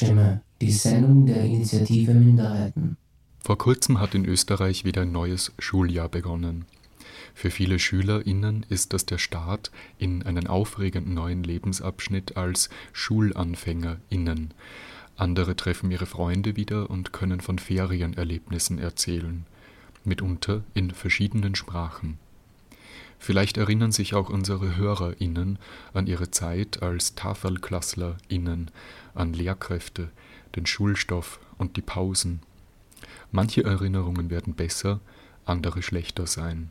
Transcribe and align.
Radiostimme, 0.00 0.40
die 0.60 0.72
Sendung 0.72 1.26
der 1.26 1.44
Initiative 1.44 2.14
Minderheiten. 2.14 2.96
Vor 3.40 3.58
kurzem 3.58 4.00
hat 4.00 4.14
in 4.14 4.24
Österreich 4.24 4.84
wieder 4.84 5.02
ein 5.02 5.12
neues 5.12 5.52
Schuljahr 5.58 6.08
begonnen. 6.08 6.64
Für 7.34 7.50
viele 7.50 7.78
SchülerInnen 7.78 8.64
ist 8.68 8.92
das 8.92 9.04
der 9.04 9.18
Start 9.18 9.70
in 9.98 10.22
einen 10.22 10.46
aufregenden 10.46 11.14
neuen 11.14 11.42
Lebensabschnitt 11.42 12.36
als 12.36 12.70
SchulanfängerInnen. 12.92 14.54
Andere 15.16 15.54
treffen 15.54 15.90
ihre 15.90 16.06
Freunde 16.06 16.56
wieder 16.56 16.88
und 16.88 17.12
können 17.12 17.40
von 17.40 17.58
Ferienerlebnissen 17.58 18.78
erzählen, 18.78 19.44
mitunter 20.04 20.62
in 20.72 20.90
verschiedenen 20.92 21.54
Sprachen. 21.54 22.18
Vielleicht 23.22 23.58
erinnern 23.58 23.92
sich 23.92 24.14
auch 24.14 24.30
unsere 24.30 24.76
HörerInnen 24.76 25.58
an 25.92 26.06
ihre 26.06 26.30
Zeit 26.30 26.82
als 26.82 27.14
TafelklasslerInnen, 27.16 28.70
an 29.14 29.34
Lehrkräfte, 29.34 30.08
den 30.56 30.64
Schulstoff 30.64 31.38
und 31.58 31.76
die 31.76 31.82
Pausen. 31.82 32.40
Manche 33.30 33.62
Erinnerungen 33.62 34.30
werden 34.30 34.54
besser, 34.54 35.00
andere 35.44 35.82
schlechter 35.82 36.26
sein. 36.26 36.70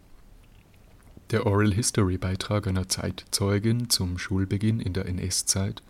Der 1.29 1.45
Oral 1.45 1.71
History 1.71 2.17
Beitrag 2.17 2.65
einer 2.65 2.89
Zeitzeugin 2.89 3.91
zum 3.91 4.17
Schulbeginn 4.17 4.79
in 4.79 4.93
der 4.93 5.05
NS-Zeit 5.05 5.83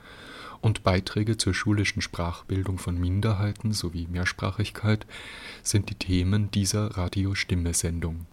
und 0.59 0.83
Beiträge 0.83 1.37
zur 1.37 1.53
schulischen 1.53 2.01
Sprachbildung 2.01 2.79
von 2.79 2.99
Minderheiten 2.99 3.71
sowie 3.71 4.07
Mehrsprachigkeit 4.11 5.05
sind 5.63 5.89
die 5.89 5.95
Themen 5.95 6.51
dieser 6.51 6.97
Radiostimme-Sendung 6.97 8.25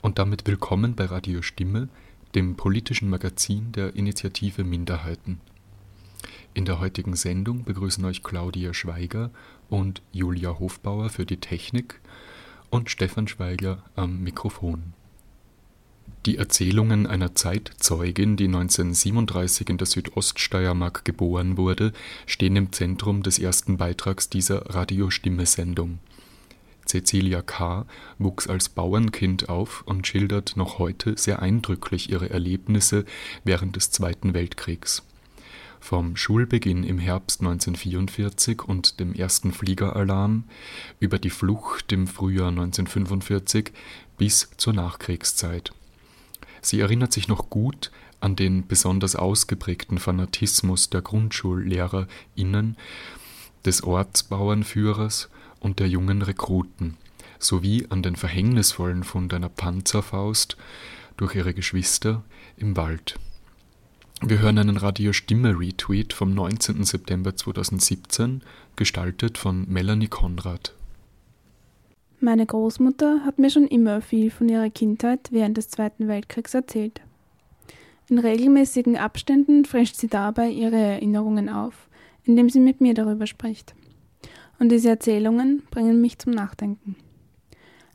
und 0.00 0.18
damit 0.18 0.46
willkommen 0.46 0.94
bei 0.94 1.06
Radio 1.06 1.42
Stimme, 1.42 1.88
dem 2.34 2.56
politischen 2.56 3.10
Magazin 3.10 3.72
der 3.72 3.96
Initiative 3.96 4.62
Minderheiten. 4.62 5.40
In 6.54 6.64
der 6.64 6.78
heutigen 6.78 7.16
Sendung 7.16 7.64
begrüßen 7.64 8.04
euch 8.04 8.22
Claudia 8.22 8.74
Schweiger 8.74 9.30
und 9.68 10.02
Julia 10.12 10.58
Hofbauer 10.58 11.08
für 11.10 11.26
die 11.26 11.38
Technik 11.38 12.00
und 12.70 12.90
Stefan 12.90 13.28
Schweiger 13.28 13.82
am 13.96 14.22
Mikrofon. 14.22 14.92
Die 16.26 16.36
Erzählungen 16.36 17.06
einer 17.06 17.34
Zeitzeugin, 17.34 18.36
die 18.36 18.46
1937 18.46 19.68
in 19.70 19.78
der 19.78 19.86
Südoststeiermark 19.86 21.04
geboren 21.04 21.56
wurde, 21.56 21.92
stehen 22.26 22.56
im 22.56 22.72
Zentrum 22.72 23.22
des 23.22 23.38
ersten 23.38 23.76
Beitrags 23.76 24.28
dieser 24.28 24.74
Radiostimme-Sendung. 24.74 25.98
Cecilia 26.88 27.42
K. 27.42 27.86
wuchs 28.18 28.46
als 28.46 28.70
Bauernkind 28.70 29.48
auf 29.48 29.82
und 29.86 30.06
schildert 30.06 30.56
noch 30.56 30.78
heute 30.78 31.18
sehr 31.18 31.42
eindrücklich 31.42 32.10
ihre 32.10 32.30
Erlebnisse 32.30 33.04
während 33.44 33.76
des 33.76 33.90
Zweiten 33.90 34.32
Weltkriegs. 34.32 35.02
Vom 35.80 36.16
Schulbeginn 36.16 36.82
im 36.82 36.98
Herbst 36.98 37.40
1944 37.40 38.62
und 38.62 38.98
dem 39.00 39.14
ersten 39.14 39.52
Fliegeralarm 39.52 40.44
über 40.98 41.18
die 41.18 41.30
Flucht 41.30 41.92
im 41.92 42.06
Frühjahr 42.06 42.48
1945 42.48 43.72
bis 44.16 44.50
zur 44.56 44.72
Nachkriegszeit. 44.72 45.72
Sie 46.62 46.80
erinnert 46.80 47.12
sich 47.12 47.28
noch 47.28 47.50
gut 47.50 47.92
an 48.20 48.34
den 48.34 48.66
besonders 48.66 49.14
ausgeprägten 49.14 49.98
Fanatismus 49.98 50.90
der 50.90 51.02
GrundschullehrerInnen, 51.02 52.76
des 53.64 53.82
Ortsbauernführers 53.82 55.28
und 55.60 55.80
der 55.80 55.88
jungen 55.88 56.22
Rekruten 56.22 56.96
sowie 57.38 57.86
an 57.88 58.02
den 58.02 58.16
verhängnisvollen 58.16 59.04
Fund 59.04 59.32
einer 59.32 59.48
Panzerfaust 59.48 60.56
durch 61.16 61.34
ihre 61.34 61.54
Geschwister 61.54 62.24
im 62.56 62.76
Wald. 62.76 63.18
Wir 64.20 64.40
hören 64.40 64.58
einen 64.58 64.76
Radio-Stimme-Retweet 64.76 66.12
vom 66.12 66.34
19. 66.34 66.84
September 66.84 67.36
2017, 67.36 68.42
gestaltet 68.74 69.38
von 69.38 69.64
Melanie 69.68 70.08
Konrad. 70.08 70.74
Meine 72.20 72.44
Großmutter 72.44 73.20
hat 73.24 73.38
mir 73.38 73.48
schon 73.48 73.68
immer 73.68 74.00
viel 74.00 74.32
von 74.32 74.48
ihrer 74.48 74.70
Kindheit 74.70 75.28
während 75.30 75.56
des 75.56 75.68
Zweiten 75.68 76.08
Weltkriegs 76.08 76.52
erzählt. 76.52 77.00
In 78.08 78.18
regelmäßigen 78.18 78.96
Abständen 78.96 79.64
frischt 79.64 79.94
sie 79.94 80.08
dabei 80.08 80.48
ihre 80.48 80.76
Erinnerungen 80.76 81.48
auf, 81.48 81.88
indem 82.24 82.50
sie 82.50 82.60
mit 82.60 82.80
mir 82.80 82.94
darüber 82.94 83.28
spricht 83.28 83.74
und 84.58 84.70
diese 84.70 84.88
Erzählungen 84.88 85.62
bringen 85.70 86.00
mich 86.00 86.18
zum 86.18 86.32
Nachdenken. 86.32 86.96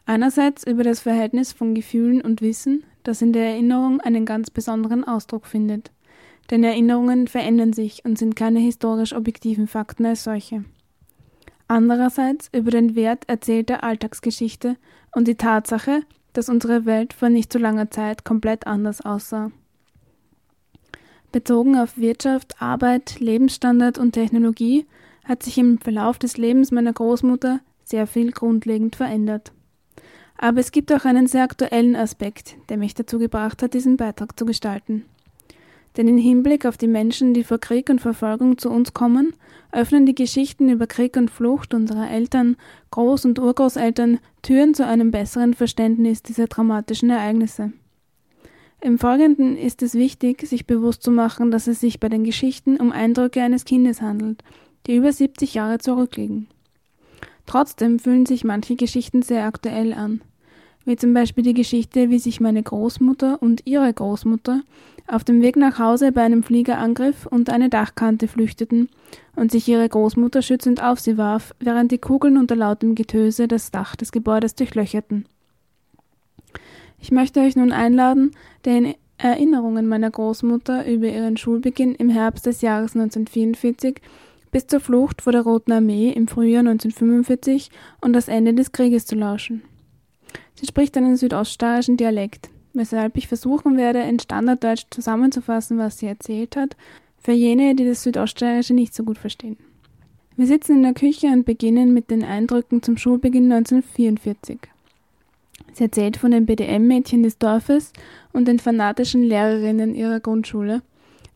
Einerseits 0.05 0.65
über 0.65 0.83
das 0.83 0.99
Verhältnis 0.99 1.53
von 1.53 1.75
Gefühlen 1.75 2.21
und 2.21 2.41
Wissen, 2.41 2.83
das 3.03 3.21
in 3.21 3.33
der 3.33 3.45
Erinnerung 3.45 4.01
einen 4.01 4.25
ganz 4.25 4.49
besonderen 4.49 5.03
Ausdruck 5.03 5.45
findet. 5.45 5.91
Denn 6.51 6.63
Erinnerungen 6.63 7.27
verändern 7.27 7.71
sich 7.71 8.03
und 8.03 8.17
sind 8.17 8.35
keine 8.35 8.59
historisch 8.59 9.13
objektiven 9.13 9.67
Fakten 9.67 10.05
als 10.05 10.23
solche. 10.23 10.65
Andererseits 11.69 12.49
über 12.53 12.71
den 12.71 12.95
Wert 12.95 13.23
erzählter 13.27 13.83
Alltagsgeschichte 13.83 14.75
und 15.13 15.27
die 15.27 15.35
Tatsache, 15.35 16.01
dass 16.33 16.49
unsere 16.49 16.85
Welt 16.85 17.13
vor 17.13 17.29
nicht 17.29 17.53
so 17.53 17.59
langer 17.59 17.89
Zeit 17.89 18.25
komplett 18.25 18.67
anders 18.67 19.01
aussah. 19.01 19.51
Bezogen 21.31 21.77
auf 21.77 21.97
Wirtschaft, 21.97 22.61
Arbeit, 22.61 23.19
Lebensstandard 23.19 23.97
und 23.97 24.11
Technologie 24.11 24.85
hat 25.23 25.43
sich 25.43 25.57
im 25.57 25.77
Verlauf 25.77 26.19
des 26.19 26.37
Lebens 26.37 26.71
meiner 26.71 26.93
Großmutter 26.93 27.59
sehr 27.83 28.07
viel 28.07 28.31
grundlegend 28.31 28.95
verändert. 28.95 29.51
Aber 30.37 30.59
es 30.59 30.71
gibt 30.71 30.91
auch 30.91 31.05
einen 31.05 31.27
sehr 31.27 31.43
aktuellen 31.43 31.95
Aspekt, 31.95 32.55
der 32.69 32.77
mich 32.77 32.93
dazu 32.93 33.19
gebracht 33.19 33.61
hat, 33.61 33.73
diesen 33.73 33.97
Beitrag 33.97 34.37
zu 34.37 34.45
gestalten. 34.45 35.05
Denn 35.95 36.07
im 36.07 36.17
Hinblick 36.17 36.65
auf 36.65 36.77
die 36.77 36.87
Menschen, 36.87 37.33
die 37.33 37.43
vor 37.43 37.59
Krieg 37.59 37.89
und 37.89 38.01
Verfolgung 38.01 38.57
zu 38.57 38.69
uns 38.69 38.93
kommen, 38.93 39.33
öffnen 39.71 40.05
die 40.05 40.15
Geschichten 40.15 40.69
über 40.69 40.87
Krieg 40.87 41.15
und 41.17 41.29
Flucht 41.29 41.73
unserer 41.73 42.09
Eltern, 42.09 42.57
Groß- 42.91 43.25
und 43.25 43.39
Urgroßeltern 43.39 44.19
Türen 44.41 44.73
zu 44.73 44.85
einem 44.85 45.11
besseren 45.11 45.53
Verständnis 45.53 46.23
dieser 46.23 46.47
dramatischen 46.47 47.11
Ereignisse. 47.11 47.73
Im 48.81 48.97
Folgenden 48.97 49.55
ist 49.55 49.81
es 49.81 49.93
wichtig, 49.93 50.45
sich 50.45 50.67
bewusst 50.67 51.03
zu 51.03 51.11
machen, 51.11 51.51
dass 51.51 51.67
es 51.67 51.79
sich 51.79 51.99
bei 51.99 52.09
den 52.09 52.23
Geschichten 52.23 52.77
um 52.77 52.91
Eindrücke 52.91 53.41
eines 53.41 53.63
Kindes 53.63 54.01
handelt, 54.01 54.43
die 54.87 54.95
über 54.95 55.11
70 55.11 55.53
Jahre 55.53 55.79
zurückliegen. 55.79 56.47
Trotzdem 57.45 57.99
fühlen 57.99 58.25
sich 58.25 58.43
manche 58.43 58.75
Geschichten 58.75 59.21
sehr 59.21 59.45
aktuell 59.45 59.93
an, 59.93 60.21
wie 60.85 60.95
zum 60.95 61.13
Beispiel 61.13 61.43
die 61.43 61.53
Geschichte, 61.53 62.09
wie 62.09 62.19
sich 62.19 62.39
meine 62.39 62.63
Großmutter 62.63 63.41
und 63.41 63.61
ihre 63.65 63.91
Großmutter 63.93 64.61
auf 65.07 65.23
dem 65.23 65.41
Weg 65.41 65.55
nach 65.57 65.79
Hause 65.79 66.11
bei 66.11 66.21
einem 66.21 66.43
Fliegerangriff 66.43 67.25
unter 67.25 67.53
eine 67.53 67.69
Dachkante 67.69 68.27
flüchteten 68.27 68.89
und 69.35 69.51
sich 69.51 69.67
ihre 69.67 69.87
Großmutter 69.87 70.41
schützend 70.41 70.81
auf 70.81 70.99
sie 70.99 71.17
warf, 71.17 71.53
während 71.59 71.91
die 71.91 71.97
Kugeln 71.97 72.37
unter 72.37 72.55
lautem 72.55 72.95
Getöse 72.95 73.47
das 73.47 73.71
Dach 73.71 73.95
des 73.95 74.11
Gebäudes 74.11 74.55
durchlöcherten. 74.55 75.25
Ich 76.99 77.11
möchte 77.11 77.41
euch 77.41 77.57
nun 77.57 77.73
einladen, 77.73 78.31
den 78.65 78.95
Erinnerungen 79.17 79.87
meiner 79.87 80.09
Großmutter 80.09 80.85
über 80.87 81.07
ihren 81.07 81.37
Schulbeginn 81.37 81.95
im 81.95 82.09
Herbst 82.09 82.45
des 82.45 82.61
Jahres 82.61 82.95
1944 82.95 84.01
bis 84.53 84.67
zur 84.67 84.79
Flucht 84.79 85.23
vor 85.23 85.33
der 85.33 85.41
Roten 85.41 85.71
Armee 85.71 86.11
im 86.11 86.27
Frühjahr 86.27 86.59
1945 86.59 87.71
und 88.01 88.13
das 88.13 88.29
Ende 88.29 88.53
des 88.53 88.71
Krieges 88.71 89.05
zu 89.05 89.15
lauschen. 89.15 89.63
Sie 90.53 90.67
spricht 90.67 90.95
einen 90.95 91.17
südoststeirischen 91.17 91.97
Dialekt, 91.97 92.51
weshalb 92.73 93.17
ich 93.17 93.27
versuchen 93.27 93.77
werde, 93.77 93.99
in 94.01 94.19
Standarddeutsch 94.19 94.85
zusammenzufassen, 94.91 95.79
was 95.79 95.97
sie 95.97 96.05
erzählt 96.05 96.55
hat, 96.55 96.77
für 97.17 97.31
jene, 97.31 97.75
die 97.75 97.85
das 97.85 98.03
Südoststeirische 98.03 98.75
nicht 98.75 98.93
so 98.93 99.03
gut 99.03 99.17
verstehen. 99.17 99.57
Wir 100.35 100.45
sitzen 100.45 100.77
in 100.77 100.83
der 100.83 100.93
Küche 100.93 101.27
und 101.27 101.45
beginnen 101.45 101.93
mit 101.93 102.11
den 102.11 102.23
Eindrücken 102.23 102.83
zum 102.83 102.97
Schulbeginn 102.97 103.51
1944. 103.51 104.59
Sie 105.73 105.83
erzählt 105.83 106.17
von 106.17 106.29
den 106.29 106.45
BDM-Mädchen 106.45 107.23
des 107.23 107.39
Dorfes 107.39 107.91
und 108.33 108.47
den 108.47 108.59
fanatischen 108.59 109.23
Lehrerinnen 109.23 109.95
ihrer 109.95 110.19
Grundschule 110.19 110.83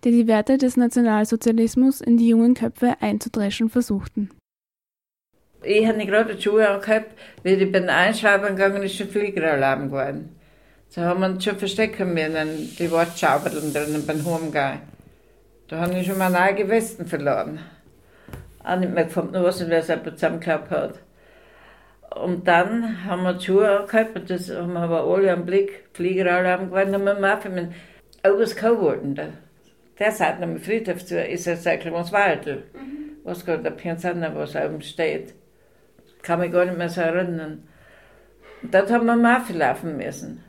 die 0.04 0.12
die 0.12 0.28
Werte 0.28 0.58
des 0.58 0.78
Nationalsozialismus 0.78 2.02
in 2.02 2.18
die 2.18 2.30
jungen 2.30 2.54
Köpfe 2.54 2.96
einzudreschen 3.02 3.70
versuchten. 3.70 4.30
Ich 5.64 5.88
habe 5.88 6.06
gerade 6.06 6.36
die 6.36 6.42
Schuhe 6.42 6.70
angehabt, 6.70 7.12
wie 7.44 7.50
ich 7.50 7.72
bei 7.72 7.80
den 7.80 7.90
gegangen 8.56 8.84
ist, 8.84 8.96
schon 8.96 9.10
Fliegeralarm 9.10 9.88
geworden. 9.88 10.36
So 10.90 11.02
haben 11.02 11.20
wir 11.20 11.28
uns 11.28 11.44
schon 11.44 11.58
verstecken 11.58 12.14
müssen, 12.14 12.76
die 12.78 12.92
Wortschauberln 12.92 13.74
drinnen 13.74 14.06
beim 14.06 14.26
Heimgehen. 14.26 14.82
Da 15.68 15.82
habe 15.82 16.00
ich 16.00 16.08
schon 16.08 16.18
meine 16.18 16.40
eigene 16.40 16.70
Westen 16.70 17.06
verloren. 17.06 17.60
Auch 18.64 18.78
nicht 18.78 18.94
mehr 18.94 19.06
gefunden, 19.06 19.44
was 19.44 19.60
ich 19.60 19.70
es 19.70 19.90
jemand 19.90 20.18
zusammengeklappt 20.18 20.72
hat. 20.72 21.00
Und 22.16 22.48
dann 22.48 23.04
haben 23.06 23.24
wir 23.24 23.34
die 23.34 23.46
Schuhe 23.46 23.80
angehabt 23.80 24.16
und 24.16 24.30
das 24.30 24.50
haben 24.50 24.74
wir 24.74 24.80
aber 24.80 25.04
alle 25.04 25.34
am 25.34 25.46
Blick, 25.46 25.90
Fliegeralarm 25.94 26.68
geworden, 26.68 26.94
haben 26.94 27.04
wir 27.04 27.50
mich, 27.50 27.76
oh, 28.24 28.40
was 28.40 28.56
geworden 28.56 29.16
da. 29.16 29.30
Der 30.00 30.12
sagt 30.12 30.42
am 30.44 30.60
Friedhof 30.60 31.06
zu, 31.06 31.20
ist 31.22 31.48
ein 31.48 31.58
Säcklemanns 31.58 32.12
Waldl. 32.12 32.64
Mhm. 32.74 33.18
Was 33.24 33.46
gerade 33.46 33.64
der 33.64 33.72
Pianzana, 33.72 34.34
was 34.36 34.56
oben 34.56 34.82
steht. 34.82 35.34
Kann 36.22 36.40
mich 36.40 36.52
gar 36.52 36.66
nicht 36.66 36.78
mehr 36.78 36.90
so 36.90 37.02
erinnern. 37.02 37.68
Und 38.62 38.74
dort 38.74 38.92
haben 38.92 39.06
wir 39.06 39.16
Mafia 39.16 39.56
laufen 39.56 39.98
müssen. 39.98 40.44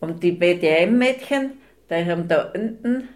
Und 0.00 0.22
die 0.22 0.32
BDM-Mädchen, 0.32 1.52
die 1.90 2.10
haben 2.10 2.28
da 2.28 2.52
unten, 2.54 3.08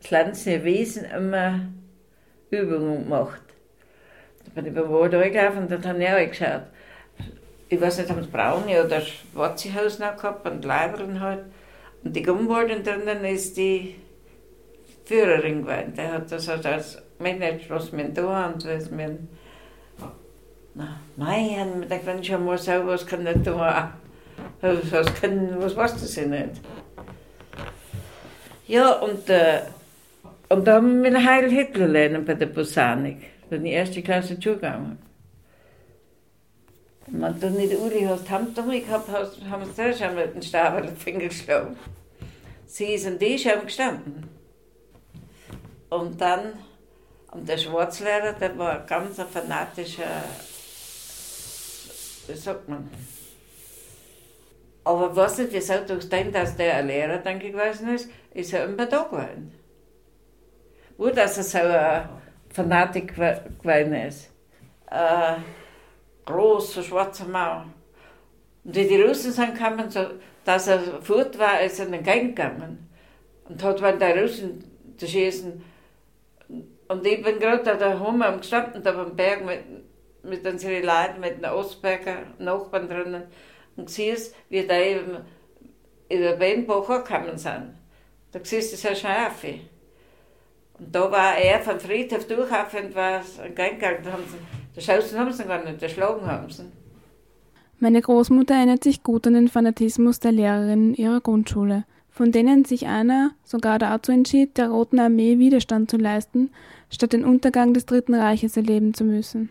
das 0.00 0.10
Landsche 0.10 0.64
Wesen 0.64 1.04
immer 1.04 1.60
Übungen 2.50 3.04
gemacht. 3.04 3.42
Da 4.44 4.50
bin 4.54 4.66
ich 4.66 4.74
beim 4.74 4.90
Wald 4.90 5.14
angelaufen 5.14 5.58
und 5.58 5.70
dann 5.70 5.86
habe 5.86 6.02
ich 6.02 6.08
auch 6.08 6.30
geschaut. 6.30 6.62
Ich 7.68 7.80
weiß 7.80 7.98
nicht, 7.98 8.10
haben 8.10 8.22
sie 8.22 8.30
braune 8.30 8.84
oder 8.84 9.00
schwarze 9.00 9.68
noch 9.68 10.16
gehabt 10.16 10.48
und 10.48 10.64
Leiberln 10.64 11.20
halt. 11.20 11.44
Und 12.02 12.16
die 12.16 12.22
Gummwolden 12.22 12.82
drinnen 12.82 13.24
ist 13.24 13.56
die 13.56 13.94
Führerin 15.10 15.62
gewesen. 15.62 15.94
Der 15.96 16.12
hat 16.12 16.30
das 16.30 16.46
halt 16.46 16.64
als 16.64 17.02
Manager, 17.18 17.70
was 17.70 17.92
wir 17.92 18.08
da 18.10 18.46
und 18.46 18.64
was 18.64 18.96
wir. 18.96 19.18
Na, 20.74 21.00
nein, 21.16 21.84
ich 21.90 22.06
wenn 22.06 22.20
ich 22.20 22.30
mal 22.30 22.56
so 22.56 22.86
was 22.86 23.04
kann 23.04 23.26
ich 23.26 23.42
tun. 23.42 23.60
Was, 24.60 25.14
kann, 25.20 25.60
was 25.60 25.76
weiß 25.76 25.94
das 25.94 26.14
ja 26.14 26.26
nicht. 26.26 26.60
Ja, 28.68 28.92
und, 29.00 29.28
äh, 29.28 29.62
und 30.48 30.64
da 30.64 30.76
haben 30.76 31.02
wir 31.02 31.24
Heil 31.24 31.50
Hitler 31.50 31.88
lernen 31.88 32.24
bei 32.24 32.34
der 32.34 32.46
Bosanik. 32.46 33.16
Bin 33.48 33.64
die 33.64 33.72
erste 33.72 34.02
Klasse 34.02 34.38
zugegangen. 34.38 34.96
Wenn 37.08 37.40
du 37.40 37.50
nicht 37.50 37.76
Uli 37.76 38.04
hast, 38.04 38.30
haben 38.30 38.54
wir 38.54 38.80
gehabt, 38.80 39.08
haben 39.08 39.64
sie 39.64 39.74
zuerst 39.74 40.02
einmal 40.02 40.28
den 40.28 40.42
Stab 40.42 40.74
auf 40.74 40.86
den 40.86 40.96
Finger 40.96 41.26
geschlagen. 41.26 41.76
Sie 42.66 42.94
ist 42.94 43.08
und 43.08 43.20
ich 43.20 43.48
haben 43.48 43.66
gestanden. 43.66 44.39
Und 45.90 46.20
dann, 46.20 46.52
und 47.32 47.48
der 47.48 47.58
Schwarzlehrer, 47.58 48.32
der 48.32 48.56
war 48.56 48.80
ein 48.80 48.86
ganz 48.86 49.20
fanatischer, 49.20 50.22
wie 52.28 52.36
sagt 52.36 52.68
man, 52.68 52.88
aber 54.84 55.14
was 55.14 55.38
nicht, 55.38 55.52
wieso 55.52 55.74
durch 55.86 56.08
den, 56.08 56.32
dass 56.32 56.56
der 56.56 56.76
ein 56.76 56.86
Lehrer 56.86 57.18
dann 57.18 57.38
gewesen 57.38 57.94
ist, 57.94 58.08
ist 58.32 58.52
er 58.52 58.64
immer 58.64 58.86
da 58.86 59.02
gewesen. 59.04 59.52
Nur, 60.96 61.12
dass 61.12 61.36
er 61.36 61.44
so 61.44 61.58
ein 61.58 62.08
Fanatik 62.52 63.14
gewesen 63.14 63.94
ist. 63.94 64.30
Ein 64.86 65.44
großer 66.24 66.82
schwarzer 66.82 67.26
Mann. 67.26 67.72
Und 68.64 68.74
wie 68.74 68.86
die 68.86 69.00
Russen 69.00 69.32
sind 69.32 69.54
gekommen, 69.54 69.90
so, 69.90 70.06
dass 70.44 70.66
er 70.66 70.80
fort 71.02 71.38
war, 71.38 71.60
ist 71.60 71.78
er 71.78 71.86
in 71.86 71.92
den 71.92 72.02
Gang 72.02 72.28
gegangen. 72.28 72.90
Und 73.48 73.62
hat, 73.62 73.82
wenn 73.82 73.98
der 73.98 74.22
Russen 74.22 74.64
zu 74.96 75.06
schießen, 75.06 75.62
und 76.90 77.06
ich 77.06 77.22
bin 77.22 77.38
gerade 77.38 77.62
da 77.62 77.76
daheim 77.76 78.20
am 78.20 78.38
gestanden, 78.38 78.82
da 78.82 78.90
beim 78.90 79.14
Berg 79.14 79.44
mit, 79.46 79.60
mit 80.24 80.44
unseren 80.44 80.82
Leuten, 80.82 81.20
mit 81.20 81.38
den 81.38 81.44
Ostberger 81.44 82.24
Nachbarn 82.40 82.88
drinnen, 82.88 83.22
und 83.76 83.88
siehst, 83.88 84.34
wie 84.48 84.66
da 84.66 84.76
eben 84.76 85.18
der 86.10 86.32
Benbach 86.32 87.04
gekommen 87.04 87.38
sind. 87.38 87.74
Da 88.32 88.40
siehst 88.42 88.72
du 88.72 88.76
so 88.76 88.92
Schafe. 88.92 89.60
Und 90.80 90.92
da 90.92 91.12
war 91.12 91.36
er 91.36 91.60
vom 91.60 91.78
Friedhof 91.78 92.26
durch 92.26 92.50
und 92.50 92.94
war 92.96 93.22
ein 93.40 93.54
Gang 93.54 93.78
gegangen. 93.78 94.00
Da 94.02 94.12
haben 94.12 94.24
sie, 94.74 94.80
Schausen 94.80 95.16
haben 95.16 95.32
sie 95.32 95.44
gar 95.44 95.62
nicht, 95.62 95.80
erschlagen 95.80 96.26
haben 96.26 96.50
sie. 96.50 96.64
Meine 97.78 98.02
Großmutter 98.02 98.54
erinnert 98.54 98.82
sich 98.82 99.04
gut 99.04 99.28
an 99.28 99.34
den 99.34 99.46
Fanatismus 99.46 100.18
der 100.18 100.32
Lehrerinnen 100.32 100.94
ihrer 100.94 101.20
Grundschule, 101.20 101.84
von 102.10 102.32
denen 102.32 102.64
sich 102.64 102.88
einer 102.88 103.30
sogar 103.44 103.78
dazu 103.78 104.10
entschied, 104.10 104.58
der 104.58 104.70
Roten 104.70 104.98
Armee 104.98 105.38
Widerstand 105.38 105.88
zu 105.88 105.96
leisten, 105.96 106.50
statt 106.90 107.12
den 107.12 107.24
Untergang 107.24 107.72
des 107.72 107.86
Dritten 107.86 108.14
Reiches 108.14 108.56
erleben 108.56 108.92
zu 108.92 109.04
müssen. 109.04 109.48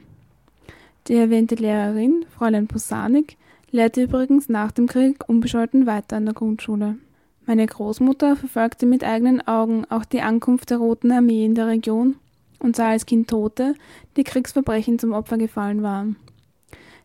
Die 1.08 1.16
erwähnte 1.16 1.56
Lehrerin, 1.56 2.26
Fräulein 2.38 2.68
Posanik, 2.68 3.38
lehrte 3.72 4.04
übrigens 4.04 4.50
nach 4.50 4.72
dem 4.72 4.88
Krieg 4.88 5.28
unbescholten 5.28 5.86
weiter 5.86 6.18
an 6.18 6.26
der 6.26 6.34
Grundschule. 6.34 6.98
Meine 7.46 7.66
Großmutter 7.66 8.36
verfolgte 8.36 8.86
mit 8.86 9.04
eigenen 9.04 9.46
Augen 9.48 9.86
auch 9.90 10.06
die 10.06 10.22
Ankunft 10.22 10.70
der 10.70 10.78
Roten 10.78 11.12
Armee 11.12 11.46
in 11.46 11.56
der 11.56 11.68
Region 11.68 12.18
und 12.60 12.76
sah 12.76 12.90
als 12.90 13.06
Kind 13.06 13.30
Tote, 13.30 13.74
die 14.18 14.24
Kriegsverbrechen 14.24 15.00
zum 15.00 15.14
Opfer 15.14 15.38
gefallen 15.38 15.82
waren. 15.82 16.18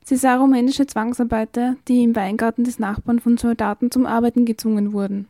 Sie 0.04 0.16
sah 0.16 0.36
rumänische 0.36 0.86
Zwangsarbeiter, 0.86 1.76
die 1.88 2.02
im 2.02 2.14
Weingarten 2.14 2.64
des 2.64 2.78
Nachbarn 2.78 3.20
von 3.20 3.38
Soldaten 3.38 3.90
zum 3.90 4.04
Arbeiten 4.04 4.44
gezwungen 4.44 4.92
wurden. 4.92 5.28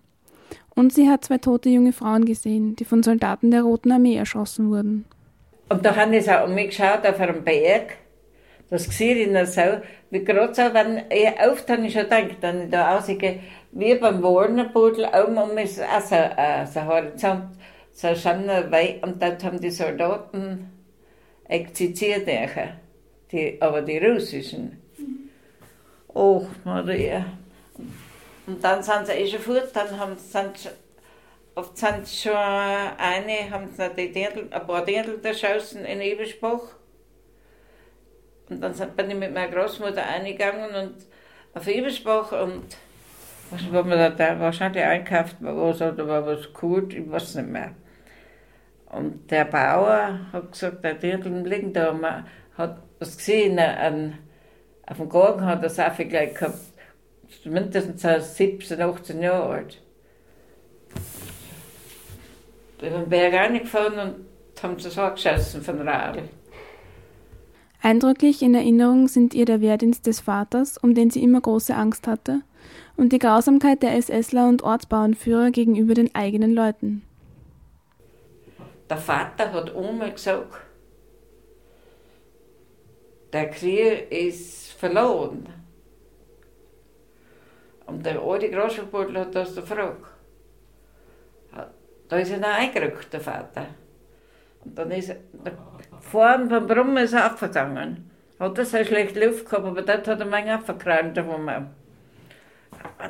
Und 0.74 0.92
sie 0.92 1.08
hat 1.08 1.24
zwei 1.24 1.38
tote 1.38 1.68
junge 1.68 1.92
Frauen 1.92 2.24
gesehen, 2.24 2.76
die 2.76 2.84
von 2.84 3.02
Soldaten 3.02 3.50
der 3.50 3.62
Roten 3.62 3.92
Armee 3.92 4.16
erschossen 4.16 4.70
wurden. 4.70 5.04
Und 5.68 5.84
da 5.84 5.94
habe 5.94 6.16
ich 6.16 6.30
auch 6.30 6.48
mich 6.48 6.68
geschaut 6.68 7.06
auf 7.06 7.20
einem 7.20 7.44
Berg. 7.44 7.96
Das 8.70 8.88
gesehen 8.88 9.18
in 9.28 9.34
der 9.34 9.46
Sau. 9.46 9.82
Wie 10.10 10.24
gerade 10.24 10.54
so, 10.54 10.62
wenn 10.72 11.02
ich 11.10 11.40
auf 11.40 11.64
dann 11.66 11.88
schon 11.90 12.08
denke, 12.08 12.36
dann 12.40 12.64
ich 12.64 12.70
da 12.70 12.94
rausgehe, 12.94 13.40
wie 13.72 13.94
beim 13.94 14.22
Warnerbudel, 14.22 15.06
oben 15.06 15.38
um 15.38 15.58
ist 15.58 15.80
auch 15.80 16.00
so, 16.00 16.14
äh, 16.14 16.66
so 16.66 16.84
Horizont, 16.84 17.56
so 17.92 18.14
schon 18.14 18.46
weit. 18.46 19.02
Und 19.02 19.22
dort 19.22 19.44
haben 19.44 19.60
die 19.60 19.70
Soldaten 19.70 20.70
exerziert, 21.48 22.26
die, 23.32 23.60
aber 23.60 23.82
die 23.82 23.98
russischen. 23.98 24.80
Oh, 26.12 26.46
Maria. 26.64 27.26
Und 28.46 28.62
dann 28.62 28.82
sind 28.82 29.06
sie 29.06 29.12
eh 29.12 29.26
schon 29.26 29.40
fort, 29.40 29.70
dann 29.74 29.98
haben, 29.98 30.18
sind, 30.18 30.70
oft 31.54 31.78
sind 31.78 32.06
schon 32.06 32.32
eine, 32.34 33.50
haben 33.50 33.68
sie 33.68 33.90
die 33.96 34.12
Dirndl, 34.12 34.48
ein 34.50 34.66
paar 34.66 34.84
Dirndl 34.84 35.24
erschossen 35.24 35.84
in 35.84 36.00
Ebersbach. 36.00 36.76
Und 38.50 38.60
dann 38.60 38.74
bin 38.96 39.10
ich 39.10 39.16
mit 39.16 39.32
meiner 39.32 39.50
Großmutter 39.50 40.04
eingegangen 40.06 40.74
und 40.74 40.94
auf 41.54 41.66
Ebersbach 41.66 42.32
und 42.32 42.76
was 43.50 43.72
war 43.72 43.84
mir 43.84 44.10
da, 44.10 44.40
wahrscheinlich 44.40 44.82
einkauft 44.82 45.36
war 45.40 45.56
was 45.56 45.80
oder 45.80 46.06
war 46.08 46.26
was 46.26 46.52
gut, 46.52 46.92
ich 46.92 47.10
weiß 47.10 47.36
nicht 47.36 47.48
mehr. 47.48 47.72
Und 48.90 49.30
der 49.30 49.46
Bauer 49.46 50.20
hat 50.32 50.52
gesagt, 50.52 50.84
der 50.84 50.94
Dirndl 50.94 51.48
liegen 51.48 51.72
da, 51.72 51.92
man 51.92 52.26
hat 52.58 52.78
was 52.98 53.16
gesehen, 53.16 53.58
an, 53.58 54.18
auf 54.86 54.98
dem 54.98 55.08
Garten 55.08 55.46
hat 55.46 55.64
er 55.64 55.92
auch 55.92 55.96
gleich 55.96 56.34
gehabt 56.34 56.73
mindestens 57.44 58.36
17, 58.36 58.80
18 58.80 59.22
Jahre 59.22 59.48
alt. 59.48 59.82
Bin 62.80 62.92
den 62.92 63.08
Berg 63.08 63.34
reingefahren 63.34 63.98
und 63.98 64.62
haben 64.62 64.78
sie 64.78 64.90
so 64.90 65.08
geschossen 65.10 65.62
von 65.62 65.80
Radl. 65.86 66.28
Eindrücklich 67.82 68.40
in 68.40 68.54
Erinnerung 68.54 69.08
sind 69.08 69.34
ihr 69.34 69.44
der 69.44 69.60
Wehrdienst 69.60 70.06
des 70.06 70.20
Vaters, 70.20 70.78
um 70.78 70.94
den 70.94 71.10
sie 71.10 71.22
immer 71.22 71.40
große 71.40 71.74
Angst 71.74 72.06
hatte, 72.06 72.40
und 72.96 73.12
die 73.12 73.18
Grausamkeit 73.18 73.82
der 73.82 74.00
SSler 74.00 74.48
und 74.48 74.62
Ortsbauernführer 74.62 75.50
gegenüber 75.50 75.92
den 75.94 76.14
eigenen 76.14 76.54
Leuten. 76.54 77.02
Der 78.88 78.96
Vater 78.96 79.52
hat 79.52 79.74
einmal 79.76 80.12
gesagt, 80.12 80.54
der 83.32 83.50
Krieg 83.50 84.10
ist 84.10 84.72
verloren. 84.72 85.46
Und 87.86 88.04
der 88.04 88.20
alte 88.20 88.50
Groschenbudel 88.50 89.18
hat 89.20 89.34
das 89.34 89.54
gefragt. 89.54 90.06
Da 92.08 92.16
ist 92.18 92.30
er 92.30 92.38
dann 92.38 92.52
eingerückt, 92.52 93.12
der 93.12 93.20
Vater. 93.20 93.66
Und 94.64 94.78
dann 94.78 94.90
ist 94.90 95.10
er, 95.10 95.16
vorn 96.00 96.48
vom 96.48 96.66
Brummen 96.66 96.98
ist 96.98 97.12
er 97.12 97.24
abgegangen. 97.24 98.10
Hat 98.38 98.58
er 98.58 98.64
so 98.64 98.84
schlecht 98.84 99.16
Luft 99.16 99.48
gehabt, 99.48 99.66
aber 99.66 99.82
dort 99.82 100.06
hat 100.08 100.20
er 100.20 100.26
mich 100.26 100.50
abgekrannt. 100.50 101.18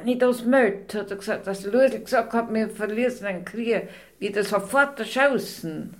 Nicht 0.04 0.22
aus 0.22 0.44
Möld, 0.44 0.94
hat 0.94 1.10
er 1.10 1.16
gesagt, 1.16 1.46
dass 1.46 1.64
Leute 1.64 2.00
gesagt 2.00 2.32
hat, 2.32 2.52
wir 2.52 2.68
verlieren 2.68 3.26
einen 3.26 3.44
Krieg, 3.44 3.88
wie 4.18 4.30
das 4.30 4.50
sofort 4.50 4.98
erschossen. 4.98 5.96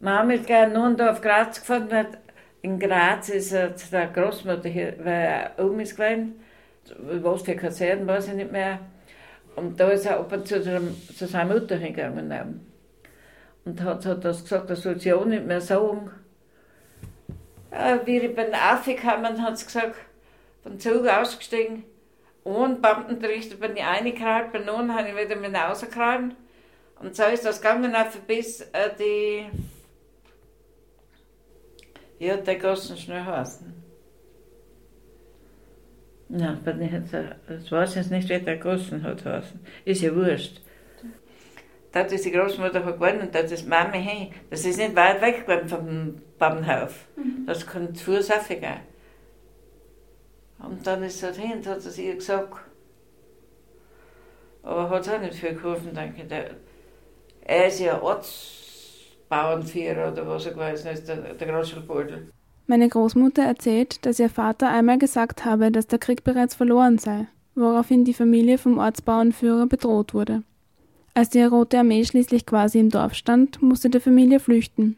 Wir 0.00 0.10
haben 0.10 0.28
mit 0.28 0.48
nun 0.72 0.96
da 0.96 1.10
auf 1.10 1.20
Graz 1.20 1.60
gefahren, 1.60 2.06
in 2.62 2.78
Graz 2.78 3.28
ist 3.28 3.52
der 3.52 4.08
Großmutter 4.08 4.68
hier, 4.68 4.94
weil 4.98 5.52
er 5.56 5.64
um 5.64 5.80
ist 5.80 5.96
gewesen 5.96 6.40
was 6.98 7.42
für 7.42 7.56
Kassetten, 7.56 8.06
weiß 8.06 8.28
ich 8.28 8.34
nicht 8.34 8.52
mehr. 8.52 8.80
Und 9.56 9.78
da 9.78 9.90
ist 9.90 10.06
er 10.06 10.18
ab 10.20 10.32
und 10.32 10.46
zu 10.46 10.62
zu 10.62 11.26
seiner 11.26 11.54
Mutter 11.54 11.76
hingegangen. 11.76 12.60
Und 13.64 13.82
hat, 13.82 14.06
hat 14.06 14.24
das 14.24 14.42
gesagt, 14.42 14.70
das 14.70 14.82
soll 14.82 14.98
sie 14.98 15.12
auch 15.12 15.24
nicht 15.24 15.44
mehr 15.44 15.60
sagen. 15.60 16.10
Ja, 17.72 18.00
wie 18.04 18.18
ich 18.18 18.34
bin 18.34 18.54
aufgekommen, 18.54 19.42
hat 19.42 19.58
sie 19.58 19.66
gesagt, 19.66 19.96
vom 20.62 20.78
Zug 20.78 21.06
ausgestiegen. 21.06 21.84
Und 22.42 22.80
Beamtenrichter 22.80 23.56
bin 23.56 23.76
ich 23.76 23.84
reingekraut, 23.84 24.52
bei 24.52 24.60
nun 24.60 24.94
habe 24.94 25.08
ich 25.08 25.16
wieder 25.16 25.36
mit 25.36 25.54
rausgekraut. 25.54 26.34
Und 27.00 27.16
so 27.16 27.24
ist 27.24 27.44
das 27.44 27.60
gegangen, 27.60 27.94
bis 28.26 28.60
äh, 28.60 28.90
die. 28.98 29.46
Ja, 32.18 32.36
der 32.36 32.58
Gossen 32.58 32.96
schnell 32.96 33.24
heißen. 33.24 33.79
Ich 36.32 36.92
jetzt, 36.92 37.12
das 37.12 37.72
weiß 37.72 37.96
jetzt 37.96 38.10
nicht, 38.10 38.28
wer 38.28 38.38
der 38.38 38.58
Großen 38.58 39.02
hat 39.02 39.24
heißen. 39.24 39.58
Ist 39.84 40.02
ja 40.02 40.14
wurscht. 40.14 40.60
Das 41.92 42.12
ist 42.12 42.24
die 42.24 42.30
Großmutter 42.30 42.80
geworden 42.80 43.20
und 43.20 43.34
das 43.34 43.50
ist 43.50 43.68
Mama 43.68 43.94
hin. 43.94 44.32
Das 44.48 44.64
ist 44.64 44.78
nicht 44.78 44.94
weit 44.94 45.20
weg 45.20 45.44
vom 45.68 46.20
Babenhof. 46.38 47.08
Mhm. 47.16 47.46
Das 47.46 47.66
kann 47.66 47.92
zu 47.94 48.12
Fuß 48.12 48.30
gehen. 48.48 48.80
Und 50.60 50.86
dann 50.86 51.02
ist 51.02 51.22
er 51.22 51.32
hin 51.34 51.58
und 51.58 51.66
hat 51.66 51.78
es 51.78 51.98
ihr 51.98 52.14
gesagt. 52.14 52.60
Aber 54.62 54.88
hat 54.90 55.02
es 55.02 55.08
auch 55.08 55.20
nicht 55.20 55.34
viel 55.34 55.54
geholfen, 55.54 55.94
denke 55.94 56.22
ich. 56.22 56.32
Er 57.42 57.66
ist 57.66 57.80
ja 57.80 58.00
Arzt, 58.00 59.28
Bauernführer 59.28 60.12
oder 60.12 60.28
was 60.28 60.46
er 60.46 60.52
gewesen 60.52 60.88
ist, 60.88 61.08
der, 61.08 61.34
der 61.34 61.48
Großschulbeutel. 61.48 62.30
Meine 62.70 62.88
Großmutter 62.88 63.42
erzählt, 63.42 64.06
dass 64.06 64.20
ihr 64.20 64.30
Vater 64.30 64.68
einmal 64.68 64.96
gesagt 64.96 65.44
habe, 65.44 65.72
dass 65.72 65.88
der 65.88 65.98
Krieg 65.98 66.22
bereits 66.22 66.54
verloren 66.54 66.98
sei, 66.98 67.26
woraufhin 67.56 68.04
die 68.04 68.14
Familie 68.14 68.58
vom 68.58 68.78
Ortsbauernführer 68.78 69.66
bedroht 69.66 70.14
wurde. 70.14 70.44
Als 71.12 71.30
die 71.30 71.42
Rote 71.42 71.80
Armee 71.80 72.04
schließlich 72.04 72.46
quasi 72.46 72.78
im 72.78 72.88
Dorf 72.88 73.14
stand, 73.14 73.60
musste 73.60 73.90
die 73.90 73.98
Familie 73.98 74.38
flüchten. 74.38 74.96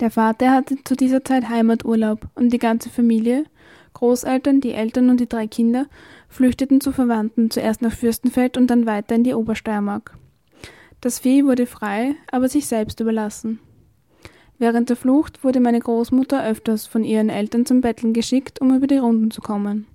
Der 0.00 0.10
Vater 0.10 0.50
hatte 0.50 0.82
zu 0.82 0.96
dieser 0.96 1.22
Zeit 1.22 1.50
Heimaturlaub 1.50 2.20
und 2.36 2.54
die 2.54 2.58
ganze 2.58 2.88
Familie, 2.88 3.44
Großeltern, 3.92 4.62
die 4.62 4.72
Eltern 4.72 5.10
und 5.10 5.20
die 5.20 5.28
drei 5.28 5.48
Kinder, 5.48 5.88
flüchteten 6.30 6.80
zu 6.80 6.90
Verwandten, 6.90 7.50
zuerst 7.50 7.82
nach 7.82 7.92
Fürstenfeld 7.92 8.56
und 8.56 8.68
dann 8.68 8.86
weiter 8.86 9.14
in 9.14 9.24
die 9.24 9.34
Obersteiermark. 9.34 10.16
Das 11.02 11.18
Vieh 11.18 11.44
wurde 11.44 11.66
frei, 11.66 12.14
aber 12.30 12.48
sich 12.48 12.66
selbst 12.66 12.98
überlassen. 13.00 13.58
Während 14.62 14.90
der 14.90 14.96
Flucht 14.96 15.42
wurde 15.42 15.58
meine 15.58 15.80
Großmutter 15.80 16.46
öfters 16.46 16.86
von 16.86 17.02
ihren 17.02 17.30
Eltern 17.30 17.66
zum 17.66 17.80
Betteln 17.80 18.12
geschickt, 18.12 18.60
um 18.60 18.72
über 18.72 18.86
die 18.86 18.98
Runden 18.98 19.32
zu 19.32 19.40
kommen. 19.40 19.88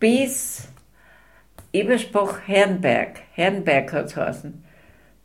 Bis 0.00 0.68
Eberspach 1.72 2.40
Herrenberg, 2.44 3.20
Herrenberg 3.34 3.92
hat 3.92 4.06
es 4.06 4.16
heißen. 4.16 4.64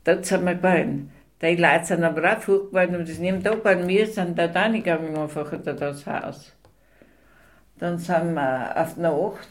Dort 0.04 0.28
sind 0.28 0.46
wir 0.46 0.54
gewesen. 0.54 1.10
Die 1.42 1.56
Leute 1.56 1.86
sind 1.86 2.04
aber 2.04 2.32
auch 2.32 2.40
furchtbar 2.40 2.88
und 2.90 3.10
das 3.10 3.18
nimmt 3.18 3.50
auch 3.50 3.66
an 3.66 3.88
mir, 3.88 4.06
sind 4.06 4.38
da 4.38 4.46
reingegangen 4.46 5.18
einfach 5.18 5.52
in 5.54 5.64
das 5.64 6.06
Haus. 6.06 6.54
Dann 7.80 7.98
sind 7.98 8.36
wir 8.36 8.72
auf 8.80 8.94
die 8.94 9.02
Nacht, 9.02 9.50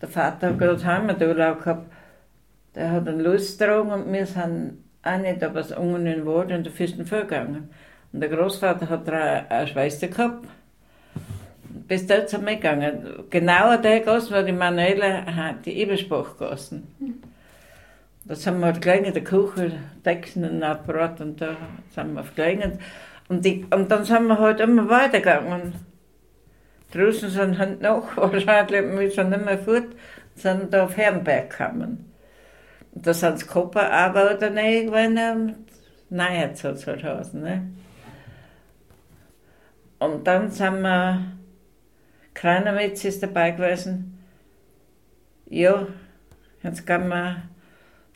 der 0.00 0.08
Vater 0.08 0.48
hat 0.48 0.58
gerade 0.58 0.82
Heimaturlaub 0.82 1.62
gehabt, 1.62 1.92
der 2.74 2.90
hat 2.90 3.06
einen 3.06 3.20
losgetragen 3.20 3.92
und 3.92 4.10
wir 4.10 4.24
sind 4.24 4.82
auch 5.02 5.18
nicht 5.18 5.42
aber 5.42 5.56
was 5.56 5.72
unten 5.72 6.06
in 6.06 6.20
den 6.20 6.26
Wald 6.26 6.50
in 6.50 6.64
der 6.64 6.72
Fürstenfeld 6.72 7.28
gegangen. 7.28 7.68
Und 8.14 8.20
der 8.20 8.28
Großvater 8.28 8.88
hat 8.88 9.10
eine 9.10 9.66
Schwester 9.66 10.06
gehabt. 10.06 10.46
Bis 11.88 12.06
dort 12.06 12.28
sind 12.28 12.46
wir 12.46 12.54
gegangen. 12.54 13.24
Genau 13.28 13.76
der 13.76 14.00
Gassen 14.00 14.32
war 14.32 14.44
die 14.44 14.52
Manuela, 14.52 15.54
die 15.64 15.80
Eberspach 15.80 16.38
gegessen. 16.38 16.94
Da 18.24 18.36
sind 18.36 18.60
wir 18.60 18.72
gleich 18.74 19.04
in 19.04 19.12
der 19.12 19.24
Küche, 19.24 19.72
Decken 20.04 20.44
und 20.44 20.62
Apparat 20.62 21.20
und 21.20 21.40
da 21.40 21.56
sind 21.90 22.14
wir 22.14 22.20
aufgelegen. 22.20 22.78
Und, 23.28 23.44
und 23.44 23.90
dann 23.90 24.04
sind 24.04 24.28
wir 24.28 24.38
halt 24.38 24.60
immer 24.60 24.88
weitergegangen. 24.88 25.74
Draußen 26.92 27.30
sind 27.30 27.58
halt 27.58 27.82
noch, 27.82 28.16
wahrscheinlich, 28.16 28.96
wir 28.96 29.10
sind 29.10 29.30
nicht 29.30 29.44
mehr 29.44 29.58
fort, 29.58 29.88
sind 30.36 30.72
da 30.72 30.84
auf 30.84 30.96
Herrenberg 30.96 31.50
gekommen. 31.50 32.12
Und 32.92 33.04
da 33.08 33.12
sind 33.12 33.42
die 33.42 33.46
Kopperarbeiter 33.46 34.50
gewesen, 34.50 35.66
nein, 36.10 36.40
jetzt 36.42 36.62
hat 36.62 36.76
es 36.76 36.86
halt 36.86 37.02
heißen, 37.02 37.42
ne? 37.42 37.70
Und 39.98 40.26
dann 40.26 40.50
sind 40.50 40.82
wir, 40.82 41.20
Kranowitz 42.34 43.04
ist 43.04 43.22
dabei 43.22 43.52
gewesen. 43.52 44.18
Ja, 45.46 45.86
jetzt 46.62 46.86
kann 46.86 47.08
man, 47.08 47.48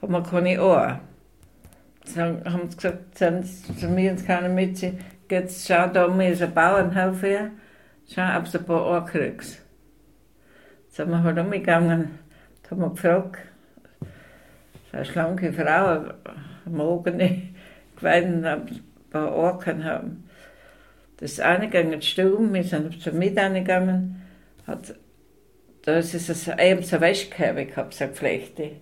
haben 0.02 0.12
wir 0.12 0.23
keine 0.23 0.62
Ohren. 0.62 1.00
Dann 2.14 2.42
haben 2.44 2.70
sie 2.70 2.76
gesagt, 2.76 3.18
sind 3.18 3.47
zu 3.47 3.88
mir 3.88 4.12
ins 4.12 4.25
Kranowitz, 4.25 4.85
jetzt 5.30 5.66
schau 5.68 5.87
da 5.88 6.06
um, 6.06 6.20
ist 6.20 6.42
ein 6.42 6.54
Bauernhof 6.54 7.23
her, 7.23 7.50
schau, 8.08 8.38
ob 8.38 8.50
du 8.50 8.58
ein 8.58 8.64
paar 8.64 8.87
Ohren 8.87 9.04
kriegst. 9.04 9.62
Jetzt 10.87 10.97
sind 10.97 11.11
wir 11.11 11.23
halt 11.23 11.38
umgegangen, 11.38 12.18
da 12.62 12.70
haben 12.70 12.80
wir 12.80 12.90
gefragt, 12.90 13.38
eine 14.92 15.04
schlanke 15.04 15.52
Frau, 15.52 16.12
mogene, 16.64 17.42
gewesen, 17.97 18.47
ob 18.47 18.70
ein 18.70 18.85
paar 19.11 19.37
Ohren 19.37 19.85
haben. 19.85 20.27
Das 21.19 21.33
ist 21.33 21.41
angegangen, 21.41 22.01
Sturm, 22.01 22.55
wir 22.55 22.63
sind 22.63 23.03
zur 23.03 23.13
Mitte 23.13 23.43
angegangen, 23.43 24.23
hat, 24.67 24.95
da 25.83 25.99
ist 25.99 26.15
es 26.15 26.49
eben 26.49 26.83
so 26.83 27.01
Wäschkörbe 27.01 27.67
gehabt, 27.67 27.95
so 27.95 28.07
Geflechte. 28.07 28.73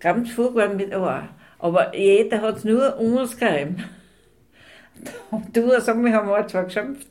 Ganz 0.00 0.30
viel 0.30 0.50
mit 0.74 0.94
Ohr. 0.94 1.28
Aber 1.58 1.96
jeder 1.96 2.42
hat 2.42 2.56
es 2.56 2.64
nur 2.64 2.98
uns 2.98 3.38
gegeben. 3.38 3.84
Und 5.30 5.56
du, 5.56 5.72
also, 5.72 5.94
wir 5.94 6.12
haben 6.12 6.28
auch 6.28 6.46
zwar 6.46 6.64
geschimpft, 6.64 7.06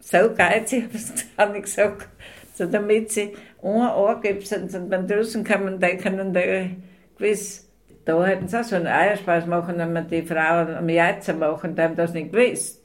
so 0.00 0.34
geizig, 0.34 0.84
habe 0.84 0.96
ich 0.96 1.36
gar 1.36 1.52
nicht 1.52 1.62
gesagt, 1.62 2.08
so 2.54 2.66
damit 2.66 3.12
sie 3.12 3.36
ein 3.62 3.68
Ohr 3.68 4.20
gibt, 4.20 4.50
und 4.52 4.90
wenn 4.90 5.06
draußen 5.06 5.44
kommen, 5.44 5.78
die 5.78 5.96
können 5.96 6.32
da 6.32 6.40
gewiss, 7.16 7.68
da 8.04 8.24
hätten 8.24 8.48
sie 8.48 8.58
auch 8.58 8.64
so 8.64 8.76
einen 8.76 8.86
Eierspeis 8.86 9.46
machen, 9.46 9.78
wenn 9.78 9.92
man 9.92 10.08
die 10.08 10.22
Frauen 10.22 10.74
am 10.74 10.88
Jäzer 10.88 11.34
machen, 11.34 11.76
die 11.76 11.82
haben 11.82 11.96
das 11.96 12.12
nicht 12.12 12.32
gewusst. 12.32 12.79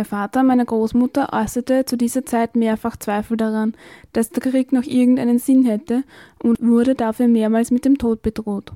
Der 0.00 0.06
Vater 0.06 0.42
meiner 0.42 0.64
Großmutter 0.64 1.28
äußerte 1.30 1.84
zu 1.84 1.98
dieser 1.98 2.24
Zeit 2.24 2.56
mehrfach 2.56 2.96
Zweifel 2.96 3.36
daran, 3.36 3.76
dass 4.14 4.30
der 4.30 4.42
Krieg 4.42 4.72
noch 4.72 4.84
irgendeinen 4.84 5.38
Sinn 5.38 5.62
hätte 5.66 6.04
und 6.42 6.58
wurde 6.66 6.94
dafür 6.94 7.28
mehrmals 7.28 7.70
mit 7.70 7.84
dem 7.84 7.98
Tod 7.98 8.22
bedroht. 8.22 8.72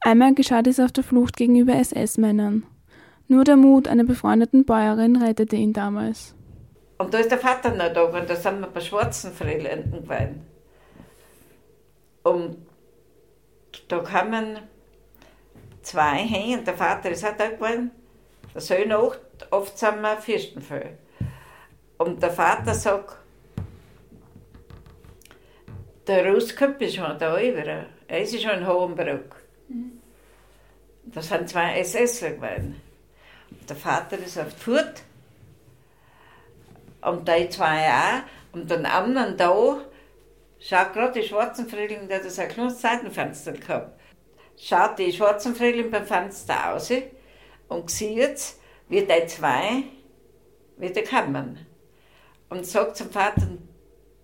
Einmal 0.00 0.34
geschah 0.34 0.62
dies 0.62 0.78
auf 0.78 0.92
der 0.92 1.02
Flucht 1.02 1.36
gegenüber 1.36 1.74
SS-Männern. 1.74 2.62
Nur 3.26 3.42
der 3.42 3.56
Mut 3.56 3.88
einer 3.88 4.04
befreundeten 4.04 4.64
Bäuerin 4.64 5.16
rettete 5.16 5.56
ihn 5.56 5.72
damals. 5.72 6.36
Und 6.98 7.12
da 7.12 7.18
ist 7.18 7.32
der 7.32 7.38
Vater 7.38 7.74
noch 7.74 7.92
da 7.92 8.02
und 8.04 8.30
da 8.30 8.36
sind 8.36 8.60
wir 8.60 8.68
bei 8.68 8.78
schwarzen 8.78 9.32
Freiländen 9.32 10.04
gewesen. 10.04 10.42
Und 12.22 12.58
da 13.88 13.98
kamen 13.98 14.60
zwei 15.82 16.18
hin 16.18 16.60
und 16.60 16.66
der 16.68 16.74
Vater 16.74 17.10
ist 17.10 17.26
auch 17.26 17.36
da 17.36 17.48
gewesen. 17.48 17.90
Der 18.54 18.60
Sohn 18.60 18.92
auch 18.92 19.16
oft 19.50 19.78
sind 19.78 20.00
wir 20.00 20.16
Fürstenfeld. 20.16 20.98
Und 21.98 22.22
der 22.22 22.30
Vater 22.30 22.74
sagt, 22.74 23.16
der 26.06 26.32
Rusköpp 26.32 26.80
ist 26.80 26.96
schon 26.96 27.18
da 27.18 27.40
über. 27.40 27.86
Er 28.08 28.22
ist 28.22 28.40
schon 28.40 28.52
in 28.52 28.66
Hohenbruck. 28.66 29.36
Mhm. 29.68 30.00
Das 31.04 31.28
sind 31.28 31.48
zwei 31.48 31.82
SSler 31.82 32.32
gewesen. 32.32 32.80
Der 33.68 33.76
Vater 33.76 34.18
ist 34.18 34.38
auf 34.38 34.54
die 34.54 34.60
Furt 34.60 35.02
und 37.02 37.28
die 37.28 37.48
zwei 37.48 37.88
auch. 37.88 38.22
Und 38.52 38.70
den 38.70 38.86
anderen 38.86 39.36
da, 39.36 39.78
schaut 40.58 40.92
gerade 40.92 41.20
die 41.20 41.26
schwarzen 41.26 41.68
Frühling, 41.68 42.08
der 42.08 42.22
hat 42.22 42.38
ein 42.38 42.48
kleines 42.48 42.80
Seitenfenster 42.80 43.52
gehabt. 43.52 44.00
Schaut 44.56 44.98
die 44.98 45.12
schwarzen 45.12 45.54
Frühling 45.54 45.90
beim 45.90 46.06
Fenster 46.06 46.74
aus 46.74 46.90
und 47.68 47.90
sieht, 47.90 48.54
wie 48.88 49.02
die 49.02 49.26
zwei 49.26 49.84
wieder 50.76 51.02
kommen. 51.02 51.66
Und 52.48 52.66
sagt 52.66 52.96
zum 52.96 53.10
Vater, 53.10 53.48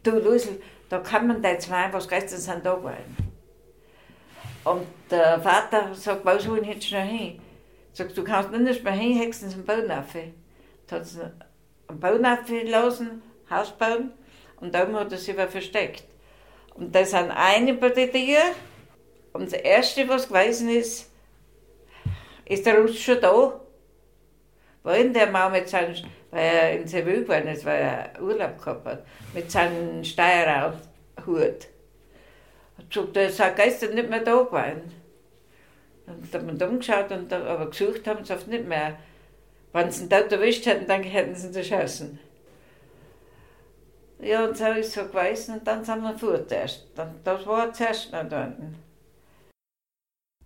du 0.03 0.19
Lusel, 0.19 0.61
da 0.89 0.99
kommen 0.99 1.43
die 1.43 1.59
zwei, 1.59 1.93
was 1.93 2.09
gestern 2.09 2.41
sind 2.41 2.67
da 2.67 2.75
gewesen. 2.75 3.17
Und 4.65 4.87
der 5.11 5.41
Vater 5.41 5.95
sagt, 5.95 6.25
wo 6.25 6.39
sollen 6.39 6.65
jetzt 6.65 6.87
schnell 6.87 7.07
hin? 7.07 7.43
Sagt, 7.93 8.17
du 8.17 8.25
kannst 8.25 8.51
nicht 8.51 8.83
mehr 8.83 8.93
hin, 8.93 9.33
sie 9.33 9.47
einen 9.47 9.65
Baum 9.65 9.91
auf. 9.91 10.17
Da 10.87 10.97
hat 10.97 11.07
sie 11.07 11.21
einen 11.89 12.01
Baum 12.01 12.23
lassen, 12.23 13.23
Haus 13.51 13.71
bauen, 13.73 14.13
und 14.61 14.75
da 14.75 14.87
hat 14.91 15.13
er 15.13 15.19
sich 15.19 15.35
versteckt. 15.35 16.05
Und 16.75 16.95
da 16.95 17.05
sind 17.05 17.31
eine 17.31 17.75
bei 17.75 17.91
der 17.91 18.11
Tür, 18.11 18.41
und 19.35 19.47
das 19.53 19.61
Erste, 19.61 20.09
was 20.09 20.29
gewesen 20.29 20.71
ist, 20.71 21.11
ist 22.47 22.65
der 22.65 22.81
Russ 22.81 22.99
schon 22.99 23.21
da? 23.21 23.61
Wohin 24.85 25.15
der 25.15 25.31
Mann 25.31 25.51
mit 25.51 25.69
seinem, 25.69 25.95
weil 26.31 26.45
er 26.45 26.79
in 26.79 26.87
Seville 26.87 27.23
gewesen 27.23 27.49
ist, 27.49 27.65
weil 27.65 27.81
er 27.81 28.23
Urlaub 28.23 28.59
gehabt 28.59 28.87
hat, 28.87 29.07
mit 29.33 29.51
seinem 29.51 30.05
Steuerhut. 30.05 30.77
Hat 32.77 32.91
gesagt, 32.91 33.17
er 33.17 33.31
sei 33.31 33.51
gestern 33.51 33.95
nicht 33.95 34.11
mehr 34.11 34.21
da 34.21 34.43
gewesen. 34.43 34.93
Dann 36.07 36.29
hat 36.31 36.47
man 36.47 36.71
umgeschaut, 36.71 37.11
und 37.11 37.33
da, 37.33 37.43
aber 37.47 37.71
gesucht 37.71 38.07
haben 38.07 38.25
sie 38.25 38.35
oft 38.35 38.47
nicht 38.47 38.69
mehr. 38.69 38.99
Wenn 39.73 39.91
sie 39.91 40.05
ihn 40.05 40.11
dort 40.11 40.31
erwischt 40.31 40.67
hätten, 40.67 40.87
dann 40.87 41.03
hätten 41.03 41.35
sie 41.35 41.49
ihn 41.49 41.55
erschossen. 41.55 42.19
Ja, 44.21 44.45
und 44.45 44.57
so 44.57 44.67
ist 44.67 44.89
es 44.89 44.95
so 44.95 45.05
gewesen, 45.05 45.55
und 45.55 45.67
dann 45.67 45.83
sind 45.83 46.03
wir 46.03 46.19
fort 46.19 46.53
erst. 46.53 46.87
Das 47.25 47.47
war 47.47 47.73
zuerst 47.73 48.13
noch 48.13 48.21
unten. 48.21 48.77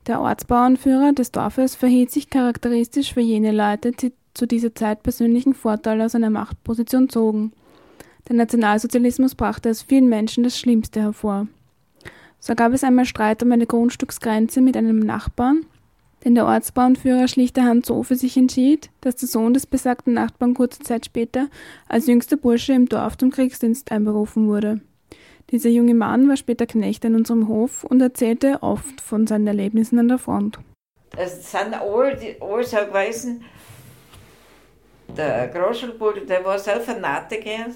Der 0.06 0.20
Ortsbauernführer 0.20 1.12
des 1.12 1.32
Dorfes 1.32 1.74
verhielt 1.74 2.12
sich 2.12 2.30
charakteristisch 2.30 3.12
für 3.12 3.20
jene 3.20 3.52
Leute, 3.52 3.92
zu 4.38 4.46
dieser 4.46 4.74
Zeit 4.74 5.02
persönlichen 5.02 5.52
Vorteil 5.52 6.00
aus 6.00 6.14
einer 6.14 6.30
Machtposition 6.30 7.08
zogen. 7.08 7.52
Der 8.28 8.36
Nationalsozialismus 8.36 9.34
brachte 9.34 9.68
aus 9.68 9.82
vielen 9.82 10.08
Menschen 10.08 10.44
das 10.44 10.56
Schlimmste 10.56 11.00
hervor. 11.00 11.48
So 12.38 12.54
gab 12.54 12.72
es 12.72 12.84
einmal 12.84 13.04
Streit 13.04 13.42
um 13.42 13.50
eine 13.50 13.66
Grundstücksgrenze 13.66 14.60
mit 14.60 14.76
einem 14.76 15.00
Nachbarn, 15.00 15.66
denn 16.24 16.36
der 16.36 16.46
Ortsbauernführer 16.46 17.26
schlichterhand 17.26 17.84
so 17.84 18.04
für 18.04 18.14
sich 18.14 18.36
entschied, 18.36 18.90
dass 19.00 19.16
der 19.16 19.28
Sohn 19.28 19.54
des 19.54 19.66
besagten 19.66 20.14
Nachbarn 20.14 20.54
kurze 20.54 20.80
Zeit 20.80 21.06
später 21.06 21.48
als 21.88 22.06
jüngster 22.06 22.36
Bursche 22.36 22.74
im 22.74 22.88
Dorf 22.88 23.18
zum 23.18 23.32
Kriegsdienst 23.32 23.90
einberufen 23.90 24.46
wurde. 24.46 24.80
Dieser 25.50 25.70
junge 25.70 25.94
Mann 25.94 26.28
war 26.28 26.36
später 26.36 26.66
Knecht 26.66 27.04
an 27.04 27.16
unserem 27.16 27.48
Hof 27.48 27.82
und 27.82 28.00
erzählte 28.00 28.62
oft 28.62 29.00
von 29.00 29.26
seinen 29.26 29.48
Erlebnissen 29.48 29.98
an 29.98 30.08
der 30.08 30.18
Front. 30.18 30.60
Es 31.16 31.50
sind 31.50 31.74
alle, 31.74 32.36
alle 32.40 32.64
so 32.64 32.76
gewesen, 32.76 33.42
der 35.08 35.48
Groschelbulle, 35.48 36.26
der 36.26 36.44
war 36.44 36.58
so 36.58 36.72
Fanatiker. 36.72 37.66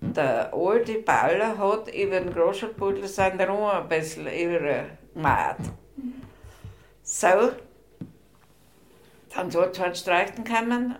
Der 0.00 0.52
alte 0.54 1.00
Baller 1.00 1.58
hat 1.58 1.94
über 1.94 2.20
den 2.20 2.32
Groschelbulle 2.32 3.06
seine 3.06 3.48
Ruhe 3.48 3.72
ein 3.72 3.88
bisschen 3.88 4.26
übergemacht. 4.26 5.58
So, 7.02 7.52
dann 9.34 9.48
es 9.48 9.80
halt 9.80 9.96
streichen 9.96 10.44
kommen, 10.44 10.96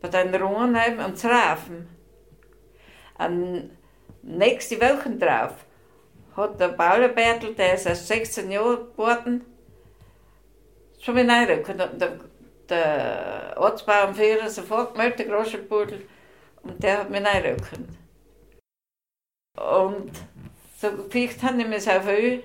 bei 0.00 0.08
den 0.08 0.34
Ruhen 0.34 0.76
und 1.04 1.18
zu 1.18 1.28
raufen. 1.28 1.88
Und 3.18 3.70
nächste 4.22 4.80
Woche 4.80 5.10
drauf 5.16 5.64
hat 6.36 6.60
der 6.60 6.68
Bauerbertel, 6.68 7.54
der 7.54 7.74
ist 7.74 7.86
erst 7.86 8.08
16 8.08 8.50
Jahre 8.50 8.84
geworden, 8.86 9.44
schon 11.00 11.16
wieder 11.16 11.28
reinrücken. 11.28 11.80
Der 12.68 13.54
Ortsbauernführer 13.56 14.48
sofort 14.48 14.92
gemeldet, 14.92 15.20
der 15.20 15.26
Groschenpudel, 15.26 16.06
und 16.62 16.82
der 16.82 16.98
hat 16.98 17.10
mich 17.10 17.24
reinrücken. 17.24 17.96
Und 19.56 20.12
so 20.80 20.90
gepickt 20.90 21.42
haben 21.42 21.58
die 21.58 21.64
mich 21.64 21.84
so 21.84 22.00
viel. 22.00 22.42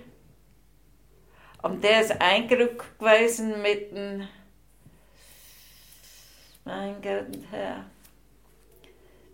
Und 1.62 1.84
der 1.84 2.02
ist 2.02 2.22
eingerückt 2.22 3.00
gewesen 3.00 3.62
mit 3.62 3.92
dem, 3.92 4.28
mein 6.64 7.02
Gott, 7.02 7.28
Herr, 7.50 7.86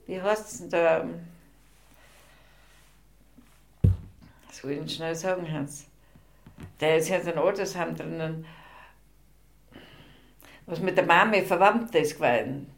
wie 0.07 0.21
heißt 0.21 0.51
es 0.51 0.57
denn 0.59 0.69
da? 0.69 1.05
Das 4.47 4.63
will 4.63 4.83
ich 4.83 4.95
schnell 4.95 5.15
sagen, 5.15 5.51
Hans. 5.51 5.85
Der 6.79 6.97
ist 6.97 7.09
jetzt 7.09 7.27
ein 7.27 7.37
Altersheim 7.37 7.95
drinnen, 7.95 8.45
was 10.65 10.79
mit 10.79 10.97
der 10.97 11.05
Mami 11.05 11.41
verwandt 11.43 11.93
ist 11.95 12.15
gewesen. 12.15 12.71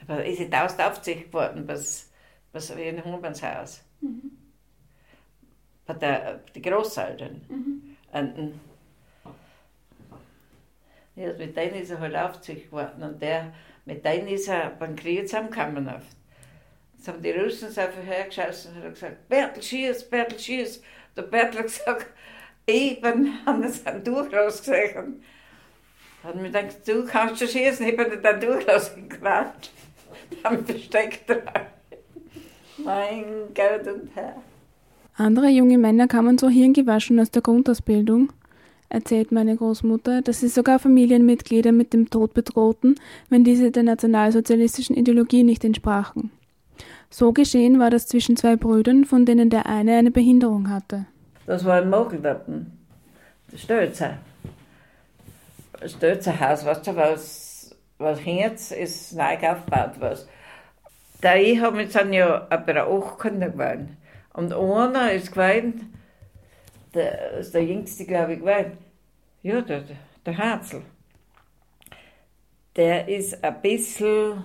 Aber 0.00 0.24
ist 0.24 0.38
sie 0.38 0.50
tausend 0.50 0.82
Aufsicht 0.82 1.26
geworden, 1.26 1.64
was, 1.66 2.10
was 2.52 2.76
wie 2.76 2.88
in 2.88 3.04
Humanshaus. 3.04 3.82
Mhm. 4.00 4.32
Bei 5.84 5.94
der, 5.94 6.40
die 6.54 6.62
Großeltern. 6.62 7.40
Mhm. 7.48 7.96
Und, 8.12 8.60
ja, 11.16 11.32
mit 11.32 11.56
denen 11.56 11.76
ist 11.76 11.90
er 11.90 12.00
halt 12.00 12.14
Aufsicht 12.14 12.66
geworden 12.66 13.02
und 13.02 13.22
der 13.22 13.52
mit 13.86 14.04
denen 14.04 14.28
ist 14.28 14.48
er 14.48 14.70
beim 14.70 14.96
Krieg 14.96 15.28
zusammengekommen 15.28 15.88
oft. 15.88 16.16
Jetzt 16.96 17.06
haben 17.06 17.22
die 17.22 17.30
Russen 17.30 17.70
so 17.70 17.80
einfach 17.80 18.02
hergeschossen 18.04 18.76
und 18.76 18.82
haben 18.82 18.94
gesagt, 18.94 19.28
Bertel, 19.28 19.62
schieß, 19.62 20.10
Bertel, 20.10 20.38
schieß. 20.38 20.82
Der 21.16 21.22
Bertel 21.22 21.60
hat 21.60 21.66
gesagt, 21.66 22.06
ich 22.66 23.00
bin, 23.00 23.32
haben 23.46 23.62
das 23.62 23.86
ein 23.86 24.02
Durchlass 24.02 24.58
gesehen. 24.58 25.22
Hat 26.26 26.34
mir 26.34 26.50
gedacht, 26.50 26.76
du 26.84 27.04
kannst 27.04 27.38
schon 27.38 27.46
schießen, 27.46 27.86
ich 27.86 27.96
bin 27.96 28.06
den 28.10 28.40
Durchlass 28.40 28.92
gequatscht. 28.96 29.70
haben 30.42 30.64
versteckt 30.64 31.30
drauf. 31.30 31.40
Mein 32.78 33.24
Gott 33.54 33.94
und 33.94 34.10
Herr. 34.16 34.34
Andere 35.16 35.48
junge 35.48 35.78
Männer 35.78 36.08
kamen 36.08 36.36
so 36.36 36.48
hirngewaschen 36.48 37.20
aus 37.20 37.30
der 37.30 37.42
Grundausbildung, 37.42 38.32
erzählt 38.88 39.30
meine 39.30 39.56
Großmutter, 39.56 40.20
dass 40.20 40.40
sie 40.40 40.48
sogar 40.48 40.80
Familienmitglieder 40.80 41.70
mit 41.70 41.92
dem 41.92 42.10
Tod 42.10 42.34
bedrohten, 42.34 42.96
wenn 43.30 43.44
diese 43.44 43.70
der 43.70 43.84
nationalsozialistischen 43.84 44.96
Ideologie 44.96 45.44
nicht 45.44 45.64
entsprachen. 45.64 46.32
So 47.08 47.32
geschehen 47.32 47.78
war 47.78 47.90
das 47.90 48.08
zwischen 48.08 48.36
zwei 48.36 48.56
Brüdern, 48.56 49.04
von 49.04 49.26
denen 49.26 49.48
der 49.48 49.66
eine 49.66 49.96
eine 49.96 50.10
Behinderung 50.10 50.70
hatte. 50.70 51.06
Das 51.46 51.64
war 51.64 51.76
ein 51.76 51.88
Mogelwappen, 51.88 52.72
das 53.52 53.62
Stölzer. 53.62 54.18
Das 55.80 55.92
Stölzerhaus, 55.92 56.64
weißt 56.64 56.86
du, 56.86 56.96
was, 56.96 57.76
was 57.98 58.24
jetzt 58.24 58.72
ist 58.72 59.12
neu 59.12 59.36
aufgebaut 59.48 59.92
was. 59.98 60.28
Da 61.20 61.34
ich 61.36 61.60
habe 61.60 61.76
mich 61.76 61.92
dann 61.92 62.12
ja 62.12 62.46
aber 62.50 62.86
auch 62.86 63.18
Kinder 63.18 63.50
geworden. 63.50 63.96
Und 64.32 64.52
einer 64.52 65.12
ist 65.12 65.32
gewesen, 65.32 65.92
der 66.94 67.32
ist 67.38 67.54
der 67.54 67.64
jüngste, 67.64 68.04
glaube 68.04 68.34
ich, 68.34 68.40
gewesen. 68.40 68.78
Ja, 69.42 69.60
der, 69.60 69.84
der 70.24 70.36
Herzl. 70.36 70.82
Der 72.74 73.08
ist 73.08 73.42
ein 73.42 73.62
bisschen, 73.62 74.44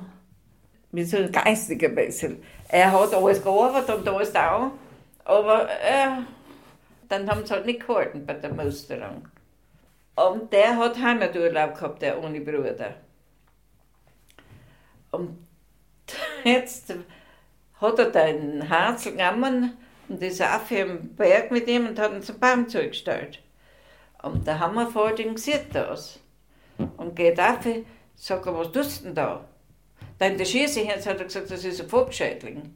wie 0.92 1.04
so 1.04 1.18
ein 1.18 1.32
geistiger 1.32 1.90
bisschen. 1.90 2.42
Er 2.70 2.92
hat 2.92 3.14
alles 3.14 3.44
gearbeitet 3.44 3.96
und 3.96 4.08
alles 4.08 4.36
auch, 4.36 4.72
aber 5.26 5.68
äh, 5.70 6.24
dann 7.10 7.30
haben 7.30 7.46
sie 7.46 7.54
halt 7.54 7.66
nicht 7.66 7.86
gehalten 7.86 8.26
bei 8.26 8.34
der 8.34 8.54
Musterung. 8.54 9.28
Und 10.16 10.52
der 10.52 10.78
hat 10.78 11.02
Heimaturlaub 11.02 11.76
gehabt, 11.76 12.02
der 12.02 12.22
ohne 12.22 12.42
Bruder. 12.42 12.96
Und 15.12 15.48
jetzt 16.44 16.94
hat 17.80 18.00
er 18.00 18.12
den 18.12 18.62
Herzl 18.62 19.12
genommen 19.12 19.78
und 20.08 20.22
ist 20.22 20.42
auf 20.42 20.70
im 20.72 21.16
Berg 21.16 21.52
mit 21.52 21.68
ihm 21.68 21.88
und 21.88 22.00
hat 22.00 22.12
ihn 22.12 22.22
zum 22.22 22.40
Baum 22.40 22.68
zugestellt. 22.68 23.42
Und 24.22 24.46
der 24.46 24.60
Hammervording 24.60 25.38
sieht 25.38 25.74
das. 25.74 26.20
Und 26.98 27.16
geht 27.16 27.40
auf, 27.40 27.66
sagt 28.16 28.46
was 28.46 28.72
tust 28.72 29.02
du 29.02 29.06
denn 29.06 29.16
da? 29.16 29.46
Dann 30.20 30.38
der 30.38 30.46
Schieße 30.46 30.82
jetzt 30.82 31.08
hat 31.08 31.20
er 31.20 31.26
gesagt, 31.26 31.50
das 31.50 31.66
ist 31.66 31.82
ein 31.82 31.90
Vogtschädling. 31.90 32.76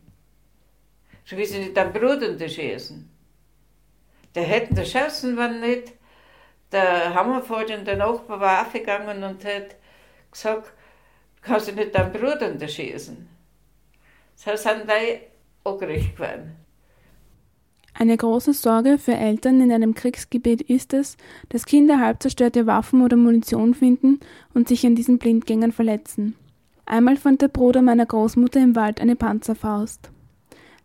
So 1.26 1.38
wie 1.38 1.46
sie 1.46 1.60
nicht 1.60 1.78
den 1.78 1.94
Bruder 1.94 2.50
schießen. 2.50 3.10
Der 4.34 4.44
hätten 4.44 4.76
das 4.76 4.92
schossen, 4.92 5.38
wenn 5.38 5.60
nicht. 5.60 5.94
Der 6.72 7.14
Hammervording, 7.14 7.86
der 7.86 7.98
Nachbar, 7.98 8.40
war 8.40 8.62
aufgegangen 8.62 9.24
und 9.24 9.46
hat 9.46 9.76
gesagt, 10.32 10.74
kannst 11.42 11.68
du 11.68 11.72
nicht 11.74 11.96
deinen 11.96 12.12
Bruder 12.12 12.68
schießen. 12.68 13.28
So 14.36 14.56
sind 14.56 14.84
die 14.90 15.20
angerichtet 15.64 16.16
geworden. 16.16 16.56
Eine 17.98 18.18
große 18.18 18.52
Sorge 18.52 18.98
für 18.98 19.14
Eltern 19.14 19.62
in 19.62 19.72
einem 19.72 19.94
Kriegsgebiet 19.94 20.62
ist 20.62 20.94
es, 20.94 21.16
dass 21.48 21.66
Kinder 21.66 22.02
halb 22.02 22.22
zerstörte 22.22 22.68
Waffen 22.68 23.02
oder 23.02 23.16
Munition 23.16 23.74
finden 23.74 24.20
und 24.54 24.68
sich 24.68 24.86
an 24.86 24.96
diesen 24.96 25.18
Blindgängern 25.18 25.72
verletzen. 25.72 26.36
Einmal 26.86 27.16
fand 27.16 27.42
der 27.42 27.48
Bruder 27.48 27.82
meiner 27.82 28.06
Großmutter 28.06 28.62
im 28.62 28.76
Wald 28.76 29.00
eine 29.00 29.16
Panzerfaust. 29.16 30.12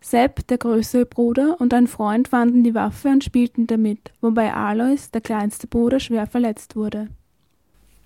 Sepp, 0.03 0.47
der 0.47 0.57
größere 0.57 1.05
Bruder, 1.05 1.57
und 1.59 1.73
ein 1.73 1.87
Freund 1.87 2.27
fanden 2.27 2.63
die 2.63 2.73
Waffe 2.73 3.09
und 3.09 3.23
spielten 3.23 3.67
damit, 3.67 4.11
wobei 4.19 4.51
Alois, 4.51 5.11
der 5.13 5.21
kleinste 5.21 5.67
Bruder, 5.67 5.99
schwer 5.99 6.25
verletzt 6.25 6.75
wurde. 6.75 7.07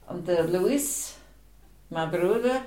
Und 0.07 0.27
der 0.27 0.45
Luis, 0.47 1.15
mein 1.89 2.11
Bruder, 2.11 2.61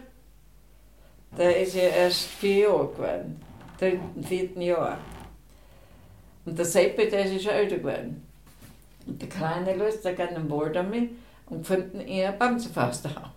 der 1.36 1.60
ist 1.60 1.74
ja 1.74 1.82
erst 1.82 2.22
vier 2.22 2.60
Jahre 2.60 2.88
geworden, 2.88 3.40
dritten, 3.78 4.24
vierten 4.24 4.62
Jahr. 4.62 4.98
Und 6.46 6.58
der 6.58 6.64
Seppi, 6.64 7.08
der 7.08 7.26
ist 7.26 7.42
schon 7.42 7.52
älter 7.52 7.76
geworden. 7.76 8.26
Und 9.06 9.20
der 9.20 9.28
kleine 9.28 9.76
Luis, 9.76 10.00
der 10.00 10.14
geht 10.14 10.32
im 10.32 10.50
Wald 10.50 10.74
damit 10.74 11.10
und 11.46 11.58
gefunden 11.58 12.00
ihr 12.00 12.32
Bamsenfaust 12.32 13.04
da. 13.04 13.32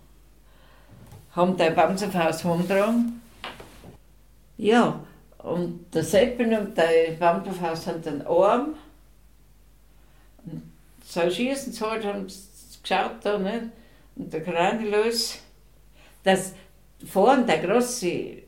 Haben 1.36 1.56
der 1.56 1.70
Bamsenfaust 1.70 2.44
heimgetragen. 2.44 3.20
Ja, 4.56 5.00
und 5.42 5.86
der 5.92 6.04
Seppi 6.04 6.44
und 6.44 6.76
der 6.76 7.12
Bamsenfaust 7.18 7.86
haben 7.86 8.02
den 8.02 8.22
Arm. 8.26 8.74
Und 10.44 10.62
so 11.04 11.28
schießen 11.28 11.72
sie 11.72 11.84
halt, 11.84 12.04
haben 12.04 12.28
sie 12.28 12.80
geschaut 12.82 13.16
da, 13.22 13.38
nicht? 13.38 13.64
Und 14.16 14.32
der 14.32 14.42
kleine 14.42 14.88
Luis, 14.88 15.40
das 16.22 16.54
vorne 17.06 17.44
der 17.44 17.58
große, 17.58 18.42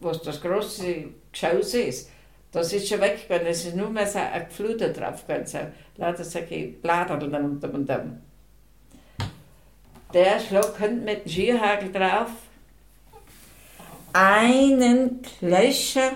was 0.00 0.22
das 0.22 0.40
große 0.40 1.06
Geschoss 1.32 1.74
ist, 1.74 2.10
das 2.52 2.72
ist 2.72 2.88
schon 2.88 3.00
weggegangen, 3.00 3.48
es 3.48 3.64
ist 3.64 3.74
nur 3.74 3.90
mehr 3.90 4.06
so 4.06 4.20
ein 4.20 4.46
Gefluter 4.46 4.90
drauf 4.90 5.26
gegangen, 5.26 5.46
so 5.46 5.58
lauter 5.96 6.22
solche 6.22 6.68
Bladeln 6.68 7.34
und 7.34 7.64
und 7.64 7.90
und. 7.90 8.20
Der 10.12 10.38
Schlag 10.38 10.78
kommt 10.78 11.04
mit 11.04 11.24
dem 11.24 11.28
Skihagel 11.28 11.90
drauf, 11.90 12.30
einen 14.14 15.20
Klöscher. 15.20 16.12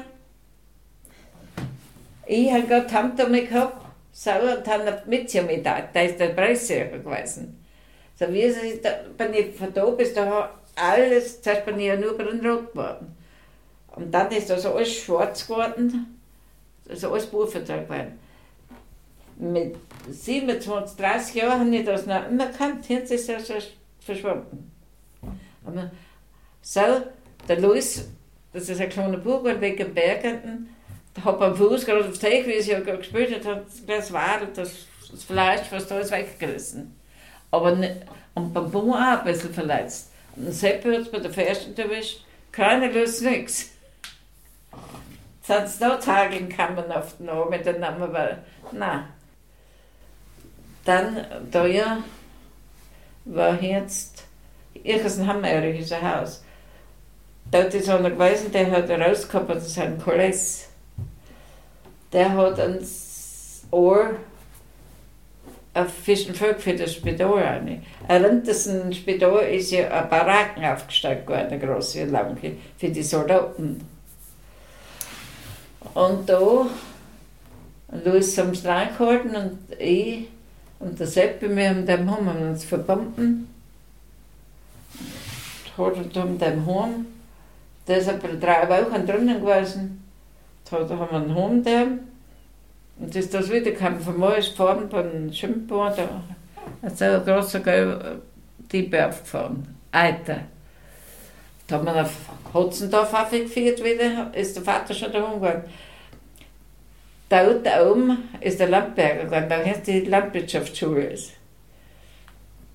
Ich 2.26 2.50
habe 2.50 2.66
gerade 2.66 2.86
Tante 2.86 3.28
mit 3.28 3.50
gehabt, 3.50 3.84
so, 4.12 4.30
und 4.30 4.66
habe 4.66 5.02
mit 5.06 5.28
sie 5.28 5.42
mit 5.42 5.64
da, 5.64 5.82
da 5.92 6.00
ist 6.00 6.18
der 6.18 6.28
Preissäger 6.28 6.98
gewesen. 6.98 7.64
So 8.14 8.32
wie 8.32 8.50
sie, 8.50 8.80
da, 8.82 8.90
bin 9.16 9.34
ich 9.34 9.54
von 9.54 9.72
da 9.72 9.84
bis 9.90 10.14
da 10.14 10.50
alles, 10.74 11.42
zuerst 11.42 11.66
bin 11.66 11.78
ich 11.78 11.86
ja 11.86 11.96
nur 11.96 12.12
rot 12.12 12.72
geworden. 12.72 13.16
Und 13.94 14.10
dann 14.10 14.30
ist 14.30 14.48
das 14.48 14.64
alles 14.64 14.92
schwarz 14.92 15.46
geworden 15.46 16.18
ist 16.88 17.04
alles 17.04 17.26
Buchvertrag 17.26 17.88
gewesen. 17.88 18.18
Mit 19.36 19.76
27, 20.10 20.96
30 20.96 21.34
Jahren 21.36 21.60
habe 21.60 21.76
ich 21.76 21.84
das 21.84 22.06
noch 22.06 22.28
immer 22.28 22.46
gekannt. 22.46 22.88
Jetzt 22.88 23.12
ist 23.12 23.28
er 23.28 23.38
schon 23.38 23.56
verschwunden. 24.00 24.72
Aber 25.64 25.90
so, 26.60 26.80
der 27.46 27.60
Luis, 27.60 28.08
das 28.52 28.68
ist 28.68 28.80
ein 28.80 28.88
kleiner 28.88 29.18
Bub, 29.18 29.44
wegen 29.44 29.76
den 29.76 29.94
Bergen, 29.94 30.74
der 31.16 31.24
hat 31.24 31.38
beim 31.38 31.54
Fuß 31.54 31.84
gerade 31.84 32.08
aufs 32.08 32.18
Teig, 32.18 32.46
wie 32.46 32.54
es 32.54 32.66
ja 32.66 32.80
gespielt 32.80 33.34
hat, 33.34 33.44
hat 33.44 33.66
das 33.86 34.12
war 34.12 34.40
das, 34.54 34.86
das 35.10 35.24
Fleisch 35.24 35.66
fast 35.68 35.90
alles 35.92 36.10
weggerissen. 36.10 36.94
Aber 37.50 37.74
nicht, 37.74 37.94
und 38.34 38.52
beim 38.52 38.70
Baum 38.70 38.92
auch 38.92 39.18
ein 39.18 39.24
bisschen 39.24 39.52
verletzt. 39.52 40.12
Und 40.36 40.46
dann 40.46 40.52
Seppe 40.52 40.96
hat 40.96 41.10
bei 41.10 41.18
der 41.18 41.30
Fersen 41.30 41.76
erwischt, 41.76 42.24
keine 42.52 42.90
Lust, 42.90 43.22
nichts. 43.22 43.70
Sonst 45.42 45.80
noch 45.80 45.98
Tage 45.98 46.46
kann 46.48 46.74
man 46.74 46.90
oft 46.92 47.20
noch 47.20 47.48
mit 47.48 47.64
dem 47.64 47.80
Namen, 47.80 48.02
aber 48.02 48.38
nein. 48.70 49.04
Dann, 50.84 51.24
da 51.50 51.66
ja, 51.66 51.98
war 53.24 53.62
jetzt, 53.62 54.24
irgendein 54.74 55.26
hammerisches 55.26 55.92
Haus. 56.00 56.44
Dort 57.50 57.72
ist 57.74 57.88
einer 57.88 58.10
gewesen, 58.10 58.52
der 58.52 58.70
hat 58.70 58.90
rausgehabt, 58.90 59.50
das 59.50 59.66
ist 59.66 59.78
ein. 59.78 60.02
Der 62.12 62.32
hat 62.34 62.58
ans 62.58 63.62
Ohr 63.70 64.10
auf 65.74 65.92
Fischenvolk 65.92 66.60
für 66.60 66.74
das 66.74 66.94
Spital 66.94 67.32
rein. 67.32 67.82
Rund 68.08 68.48
das 68.48 68.68
Spital 68.92 69.38
ist 69.44 69.70
ja 69.70 69.88
ein 69.90 70.08
Baracken 70.08 70.64
aufgestellt 70.64 71.26
worden, 71.28 71.46
eine 71.48 71.58
große 71.58 72.04
Lange, 72.06 72.36
für 72.76 72.88
die 72.88 73.02
Soldaten. 73.02 73.86
Und 75.94 76.28
da, 76.28 76.66
Louis 78.04 78.38
haben 78.38 78.50
es 78.50 78.64
reingehalten 78.64 79.36
und 79.36 79.58
ich 79.78 80.28
und 80.80 80.98
der 80.98 81.06
Seppi, 81.06 81.54
wir 81.54 81.70
haben 81.70 81.86
dem 81.86 82.10
haben 82.10 82.50
uns 82.50 82.64
verbunden. 82.64 83.48
Hat 85.76 86.16
und 86.16 86.42
haben 86.42 86.66
Heim, 86.66 87.06
der 87.88 87.98
ist 87.98 88.08
etwa 88.08 88.28
drei 88.28 88.68
Wochen 88.68 89.06
drinnen 89.06 89.40
gewesen. 89.40 90.04
Da 90.70 90.76
haben 90.76 90.88
wir 90.88 91.12
einen 91.12 91.34
Heim 91.34 91.62
da. 91.64 91.86
Und 93.00 93.14
ist 93.14 93.32
das 93.32 93.50
wieder 93.50 93.70
gekommen, 93.70 94.00
von 94.00 94.18
mir 94.18 94.36
ist 94.36 94.50
gefahren 94.50 94.88
beim 94.88 95.32
Schwimmbad, 95.32 95.98
da 95.98 96.22
ist 96.86 97.00
ein 97.00 97.24
großer 97.24 97.60
gelber 97.60 98.16
Typ 98.68 98.92
aufgefahren, 98.92 99.76
Eiter. 99.92 100.40
Da 101.68 101.76
haben 101.76 101.86
wir 101.86 101.94
nach 101.94 102.10
Hotzendorf 102.52 103.14
aufgeführt 103.14 103.84
wieder, 103.84 104.34
ist 104.34 104.56
der 104.56 104.64
Vater 104.64 104.92
schon 104.94 105.12
da 105.12 105.20
gewesen. 105.20 105.62
Da 107.28 107.88
oben 107.88 108.30
ist 108.40 108.58
der 108.58 108.68
Landberger 108.68 109.24
gewesen, 109.26 109.48
da 109.48 109.56
heißt 109.64 109.86
die 109.86 110.00
Landwirtschaftsschule. 110.00 111.10
Ist. 111.10 111.32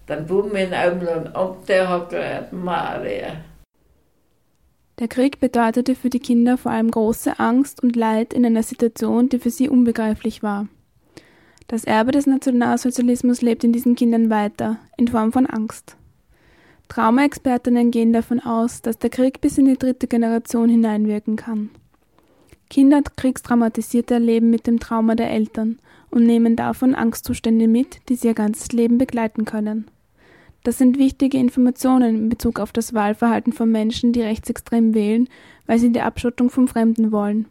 Dann 0.06 0.26
buben 0.26 0.54
wir 0.54 0.63
in 0.63 0.93
Umland 0.93 1.36
und 1.36 1.67
der 1.67 1.89
hat 1.89 2.10
gesagt, 2.10 2.54
Maria. 2.54 3.36
Der 5.04 5.10
Krieg 5.10 5.42
bedeutete 5.42 5.96
für 5.96 6.10
die 6.10 6.22
Kinder 6.22 6.58
vor 6.58 6.72
allem 6.72 6.89
große 6.89 7.38
Angst 7.38 7.84
und 7.84 7.98
Leid 7.98 8.34
in 8.34 8.46
einer 8.46 8.63
Situation, 8.63 9.28
die 9.28 9.38
für 9.38 9.50
sie 9.50 9.68
unbegreiflich 9.68 10.44
war. 10.44 10.70
Das 11.68 11.84
Erbe 11.84 12.13
des 12.13 12.26
Nationalsozialismus 12.26 13.42
lebt 13.42 13.66
in 13.66 13.74
diesen 13.74 13.96
Kindern 13.96 14.30
weiter, 14.30 14.78
in 14.96 15.10
Form 15.10 15.34
von 15.34 15.46
Angst. 15.46 15.98
Traumaexpertinnen 16.88 17.92
gehen 17.92 18.13
davon 18.13 18.39
aus, 18.39 18.82
dass 18.82 18.98
der 18.98 19.10
Krieg 19.10 19.42
bis 19.42 19.58
in 19.58 19.66
die 19.66 19.78
dritte 19.78 20.08
Generation 20.08 20.70
hineinwirken 20.70 21.36
kann. 21.36 21.70
Kinder 22.70 23.02
Kriegstraumatisierte 23.02 24.13
erleben 24.13 24.52
mit 24.52 24.68
dem 24.68 24.80
Trauma 24.80 25.16
der 25.16 25.32
Eltern 25.32 25.80
und 26.12 26.26
nehmen 26.26 26.56
davon 26.56 26.96
Angstzustände 26.96 27.68
mit, 27.68 28.00
die 28.08 28.16
sie 28.16 28.30
ihr 28.30 28.36
ganzes 28.36 28.72
Leben 28.72 29.00
begleiten 29.00 29.44
können. 29.44 29.86
Das 30.63 30.78
sind 30.78 30.97
wichtige 30.97 31.38
Informationen 31.38 32.15
in 32.15 32.30
Bezug 32.30 32.60
auf 32.60 32.71
das 32.71 32.93
Wahlverhalten 32.93 33.52
von 33.52 33.69
Menschen, 33.69 34.13
die 34.13 34.21
rechtsextrem 34.21 34.93
wählen, 34.93 35.28
weil 35.65 35.78
sie 35.78 35.91
die 35.91 36.02
Abschottung 36.02 36.49
vom 36.49 36.69
Fremden 36.69 37.12
wollen. 37.12 37.47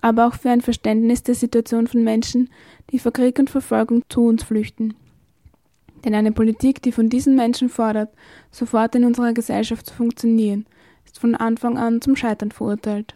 Aber 0.00 0.26
auch 0.26 0.34
für 0.34 0.50
ein 0.50 0.62
Verständnis 0.62 1.22
der 1.22 1.34
Situation 1.34 1.86
von 1.86 2.02
Menschen, 2.02 2.48
die 2.90 2.98
vor 2.98 3.12
Krieg 3.12 3.38
und 3.38 3.50
Verfolgung 3.50 4.02
zu 4.08 4.24
uns 4.24 4.42
flüchten. 4.42 4.94
Denn 6.04 6.14
eine 6.14 6.32
Politik, 6.32 6.82
die 6.82 6.92
von 6.92 7.10
diesen 7.10 7.36
Menschen 7.36 7.68
fordert, 7.68 8.10
sofort 8.50 8.94
in 8.94 9.04
unserer 9.04 9.32
Gesellschaft 9.32 9.86
zu 9.86 9.94
funktionieren, 9.94 10.66
ist 11.04 11.18
von 11.18 11.34
Anfang 11.34 11.76
an 11.76 12.00
zum 12.00 12.16
Scheitern 12.16 12.52
verurteilt. 12.52 13.14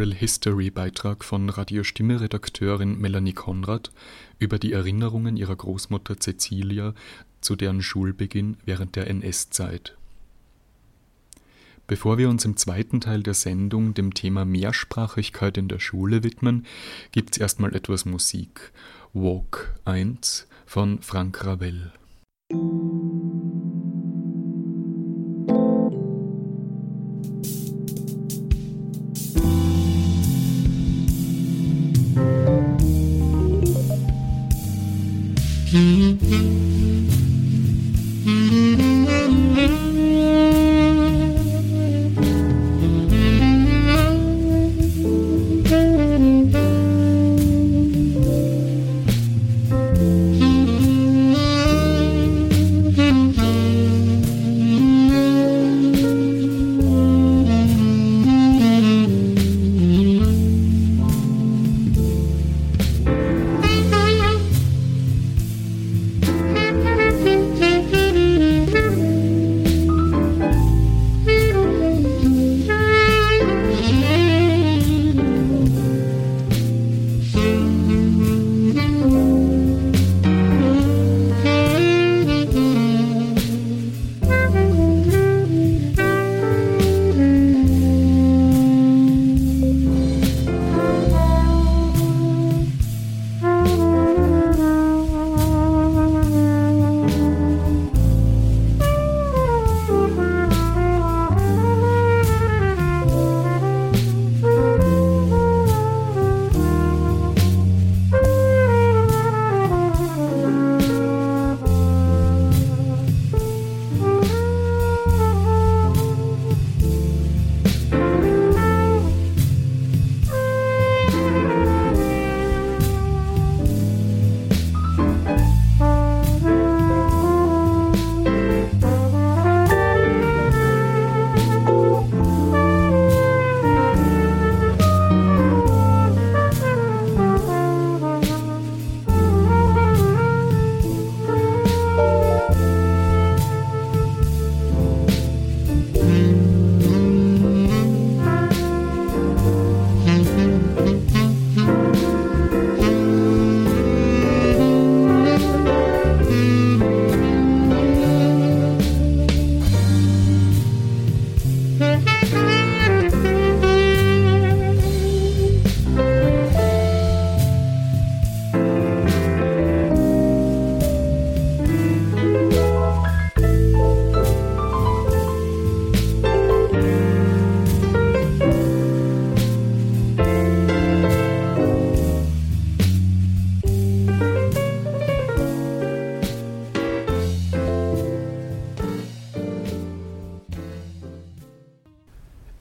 Oral 0.00 0.14
History 0.14 0.70
Beitrag 0.70 1.24
von 1.24 1.50
Radio 1.50 1.84
Stimme 1.84 2.22
Redakteurin 2.22 2.98
Melanie 2.98 3.34
Konrad 3.34 3.92
über 4.38 4.58
die 4.58 4.72
Erinnerungen 4.72 5.36
ihrer 5.36 5.54
Großmutter 5.54 6.18
Cecilia 6.18 6.94
zu 7.42 7.54
deren 7.54 7.82
Schulbeginn 7.82 8.56
während 8.64 8.96
der 8.96 9.08
NS-Zeit. 9.08 9.98
Bevor 11.86 12.16
wir 12.16 12.30
uns 12.30 12.46
im 12.46 12.56
zweiten 12.56 13.02
Teil 13.02 13.22
der 13.22 13.34
Sendung 13.34 13.92
dem 13.92 14.14
Thema 14.14 14.46
Mehrsprachigkeit 14.46 15.58
in 15.58 15.68
der 15.68 15.80
Schule 15.80 16.22
widmen, 16.22 16.64
gibt's 17.12 17.36
erstmal 17.36 17.74
etwas 17.74 18.06
Musik. 18.06 18.72
Walk 19.12 19.74
1 19.84 20.48
von 20.64 21.02
Frank 21.02 21.44
Ravel. 21.44 21.92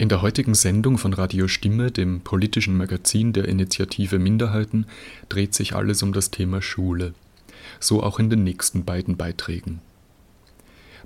Der 0.10 0.22
heutigen 0.22 0.56
Sendung 0.56 0.98
von 0.98 1.14
Radio 1.14 1.48
Stimme, 1.48 1.92
dem 1.92 2.22
politischen 2.22 2.76
Magazin 2.76 3.34
der 3.34 3.48
Initiative 3.48 4.20
Minderheiten, 4.20 4.86
dreht 5.30 5.54
sich 5.54 5.76
alles 5.76 6.04
um 6.04 6.14
das 6.14 6.32
Thema 6.32 6.62
Schule. 6.62 7.14
So 7.80 8.04
auch 8.04 8.20
in 8.20 8.30
den 8.30 8.44
nächsten 8.44 8.86
beiden 8.86 9.16
Beiträgen. 9.16 9.80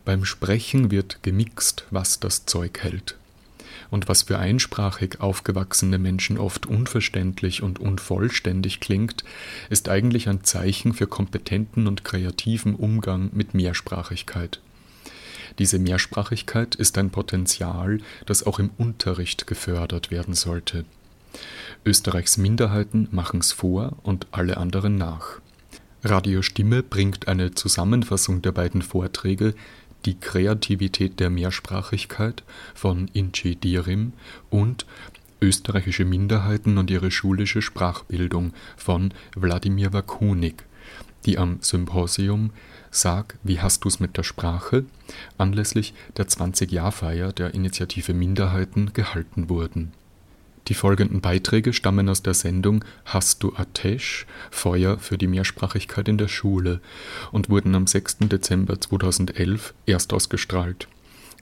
Beim 0.06 0.26
Sprechen 0.26 0.92
wird 0.92 1.24
gemixt, 1.24 1.86
was 1.92 2.20
das 2.20 2.46
Zeug 2.46 2.80
hält 2.80 3.16
und 3.94 4.10
was 4.10 4.24
für 4.24 4.39
einsprachig 4.39 5.22
aufgewachsene 5.22 6.00
Menschen 6.00 6.39
oft 6.39 6.66
unverständlich 6.66 7.62
und 7.62 7.78
unvollständig 7.78 8.80
klingt, 8.80 9.24
ist 9.70 9.88
eigentlich 9.88 10.28
ein 10.28 10.44
Zeichen 10.44 10.94
für 10.94 11.06
kompetenten 11.06 11.86
und 11.86 12.04
kreativen 12.04 12.74
Umgang 12.74 13.30
mit 13.34 13.54
Mehrsprachigkeit. 13.54 14.60
Diese 15.60 15.79
Mehrsprachigkeit 15.79 16.75
ist 16.75 16.97
ein 16.97 17.10
Potenzial, 17.10 17.99
das 18.25 18.43
auch 18.43 18.60
im 18.60 18.71
Unterricht 18.77 19.47
gefördert 19.47 20.12
werden 20.12 20.34
sollte. 20.34 20.86
Österreichs 21.86 22.38
Minderheiten 22.38 23.08
machen's 23.12 23.51
vor 23.51 23.97
und 24.03 24.27
alle 24.32 24.58
anderen 24.58 24.95
nach. 24.95 25.39
Radio 26.03 26.41
Stimme 26.41 26.84
bringt 26.84 27.27
eine 27.27 27.53
Zusammenfassung 27.53 28.41
der 28.41 28.51
beiden 28.51 28.82
Vorträge 28.82 29.56
die 30.06 30.19
Kreativität 30.19 31.19
der 31.19 31.29
Mehrsprachigkeit 31.29 32.43
von 32.73 33.08
Inci 33.13 33.56
Dirim 33.56 34.13
und 34.49 34.86
Österreichische 35.41 36.06
Minderheiten 36.06 36.77
und 36.77 36.89
ihre 36.89 37.12
schulische 37.12 37.62
Sprachbildung 37.62 38.53
von 38.77 39.13
Wladimir 39.36 39.93
Wakunik, 39.93 40.65
die 41.25 41.38
am 41.38 41.58
Symposium 41.62 42.51
Sag, 42.95 43.38
wie 43.43 43.60
hast 43.60 43.84
du's 43.84 43.99
mit 43.99 44.15
der 44.15 44.23
Sprache 44.23 44.86
anlässlich 45.38 45.93
der 46.15 46.27
20-Jahr-Feier 46.27 47.34
der 47.34 47.53
Initiative 47.53 48.13
Minderheiten 48.13 48.93
gehalten 48.93 49.49
wurden 49.49 49.91
die 50.69 50.75
folgenden 50.75 51.19
Beiträge 51.19 51.73
stammen 51.73 52.08
aus 52.08 52.23
der 52.23 52.34
Sendung 52.34 52.86
Hast 53.03 53.43
du 53.43 53.53
Atesh? 53.53 54.25
Feuer 54.49 54.97
für 54.97 55.17
die 55.17 55.27
Mehrsprachigkeit 55.27 56.08
in 56.08 56.17
der 56.17 56.29
Schule 56.29 56.79
und 57.34 57.49
wurden 57.49 57.75
am 57.75 57.86
6. 57.86 58.19
Dezember 58.29 58.79
2011 58.79 59.73
erstausgestrahlt. 59.86 60.88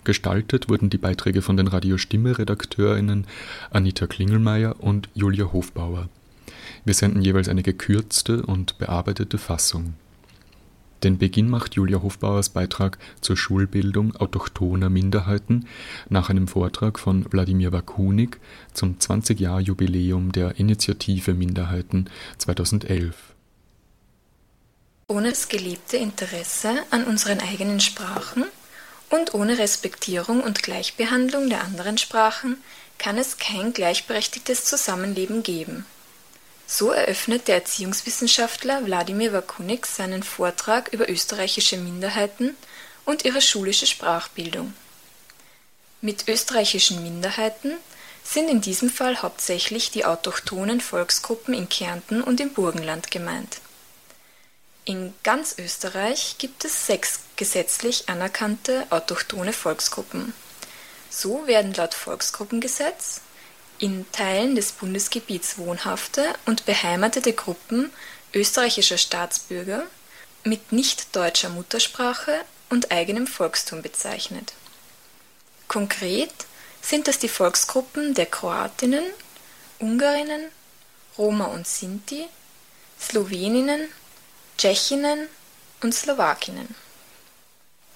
Gestaltet 0.04 0.70
wurden 0.70 0.90
die 0.90 0.98
Beiträge 0.98 1.44
von 1.44 1.56
den 1.56 1.68
Radio-Stimme-RedakteurInnen 1.68 3.28
Anita 3.70 4.08
Klingelmeier 4.08 4.78
und 4.80 5.10
Julia 5.14 5.52
Hofbauer. 5.54 6.10
Wir 6.84 6.96
senden 6.96 7.22
jeweils 7.22 7.48
eine 7.48 7.62
gekürzte 7.62 8.42
und 8.42 8.80
bearbeitete 8.80 9.38
Fassung 9.38 9.94
den 11.04 11.18
Beginn 11.18 11.50
macht 11.50 11.76
Julia 11.76 12.02
Hofbauers 12.02 12.50
Beitrag 12.50 12.98
zur 13.22 13.36
Schulbildung 13.36 14.16
autochthoner 14.16 14.90
Minderheiten 14.90 15.68
nach 16.10 16.30
einem 16.30 16.48
Vortrag 16.48 17.00
von 17.00 17.26
Wladimir 17.32 17.72
Wakunik 17.72 18.40
zum 18.74 18.98
20-Jahr-Jubiläum 19.00 20.32
der 20.32 20.60
Initiative 20.60 21.34
Minderheiten 21.34 22.10
2011. 22.38 23.16
Ohne 25.08 25.30
das 25.30 25.50
gelebte 25.50 25.98
Interesse 25.98 26.70
an 26.90 27.04
unseren 27.04 27.40
eigenen 27.42 27.80
Sprachen 27.80 28.46
und 29.10 29.34
ohne 29.34 29.58
Respektierung 29.58 30.42
und 30.42 30.64
Gleichbehandlung 30.64 31.50
der 31.50 31.64
anderen 31.64 31.98
Sprachen 31.98 32.58
kann 32.98 33.18
es 33.18 33.38
kein 33.38 33.74
gleichberechtigtes 33.74 34.66
Zusammenleben 34.66 35.44
geben. 35.44 35.86
So 36.74 36.92
eröffnet 36.92 37.50
der 37.50 37.56
Erziehungswissenschaftler 37.56 38.86
Wladimir 38.86 39.34
Wakunik 39.34 39.86
seinen 39.86 40.24
Vortrag 40.24 40.88
über 40.94 41.10
österreichische 41.10 41.76
Minderheiten 41.76 42.56
und 43.04 43.26
ihre 43.26 43.42
schulische 43.42 43.86
Sprachbildung. 43.86 44.74
Mit 46.00 46.30
österreichischen 46.30 47.04
Minderheiten 47.04 47.74
sind 48.24 48.48
in 48.48 48.62
diesem 48.62 48.90
Fall 48.90 49.22
hauptsächlich 49.22 49.92
die 49.92 50.06
autochthonen 50.06 50.80
Volksgruppen 50.80 51.54
in 51.54 51.68
Kärnten 51.68 52.24
und 52.24 52.40
im 52.40 52.54
Burgenland 52.54 53.12
gemeint. 53.12 53.60
In 54.86 55.14
ganz 55.24 55.56
Österreich 55.58 56.38
gibt 56.38 56.64
es 56.64 56.86
sechs 56.88 57.20
gesetzlich 57.36 58.08
anerkannte 58.08 58.88
autochthone 58.92 59.52
Volksgruppen. 59.52 60.34
So 61.10 61.48
werden 61.48 61.74
laut 61.74 61.96
Volksgruppengesetz 61.96 63.20
in 63.82 64.06
Teilen 64.12 64.56
des 64.56 64.74
Bundesgebiets 64.74 65.58
wohnhafte 65.58 66.36
und 66.46 66.66
beheimatete 66.66 67.34
Gruppen 67.34 67.92
österreichischer 68.32 69.00
Staatsbürger 69.00 69.84
mit 70.44 70.72
nicht-deutscher 70.72 71.50
Muttersprache 71.50 72.42
und 72.70 72.92
eigenem 72.92 73.26
Volkstum 73.26 73.82
bezeichnet. 73.82 74.54
Konkret 75.68 76.32
sind 76.82 77.08
das 77.08 77.18
die 77.18 77.28
Volksgruppen 77.28 78.14
der 78.14 78.28
Kroatinnen, 78.28 79.04
Ungarinnen, 79.80 80.44
Roma 81.18 81.46
und 81.46 81.68
Sinti, 81.68 82.28
Sloweninnen, 83.00 83.88
Tschechinnen 84.60 85.28
und 85.82 85.94
Slowakinnen. 85.94 86.76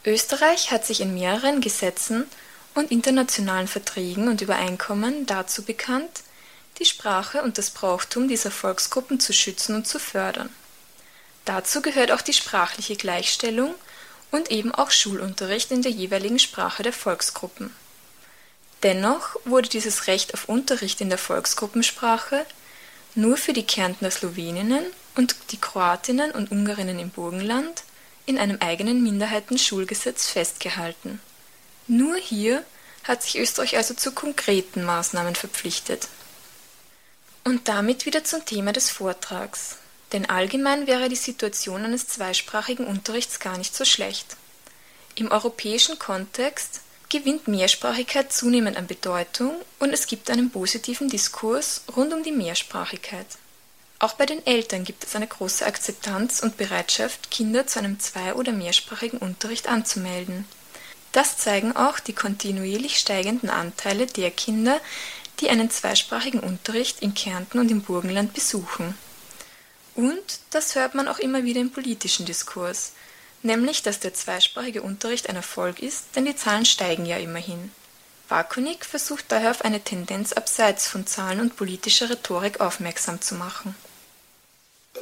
Österreich 0.03 0.71
hat 0.71 0.83
sich 0.85 0.99
in 1.01 1.13
mehreren 1.13 1.61
Gesetzen 1.61 2.27
und 2.75 2.91
internationalen 2.91 3.67
Verträgen 3.67 4.27
und 4.27 4.41
Übereinkommen 4.41 5.25
dazu 5.25 5.63
bekannt, 5.63 6.21
die 6.77 6.85
Sprache 6.85 7.41
und 7.41 7.57
das 7.57 7.71
Brauchtum 7.71 8.27
dieser 8.27 8.51
Volksgruppen 8.51 9.19
zu 9.19 9.33
schützen 9.33 9.75
und 9.75 9.87
zu 9.87 9.97
fördern. 9.97 10.49
Dazu 11.45 11.81
gehört 11.81 12.11
auch 12.11 12.21
die 12.21 12.33
sprachliche 12.33 12.97
Gleichstellung 12.97 13.73
und 14.29 14.51
eben 14.51 14.75
auch 14.75 14.91
Schulunterricht 14.91 15.71
in 15.71 15.81
der 15.81 15.91
jeweiligen 15.91 16.39
Sprache 16.39 16.83
der 16.83 16.91
Volksgruppen. 16.91 17.73
Dennoch 18.83 19.37
wurde 19.45 19.69
dieses 19.69 20.07
Recht 20.07 20.33
auf 20.33 20.49
Unterricht 20.49 20.99
in 20.99 21.09
der 21.09 21.17
Volksgruppensprache 21.17 22.45
nur 23.15 23.37
für 23.37 23.53
die 23.53 23.65
Kärntner 23.65 24.11
Sloweninnen 24.11 24.83
und 25.15 25.35
die 25.51 25.57
Kroatinnen 25.57 26.31
und 26.31 26.51
Ungarinnen 26.51 26.99
im 26.99 27.09
Burgenland 27.09 27.83
in 28.25 28.37
einem 28.37 28.57
eigenen 28.59 29.01
Minderheitenschulgesetz 29.01 30.27
festgehalten 30.27 31.21
nur 31.87 32.15
hier 32.17 32.63
hat 33.03 33.23
sich 33.23 33.37
Österreich 33.37 33.77
also 33.77 33.93
zu 33.93 34.11
konkreten 34.11 34.83
Maßnahmen 34.83 35.35
verpflichtet. 35.35 36.07
Und 37.43 37.67
damit 37.67 38.05
wieder 38.05 38.23
zum 38.23 38.43
Thema 38.45 38.73
des 38.73 38.89
Vortrags. 38.89 39.77
Denn 40.11 40.27
allgemein 40.27 40.87
wäre 40.87 41.09
die 41.09 41.15
Situation 41.15 41.83
eines 41.83 42.07
zweisprachigen 42.07 42.87
Unterrichts 42.87 43.39
gar 43.39 43.57
nicht 43.57 43.75
so 43.75 43.85
schlecht. 43.85 44.37
Im 45.15 45.31
europäischen 45.31 45.99
Kontext 45.99 46.81
gewinnt 47.09 47.47
Mehrsprachigkeit 47.47 48.33
zunehmend 48.33 48.77
an 48.77 48.87
Bedeutung 48.87 49.55
und 49.79 49.93
es 49.93 50.07
gibt 50.07 50.29
einen 50.29 50.49
positiven 50.49 51.09
Diskurs 51.09 51.83
rund 51.95 52.13
um 52.13 52.23
die 52.23 52.31
Mehrsprachigkeit. 52.31 53.27
Auch 53.99 54.13
bei 54.13 54.25
den 54.25 54.45
Eltern 54.45 54.83
gibt 54.83 55.03
es 55.03 55.15
eine 55.15 55.27
große 55.27 55.65
Akzeptanz 55.65 56.41
und 56.41 56.57
Bereitschaft, 56.57 57.31
Kinder 57.31 57.65
zu 57.65 57.79
einem 57.79 57.99
zwei- 57.99 58.33
oder 58.33 58.51
mehrsprachigen 58.51 59.19
Unterricht 59.19 59.67
anzumelden. 59.69 60.45
Das 61.15 61.37
zeigen 61.37 61.73
auch 61.77 61.99
die 61.99 62.11
kontinuierlich 62.11 62.97
steigenden 62.97 63.49
Anteile 63.49 64.05
der 64.05 64.31
Kinder, 64.31 64.81
die 65.39 65.49
einen 65.49 65.69
zweisprachigen 65.69 66.41
Unterricht 66.41 67.01
in 67.01 67.13
Kärnten 67.13 67.57
und 67.59 67.71
im 67.71 67.83
Burgenland 67.83 68.33
besuchen. 68.33 68.97
Und 69.95 70.39
das 70.49 70.75
hört 70.75 70.93
man 70.93 71.07
auch 71.07 71.19
immer 71.19 71.45
wieder 71.45 71.61
im 71.61 71.71
politischen 71.71 72.25
Diskurs, 72.25 72.91
nämlich 73.43 73.81
dass 73.81 74.01
der 74.01 74.13
zweisprachige 74.13 74.81
Unterricht 74.81 75.29
ein 75.29 75.37
Erfolg 75.37 75.79
ist, 75.79 76.03
denn 76.17 76.25
die 76.25 76.35
Zahlen 76.35 76.65
steigen 76.65 77.05
ja 77.05 77.15
immerhin. 77.15 77.71
Wakunik 78.27 78.83
versucht 78.83 79.23
daher 79.29 79.51
auf 79.51 79.63
eine 79.63 79.79
Tendenz 79.79 80.33
abseits 80.33 80.89
von 80.89 81.07
Zahlen 81.07 81.39
und 81.39 81.55
politischer 81.55 82.09
Rhetorik 82.09 82.59
aufmerksam 82.59 83.21
zu 83.21 83.35
machen. 83.35 83.73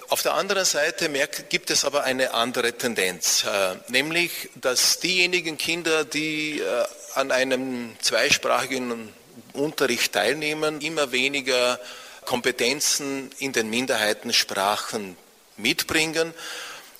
Auf 0.10 0.22
der 0.22 0.34
anderen 0.34 0.66
Seite 0.66 1.10
gibt 1.50 1.70
es 1.70 1.86
aber 1.86 2.04
eine 2.04 2.34
andere 2.34 2.74
Tendenz, 2.74 3.44
äh, 3.44 3.76
nämlich 3.90 4.50
dass 4.56 5.00
diejenigen 5.00 5.58
Kinder, 5.58 6.04
die 6.04 6.60
äh, 6.60 6.86
an 7.16 7.32
einem 7.32 7.96
zweisprachigen 8.02 9.14
Unterricht 9.54 10.14
teilnehmen, 10.14 10.82
immer 10.82 11.12
weniger 11.12 11.80
Kompetenzen 12.26 13.32
in 13.38 13.54
den 13.54 13.70
Minderheitensprachen 13.70 15.16
mitbringen. 15.58 16.34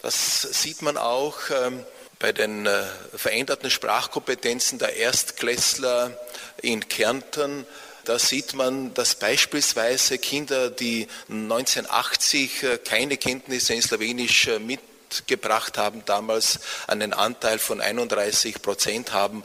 Das 0.02 0.42
sieht 0.42 0.82
man 0.82 0.98
auch 0.98 1.38
ähm, 1.50 1.86
bei 2.20 2.32
den 2.32 2.66
äh, 2.66 2.84
veränderten 3.16 3.70
Sprachkompetenzen 3.70 4.78
der 4.80 4.96
Erstklässler 4.96 6.18
in 6.62 6.88
Kärnten 6.88 7.66
da 8.06 8.20
sieht 8.20 8.54
man, 8.54 8.94
dass 8.94 9.16
beispielsweise 9.16 10.18
Kinder, 10.18 10.70
die 10.70 11.08
1980 11.30 12.64
äh, 12.64 12.78
keine 12.78 13.18
Kenntnisse 13.18 13.74
in 13.74 13.82
Slowenisch 13.82 14.48
äh, 14.48 14.60
mitgebracht 14.60 15.78
haben, 15.78 16.04
damals 16.06 16.60
einen 16.88 17.14
Anteil 17.14 17.60
von 17.60 17.82
31 17.82 18.62
Prozent 18.62 19.14
haben. 19.14 19.44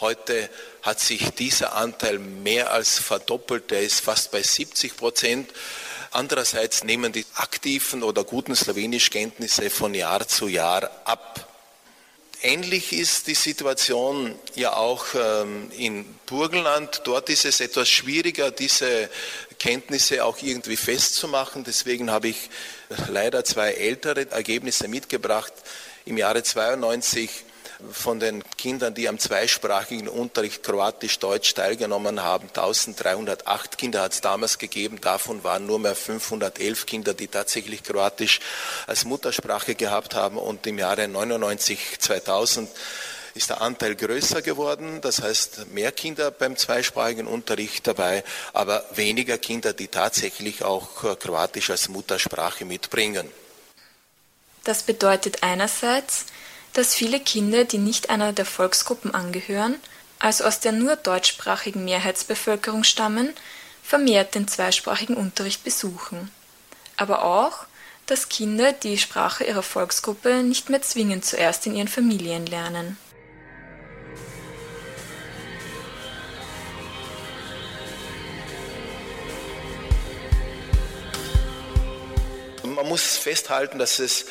Heute 0.00 0.48
hat 0.82 1.00
sich 1.00 1.30
dieser 1.30 1.74
Anteil 1.74 2.18
mehr 2.18 2.70
als 2.70 2.98
verdoppelt, 2.98 3.70
der 3.70 3.82
ist 3.82 4.00
fast 4.00 4.30
bei 4.30 4.42
70 4.42 4.96
Prozent. 4.96 5.50
Andererseits 6.10 6.84
nehmen 6.84 7.12
die 7.12 7.26
aktiven 7.34 8.02
oder 8.02 8.24
guten 8.24 8.54
Slowenischkenntnisse 8.54 9.70
von 9.70 9.94
Jahr 9.94 10.28
zu 10.28 10.48
Jahr 10.48 10.90
ab. 11.04 11.45
Ähnlich 12.46 12.92
ist 12.92 13.26
die 13.26 13.34
Situation 13.34 14.38
ja 14.54 14.76
auch 14.76 15.06
ähm, 15.16 15.68
in 15.76 16.04
Burgenland. 16.26 17.00
Dort 17.02 17.28
ist 17.28 17.44
es 17.44 17.58
etwas 17.58 17.88
schwieriger, 17.88 18.52
diese 18.52 19.10
Kenntnisse 19.58 20.24
auch 20.24 20.40
irgendwie 20.40 20.76
festzumachen. 20.76 21.64
Deswegen 21.64 22.08
habe 22.08 22.28
ich 22.28 22.48
leider 23.08 23.44
zwei 23.44 23.72
ältere 23.72 24.30
Ergebnisse 24.30 24.86
mitgebracht. 24.86 25.52
Im 26.04 26.18
Jahre 26.18 26.44
92 26.44 27.45
von 27.92 28.20
den 28.20 28.42
Kindern, 28.56 28.94
die 28.94 29.08
am 29.08 29.18
zweisprachigen 29.18 30.08
Unterricht 30.08 30.62
Kroatisch-Deutsch 30.62 31.54
teilgenommen 31.54 32.22
haben, 32.22 32.48
1308 32.48 33.78
Kinder 33.78 34.02
hat 34.02 34.12
es 34.12 34.20
damals 34.20 34.58
gegeben. 34.58 35.00
Davon 35.00 35.44
waren 35.44 35.66
nur 35.66 35.78
mehr 35.78 35.94
511 35.94 36.86
Kinder, 36.86 37.14
die 37.14 37.28
tatsächlich 37.28 37.82
Kroatisch 37.82 38.40
als 38.86 39.04
Muttersprache 39.04 39.74
gehabt 39.74 40.14
haben. 40.14 40.38
Und 40.38 40.66
im 40.66 40.78
Jahre 40.78 41.06
99, 41.06 41.98
2000 41.98 42.70
ist 43.34 43.50
der 43.50 43.60
Anteil 43.60 43.94
größer 43.94 44.40
geworden, 44.40 45.02
das 45.02 45.20
heißt 45.20 45.66
mehr 45.72 45.92
Kinder 45.92 46.30
beim 46.30 46.56
zweisprachigen 46.56 47.26
Unterricht 47.26 47.86
dabei, 47.86 48.24
aber 48.54 48.82
weniger 48.94 49.36
Kinder, 49.36 49.74
die 49.74 49.88
tatsächlich 49.88 50.64
auch 50.64 51.18
Kroatisch 51.18 51.68
als 51.68 51.90
Muttersprache 51.90 52.64
mitbringen. 52.64 53.30
Das 54.64 54.82
bedeutet 54.82 55.42
einerseits, 55.42 56.26
dass 56.76 56.94
viele 56.94 57.20
Kinder, 57.20 57.64
die 57.64 57.78
nicht 57.78 58.10
einer 58.10 58.34
der 58.34 58.44
Volksgruppen 58.44 59.14
angehören, 59.14 59.76
also 60.18 60.44
aus 60.44 60.60
der 60.60 60.72
nur 60.72 60.96
deutschsprachigen 60.96 61.86
Mehrheitsbevölkerung 61.86 62.84
stammen, 62.84 63.32
vermehrt 63.82 64.34
den 64.34 64.46
zweisprachigen 64.46 65.16
Unterricht 65.16 65.64
besuchen. 65.64 66.30
Aber 66.98 67.24
auch, 67.24 67.64
dass 68.04 68.28
Kinder 68.28 68.72
die 68.72 68.98
Sprache 68.98 69.44
ihrer 69.44 69.62
Volksgruppe 69.62 70.42
nicht 70.42 70.68
mehr 70.68 70.82
zwingend 70.82 71.24
zuerst 71.24 71.64
in 71.66 71.74
ihren 71.74 71.88
Familien 71.88 72.44
lernen. 72.44 72.98
Man 82.64 82.86
muss 82.86 83.16
festhalten, 83.16 83.78
dass 83.78 83.98
es 83.98 84.26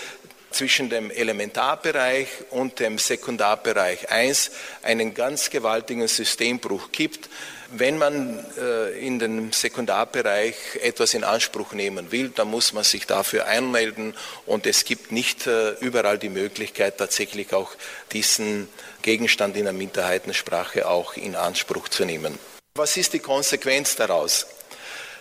zwischen 0.56 0.90
dem 0.90 1.12
Elementarbereich 1.12 2.28
und 2.50 2.80
dem 2.80 2.98
Sekundarbereich 2.98 4.10
1 4.10 4.52
einen 4.84 5.14
ganz 5.14 5.50
gewaltigen 5.50 6.08
Systembruch 6.08 6.92
gibt. 6.92 7.30
Wenn 7.72 7.98
man 7.98 8.46
äh, 8.58 8.98
in 9.06 9.20
den 9.20 9.52
Sekundarbereich 9.52 10.56
etwas 10.82 11.14
in 11.14 11.26
Anspruch 11.26 11.74
nehmen 11.74 12.12
will, 12.12 12.30
dann 12.30 12.50
muss 12.50 12.72
man 12.72 12.86
sich 12.86 13.06
dafür 13.06 13.48
einmelden 13.48 14.16
und 14.46 14.66
es 14.66 14.86
gibt 14.86 15.12
nicht 15.12 15.46
äh, 15.46 15.72
überall 15.82 16.18
die 16.18 16.30
Möglichkeit, 16.30 16.98
tatsächlich 16.98 17.54
auch 17.54 17.72
diesen 18.14 18.70
Gegenstand 19.02 19.58
in 19.58 19.66
der 19.66 19.74
Minderheitensprache 19.74 20.88
auch 20.88 21.16
in 21.18 21.36
Anspruch 21.36 21.90
zu 21.90 22.06
nehmen. 22.06 22.40
Was 22.76 22.96
ist 22.98 23.14
die 23.14 23.20
Konsequenz 23.20 23.96
daraus? 23.96 24.48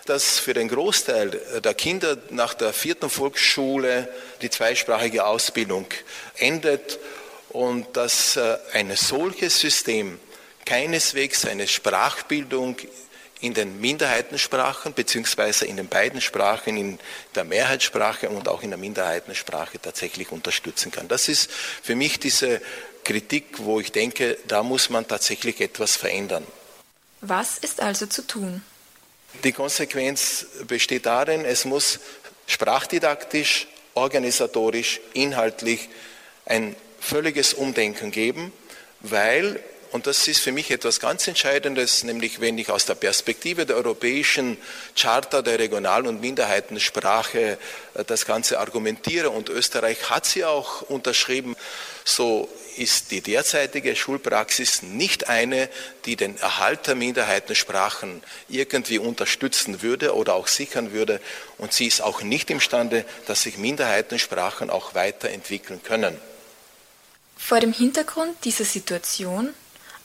Dass 0.06 0.38
für 0.38 0.54
den 0.54 0.68
Großteil 0.68 1.30
der 1.62 1.74
Kinder 1.74 2.18
nach 2.30 2.54
der 2.54 2.72
vierten 2.72 3.08
Volksschule 3.08 4.08
die 4.42 4.50
zweisprachige 4.50 5.24
Ausbildung 5.24 5.86
endet 6.36 6.98
und 7.50 7.96
dass 7.96 8.36
äh, 8.36 8.58
ein 8.72 8.94
solches 8.96 9.60
System 9.60 10.18
keineswegs 10.64 11.44
eine 11.44 11.68
Sprachbildung 11.68 12.76
in 13.40 13.54
den 13.54 13.80
Minderheitensprachen 13.80 14.94
beziehungsweise 14.94 15.66
in 15.66 15.76
den 15.76 15.88
beiden 15.88 16.20
Sprachen, 16.20 16.76
in 16.76 16.98
der 17.34 17.44
Mehrheitssprache 17.44 18.30
und 18.30 18.48
auch 18.48 18.62
in 18.62 18.70
der 18.70 18.78
Minderheitensprache 18.78 19.80
tatsächlich 19.80 20.32
unterstützen 20.32 20.90
kann. 20.90 21.08
Das 21.08 21.28
ist 21.28 21.50
für 21.50 21.94
mich 21.94 22.18
diese 22.18 22.60
Kritik, 23.04 23.58
wo 23.58 23.80
ich 23.80 23.92
denke, 23.92 24.38
da 24.48 24.62
muss 24.62 24.88
man 24.88 25.06
tatsächlich 25.06 25.60
etwas 25.60 25.96
verändern. 25.96 26.46
Was 27.20 27.58
ist 27.58 27.80
also 27.80 28.06
zu 28.06 28.26
tun? 28.26 28.62
Die 29.42 29.52
Konsequenz 29.52 30.46
besteht 30.66 31.06
darin, 31.06 31.44
es 31.44 31.64
muss 31.64 32.00
sprachdidaktisch, 32.46 33.66
organisatorisch, 33.94 35.00
inhaltlich 35.12 35.88
ein 36.46 36.76
völliges 37.00 37.54
Umdenken 37.54 38.10
geben, 38.10 38.52
weil, 39.00 39.60
und 39.94 40.08
das 40.08 40.26
ist 40.26 40.40
für 40.40 40.50
mich 40.50 40.72
etwas 40.72 40.98
ganz 40.98 41.28
Entscheidendes, 41.28 42.02
nämlich 42.02 42.40
wenn 42.40 42.58
ich 42.58 42.68
aus 42.68 42.84
der 42.84 42.96
Perspektive 42.96 43.64
der 43.64 43.76
europäischen 43.76 44.58
Charta 44.96 45.40
der 45.40 45.60
Regional- 45.60 46.08
und 46.08 46.20
Minderheitensprache 46.20 47.58
äh, 47.94 48.04
das 48.04 48.26
Ganze 48.26 48.58
argumentiere, 48.58 49.30
und 49.30 49.48
Österreich 49.48 50.10
hat 50.10 50.26
sie 50.26 50.44
auch 50.44 50.82
unterschrieben, 50.82 51.54
so 52.04 52.48
ist 52.76 53.12
die 53.12 53.20
derzeitige 53.20 53.94
Schulpraxis 53.94 54.82
nicht 54.82 55.28
eine, 55.28 55.68
die 56.06 56.16
den 56.16 56.38
Erhalt 56.38 56.88
der 56.88 56.96
Minderheitensprachen 56.96 58.20
irgendwie 58.48 58.98
unterstützen 58.98 59.80
würde 59.80 60.16
oder 60.16 60.34
auch 60.34 60.48
sichern 60.48 60.90
würde. 60.90 61.20
Und 61.56 61.72
sie 61.72 61.86
ist 61.86 62.00
auch 62.00 62.20
nicht 62.20 62.50
imstande, 62.50 63.04
dass 63.28 63.42
sich 63.42 63.58
Minderheitensprachen 63.58 64.70
auch 64.70 64.96
weiterentwickeln 64.96 65.84
können. 65.84 66.18
Vor 67.36 67.60
dem 67.60 67.72
Hintergrund 67.72 68.44
dieser 68.44 68.64
Situation, 68.64 69.54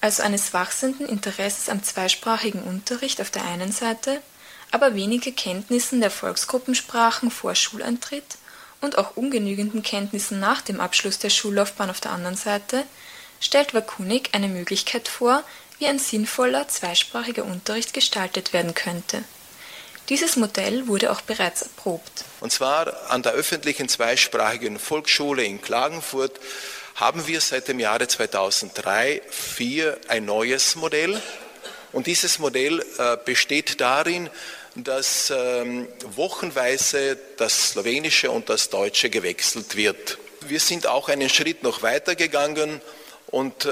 also 0.02 0.24
eines 0.24 0.54
wachsenden 0.54 1.08
Interesses 1.08 1.70
am 1.70 1.84
zweisprachigen 1.84 2.64
Unterricht 2.64 3.22
auf 3.22 3.30
der 3.30 3.46
einen 3.46 3.72
Seite, 3.72 4.22
aber 4.72 4.96
wenige 4.96 5.32
Kenntnissen 5.32 6.00
der 6.00 6.12
Volksgruppensprachen 6.12 7.32
vor 7.32 7.56
Schuleintritt 7.56 8.38
und 8.82 8.98
auch 8.98 9.18
ungenügenden 9.18 9.84
Kenntnissen 9.84 10.40
nach 10.40 10.62
dem 10.62 10.80
Abschluss 10.80 11.20
der 11.20 11.30
Schullaufbahn 11.30 11.90
auf 11.90 12.00
der 12.00 12.12
anderen 12.12 12.38
Seite, 12.38 12.84
stellt 13.42 13.74
Wakunik 13.74 14.30
eine 14.34 14.48
Möglichkeit 14.48 15.08
vor, 15.08 15.44
wie 15.80 15.88
ein 15.88 16.00
sinnvoller 16.00 16.68
zweisprachiger 16.68 17.46
Unterricht 17.46 17.94
gestaltet 17.94 18.54
werden 18.54 18.74
könnte. 18.74 19.24
Dieses 20.10 20.38
Modell 20.38 20.88
wurde 20.88 21.12
auch 21.12 21.22
bereits 21.22 21.62
erprobt. 21.62 22.26
Und 22.40 22.52
zwar 22.52 23.12
an 23.12 23.22
der 23.22 23.34
öffentlichen 23.34 23.88
zweisprachigen 23.88 24.80
Volksschule 24.80 25.44
in 25.44 25.62
Klagenfurt 25.62 26.40
haben 27.00 27.28
wir 27.28 27.40
seit 27.40 27.70
dem 27.70 27.80
Jahre 27.80 28.06
2003-2004 28.06 30.10
ein 30.10 30.26
neues 30.26 30.76
Modell. 30.76 31.22
Und 31.94 32.08
dieses 32.08 32.40
Modell 32.40 32.84
äh, 32.98 33.16
besteht 33.24 33.80
darin, 33.80 34.30
dass 34.76 35.32
ähm, 35.36 35.88
wochenweise 36.16 37.18
das 37.38 37.70
Slowenische 37.70 38.32
und 38.32 38.50
das 38.50 38.70
Deutsche 38.70 39.10
gewechselt 39.10 39.78
wird. 39.78 40.18
Wir 40.42 40.60
sind 40.60 40.88
auch 40.88 41.08
einen 41.10 41.30
Schritt 41.30 41.64
noch 41.64 41.82
weiter 41.84 42.16
gegangen 42.16 42.82
und 43.32 43.66
äh, 43.66 43.70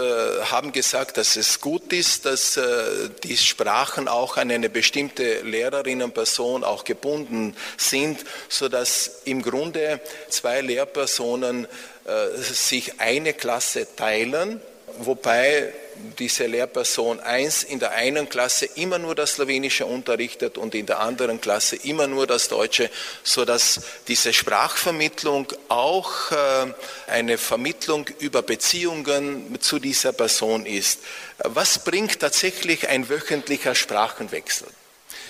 haben 0.52 0.72
gesagt, 0.72 1.18
dass 1.18 1.36
es 1.36 1.62
gut 1.62 1.92
ist, 1.92 2.26
dass 2.26 2.58
äh, 2.58 3.10
die 3.24 3.38
Sprachen 3.38 4.08
auch 4.08 4.38
an 4.38 4.52
eine 4.52 4.70
bestimmte 4.70 5.42
Lehrerinnenperson 5.42 6.64
auch 6.64 6.84
gebunden 6.84 7.56
sind, 7.76 8.20
sodass 8.50 9.22
im 9.26 9.42
Grunde 9.42 10.00
zwei 10.30 10.62
Lehrpersonen 10.62 11.68
sich 12.36 13.00
eine 13.00 13.34
Klasse 13.34 13.88
teilen, 13.96 14.62
wobei 15.00 15.74
diese 16.20 16.46
Lehrperson 16.46 17.20
1 17.20 17.64
in 17.64 17.80
der 17.80 17.92
einen 17.92 18.30
Klasse 18.30 18.68
immer 18.76 18.98
nur 18.98 19.16
das 19.16 19.34
Slowenische 19.34 19.86
unterrichtet 19.86 20.58
und 20.58 20.76
in 20.76 20.86
der 20.86 21.00
anderen 21.00 21.42
Klasse 21.42 21.76
immer 21.76 22.08
nur 22.08 22.28
das 22.28 22.48
Deutsche, 22.48 22.90
sodass 23.24 23.82
diese 24.08 24.34
Sprachvermittlung 24.34 25.48
auch 25.70 26.32
äh, 26.32 26.68
eine 27.08 27.38
Vermittlung 27.38 28.08
über 28.20 28.42
Beziehungen 28.42 29.60
zu 29.60 29.80
dieser 29.80 30.14
Person 30.14 30.66
ist. 30.66 31.00
Was 31.40 31.84
bringt 31.84 32.20
tatsächlich 32.20 32.88
ein 32.88 33.10
wöchentlicher 33.10 33.76
Sprachenwechsel? 33.76 34.68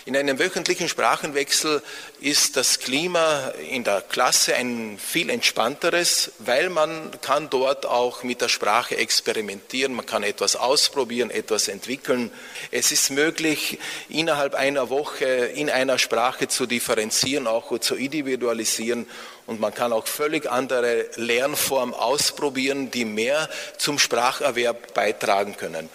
In 0.07 0.15
einem 0.15 0.39
wöchentlichen 0.39 0.87
Sprachenwechsel 0.87 1.83
ist 2.21 2.55
das 2.55 2.79
Klima 2.79 3.49
in 3.69 3.83
der 3.83 3.99
Klasse 3.99 4.55
ein 4.55 4.97
viel 4.97 5.29
entspannteres, 5.29 6.31
weil 6.39 6.69
man 6.69 7.11
kann 7.19 7.49
dort 7.49 7.85
auch 7.85 8.23
mit 8.23 8.39
der 8.39 8.47
Sprache 8.47 8.95
experimentieren, 8.95 9.91
man 9.91 10.05
kann 10.05 10.23
etwas 10.23 10.55
ausprobieren, 10.55 11.29
etwas 11.29 11.67
entwickeln. 11.67 12.31
Es 12.71 12.93
ist 12.93 13.09
möglich, 13.09 13.79
innerhalb 14.07 14.55
einer 14.55 14.89
Woche 14.89 15.25
in 15.25 15.69
einer 15.69 15.99
Sprache 15.99 16.47
zu 16.47 16.67
differenzieren, 16.67 17.45
auch 17.45 17.77
zu 17.79 17.95
individualisieren 17.95 19.07
und 19.45 19.59
man 19.59 19.73
kann 19.73 19.91
auch 19.91 20.07
völlig 20.07 20.49
andere 20.49 21.07
Lernformen 21.17 21.93
ausprobieren, 21.93 22.91
die 22.91 23.03
mehr 23.03 23.49
zum 23.77 23.99
Spracherwerb 23.99 24.93
beitragen 24.93 25.57
können. 25.57 25.89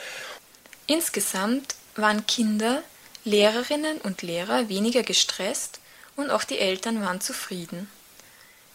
Insgesamt 0.87 1.77
waren 1.97 2.27
Kinder 2.27 2.83
Lehrerinnen 3.25 4.01
und 4.01 4.23
Lehrer 4.23 4.69
weniger 4.69 5.03
gestresst 5.03 5.79
und 6.17 6.31
auch 6.31 6.45
die 6.45 6.59
Eltern 6.59 7.01
waren 7.03 7.21
zufrieden. 7.21 7.89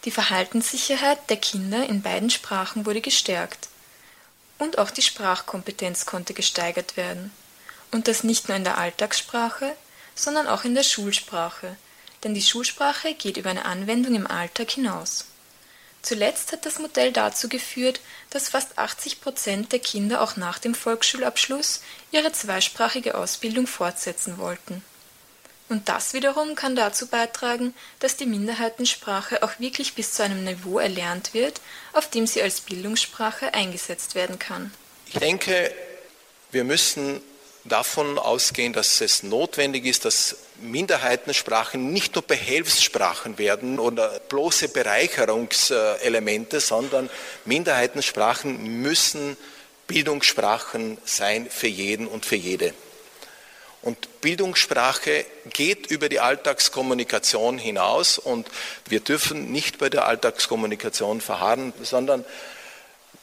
Die 0.06 0.12
Verhaltenssicherheit 0.12 1.30
der 1.30 1.38
Kinder 1.38 1.86
in 1.88 2.02
beiden 2.02 2.30
Sprachen 2.30 2.86
wurde 2.86 3.02
gestärkt. 3.02 3.68
Und 4.58 4.78
auch 4.78 4.90
die 4.90 5.02
Sprachkompetenz 5.02 6.06
konnte 6.06 6.34
gesteigert 6.34 6.98
werden. 6.98 7.32
Und 7.92 8.08
das 8.08 8.24
nicht 8.24 8.48
nur 8.48 8.58
in 8.58 8.64
der 8.64 8.78
Alltagssprache, 8.78 9.76
sondern 10.16 10.48
auch 10.48 10.64
in 10.64 10.76
der 10.76 10.84
Schulsprache, 10.84 11.78
denn 12.24 12.34
die 12.34 12.42
Schulsprache 12.42 13.14
geht 13.14 13.38
über 13.38 13.50
eine 13.50 13.66
Anwendung 13.66 14.16
im 14.16 14.28
Alltag 14.28 14.72
hinaus. 14.72 15.27
Zuletzt 16.08 16.54
hat 16.54 16.66
das 16.66 16.80
Modell 16.80 17.12
dazu 17.12 17.50
geführt, 17.50 18.00
dass 18.30 18.48
fast 18.48 18.78
80 18.78 19.20
Prozent 19.20 19.74
der 19.74 19.80
Kinder 19.80 20.22
auch 20.22 20.38
nach 20.38 20.58
dem 20.58 20.74
Volksschulabschluss 20.74 21.82
ihre 22.12 22.32
zweisprachige 22.32 23.16
Ausbildung 23.16 23.68
fortsetzen 23.68 24.38
wollten. 24.38 24.82
Und 25.68 25.90
das 25.90 26.14
wiederum 26.14 26.56
kann 26.56 26.78
dazu 26.78 27.08
beitragen, 27.08 27.74
dass 28.00 28.16
die 28.16 28.26
Minderheitensprache 28.26 29.44
auch 29.44 29.60
wirklich 29.60 29.96
bis 29.96 30.14
zu 30.14 30.24
einem 30.24 30.46
Niveau 30.46 30.80
erlernt 30.80 31.34
wird, 31.34 31.60
auf 31.92 32.10
dem 32.10 32.26
sie 32.26 32.42
als 32.42 32.62
Bildungssprache 32.62 33.54
eingesetzt 33.54 34.16
werden 34.16 34.40
kann. 34.40 34.74
Ich 35.08 35.20
denke, 35.20 35.76
wir 36.52 36.64
müssen 36.64 37.22
davon 37.70 38.18
ausgehen, 38.18 38.74
dass 38.74 39.02
es 39.02 39.24
notwendig 39.24 39.86
ist, 39.86 40.06
dass 40.06 40.38
Minderheitensprachen 40.62 41.92
nicht 41.92 42.16
nur 42.16 42.24
Behelfssprachen 42.24 43.38
werden 43.38 43.80
oder 43.80 44.20
bloße 44.30 44.70
Bereicherungselemente, 44.70 46.60
sondern 46.60 47.10
Minderheitensprachen 47.46 48.82
müssen 48.82 49.38
Bildungssprachen 49.88 50.98
sein 51.06 51.50
für 51.50 51.68
jeden 51.68 52.08
und 52.08 52.26
für 52.26 52.36
jede. 52.36 52.74
Und 53.82 54.22
Bildungssprache 54.22 55.26
geht 55.54 55.88
über 55.88 56.10
die 56.10 56.20
Alltagskommunikation 56.20 57.58
hinaus 57.58 58.18
und 58.18 58.50
wir 58.90 59.00
dürfen 59.00 59.52
nicht 59.52 59.78
bei 59.78 59.90
der 59.90 60.06
Alltagskommunikation 60.06 61.22
verharren, 61.22 61.72
sondern 61.84 62.26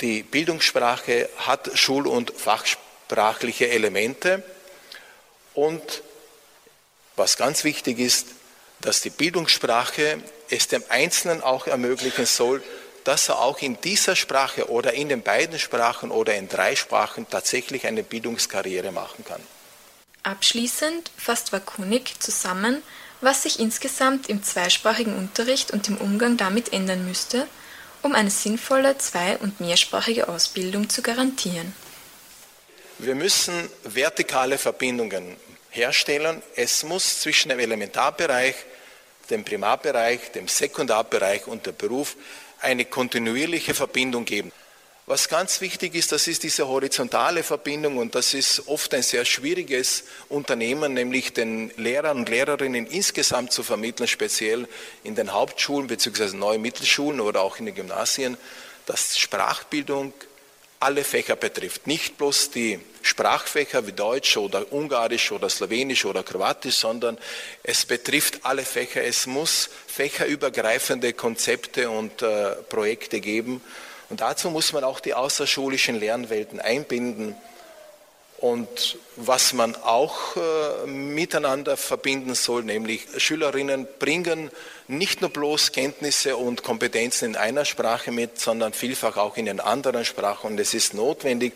die 0.01 0.23
Bildungssprache 0.23 1.29
hat 1.37 1.71
schul- 1.75 2.07
und 2.07 2.33
fachsprachliche 3.15 3.71
Elemente 3.71 4.43
und 5.55 6.03
was 7.17 7.37
ganz 7.37 7.63
wichtig 7.63 8.01
ist, 8.01 8.27
dass 8.81 9.03
die 9.03 9.11
Bildungssprache 9.11 10.21
es 10.51 10.67
dem 10.67 10.83
Einzelnen 10.89 11.41
auch 11.41 11.69
ermöglichen 11.69 12.27
soll, 12.27 12.63
dass 13.05 13.29
er 13.29 13.39
auch 13.39 13.61
in 13.61 13.81
dieser 13.81 14.17
Sprache 14.17 14.69
oder 14.69 14.95
in 14.95 15.09
den 15.09 15.23
beiden 15.23 15.59
Sprachen 15.61 16.11
oder 16.11 16.35
in 16.35 16.49
drei 16.49 16.75
Sprachen 16.75 17.29
tatsächlich 17.31 17.87
eine 17.87 18.03
Bildungskarriere 18.03 18.91
machen 18.91 19.25
kann. 19.25 19.41
Abschließend 20.25 21.11
fasst 21.17 21.53
Wakunik 21.53 22.21
zusammen, 22.21 22.83
was 23.21 23.43
sich 23.43 23.61
insgesamt 23.61 24.29
im 24.29 24.43
zweisprachigen 24.43 25.17
Unterricht 25.17 25.71
und 25.71 25.89
im 25.89 25.99
Umgang 25.99 26.37
damit 26.37 26.73
ändern 26.73 27.07
müsste, 27.07 27.47
um 28.03 28.15
eine 28.15 28.31
sinnvolle 28.31 28.99
zwei- 28.99 29.37
und 29.39 29.61
mehrsprachige 29.61 30.29
Ausbildung 30.29 30.89
zu 30.89 31.01
garantieren. 31.01 31.75
Wir 32.99 33.17
müssen 33.17 33.69
vertikale 33.83 34.57
Verbindungen 34.57 35.37
herstellen. 35.71 36.41
Es 36.55 36.85
muss 36.85 37.21
zwischen 37.21 37.49
dem 37.49 37.59
Elementarbereich, 37.59 38.55
dem 39.31 39.45
Primarbereich, 39.45 40.31
dem 40.33 40.47
Sekundarbereich 40.47 41.49
und 41.49 41.67
dem 41.67 41.75
Beruf 41.75 42.17
eine 42.61 42.85
kontinuierliche 42.85 43.75
Verbindung 43.75 44.25
geben. 44.25 44.53
Was 45.07 45.29
ganz 45.29 45.61
wichtig 45.61 45.97
ist, 45.97 46.13
das 46.13 46.29
ist 46.29 46.45
diese 46.45 46.67
horizontale 46.69 47.43
Verbindung 47.43 47.99
und 47.99 48.15
das 48.15 48.33
ist 48.33 48.69
oft 48.69 48.95
ein 48.95 49.03
sehr 49.03 49.25
schwieriges 49.25 50.05
Unternehmen, 50.29 50.95
nämlich 50.95 51.35
den 51.35 51.73
Lehrern 51.77 52.19
und 52.19 52.29
Lehrerinnen 52.29 52.87
insgesamt 52.87 53.53
zu 53.53 53.63
vermitteln, 53.63 54.07
speziell 54.07 54.67
in 55.03 55.15
den 55.15 55.33
Hauptschulen 55.33 55.89
bzw. 55.89 56.37
neuen 56.37 56.63
Mittelschulen 56.63 57.21
oder 57.21 57.43
auch 57.43 57.59
in 57.59 57.67
den 57.67 57.75
Gymnasien, 57.75 58.39
dass 58.87 59.19
Sprachbildung 59.19 60.15
alle 60.85 61.03
Fächer 61.03 61.35
betrifft. 61.35 61.87
Nicht 61.87 62.19
bloß 62.19 62.51
die 62.51 62.79
Sprachfächer 63.01 63.87
wie 63.87 63.93
Deutsch 63.93 64.37
oder 64.37 64.71
Ungarisch 64.71 65.33
oder 65.33 65.49
Slowenisch 65.49 66.05
oder 66.05 66.23
Kroatisch, 66.23 66.77
sondern 66.77 67.17
es 67.63 67.87
betrifft 67.87 68.41
alle 68.43 68.65
Fächer. 68.65 69.03
Es 69.03 69.27
muss 69.27 69.71
fächerübergreifende 69.87 71.15
Konzepte 71.15 71.89
und 71.89 72.21
äh, 72.21 72.51
Projekte 72.69 73.21
geben. 73.21 73.63
Und 74.11 74.21
dazu 74.21 74.51
muss 74.51 74.75
man 74.75 74.85
auch 74.85 75.01
die 75.01 75.15
außerschulischen 75.15 75.99
Lernwelten 75.99 76.61
einbinden. 76.61 77.35
Und 78.45 78.99
was 79.17 79.55
man 79.55 79.75
auch 79.75 80.37
äh, 80.37 80.87
miteinander 80.87 81.79
verbinden 81.79 82.35
soll, 82.35 82.63
nämlich 82.63 83.07
Schülerinnen 83.17 83.89
bringen 83.99 84.51
nicht 84.87 85.23
nur 85.23 85.31
bloß 85.31 85.73
Kenntnisse 85.73 86.37
und 86.37 86.63
Kompetenzen 86.63 87.31
in 87.31 87.37
einer 87.37 87.65
Sprache 87.65 88.13
mit, 88.13 88.39
sondern 88.39 88.75
vielfach 88.75 89.17
auch 89.17 89.39
in 89.39 89.47
den 89.47 89.61
anderen 89.61 90.05
Sprachen. 90.05 90.49
Und 90.51 90.61
es 90.61 90.75
ist 90.75 90.93
notwendig, 90.93 91.55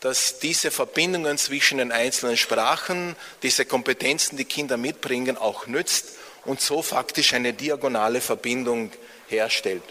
dass 0.00 0.38
diese 0.38 0.70
Verbindungen 0.70 1.36
zwischen 1.36 1.76
den 1.76 1.92
einzelnen 1.92 2.38
Sprachen, 2.38 3.16
diese 3.42 3.66
Kompetenzen, 3.66 4.38
die 4.38 4.46
Kinder 4.46 4.78
mitbringen, 4.78 5.36
auch 5.36 5.66
nützt 5.66 6.06
und 6.46 6.62
so 6.62 6.80
faktisch 6.80 7.34
eine 7.34 7.52
diagonale 7.52 8.22
Verbindung 8.22 8.92
herstellt. 9.28 9.82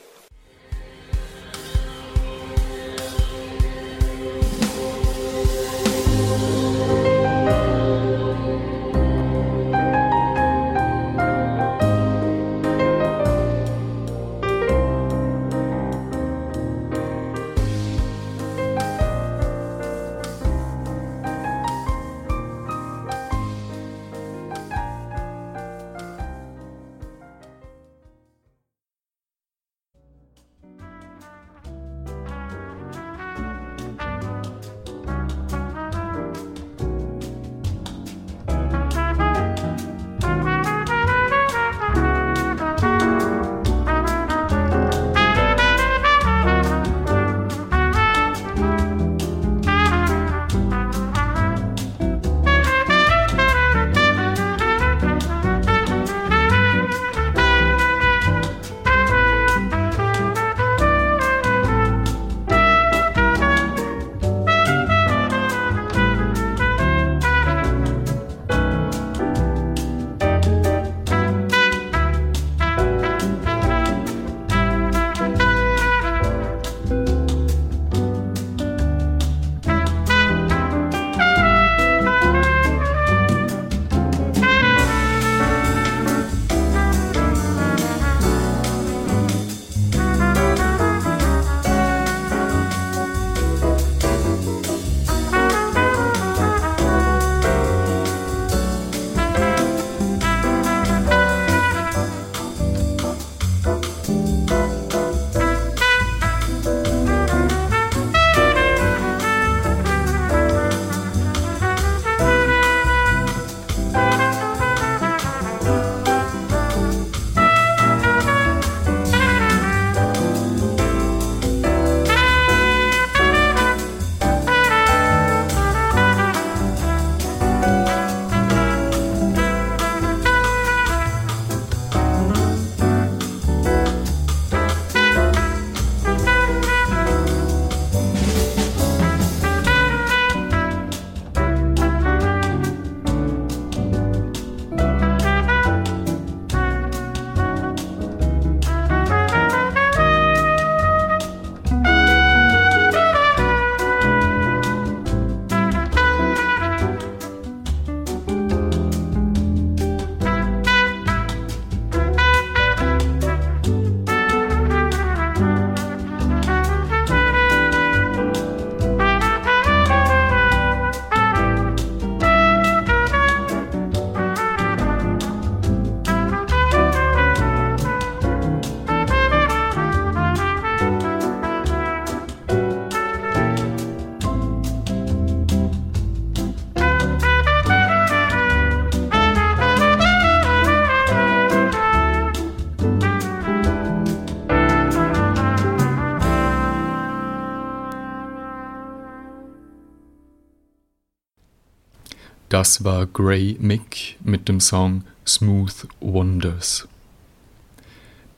Das 202.60 202.84
war 202.84 203.06
Gray 203.06 203.56
Mick 203.62 204.18
mit 204.22 204.50
dem 204.50 204.60
Song 204.60 205.06
Smooth 205.26 205.88
Wonders. 206.02 206.90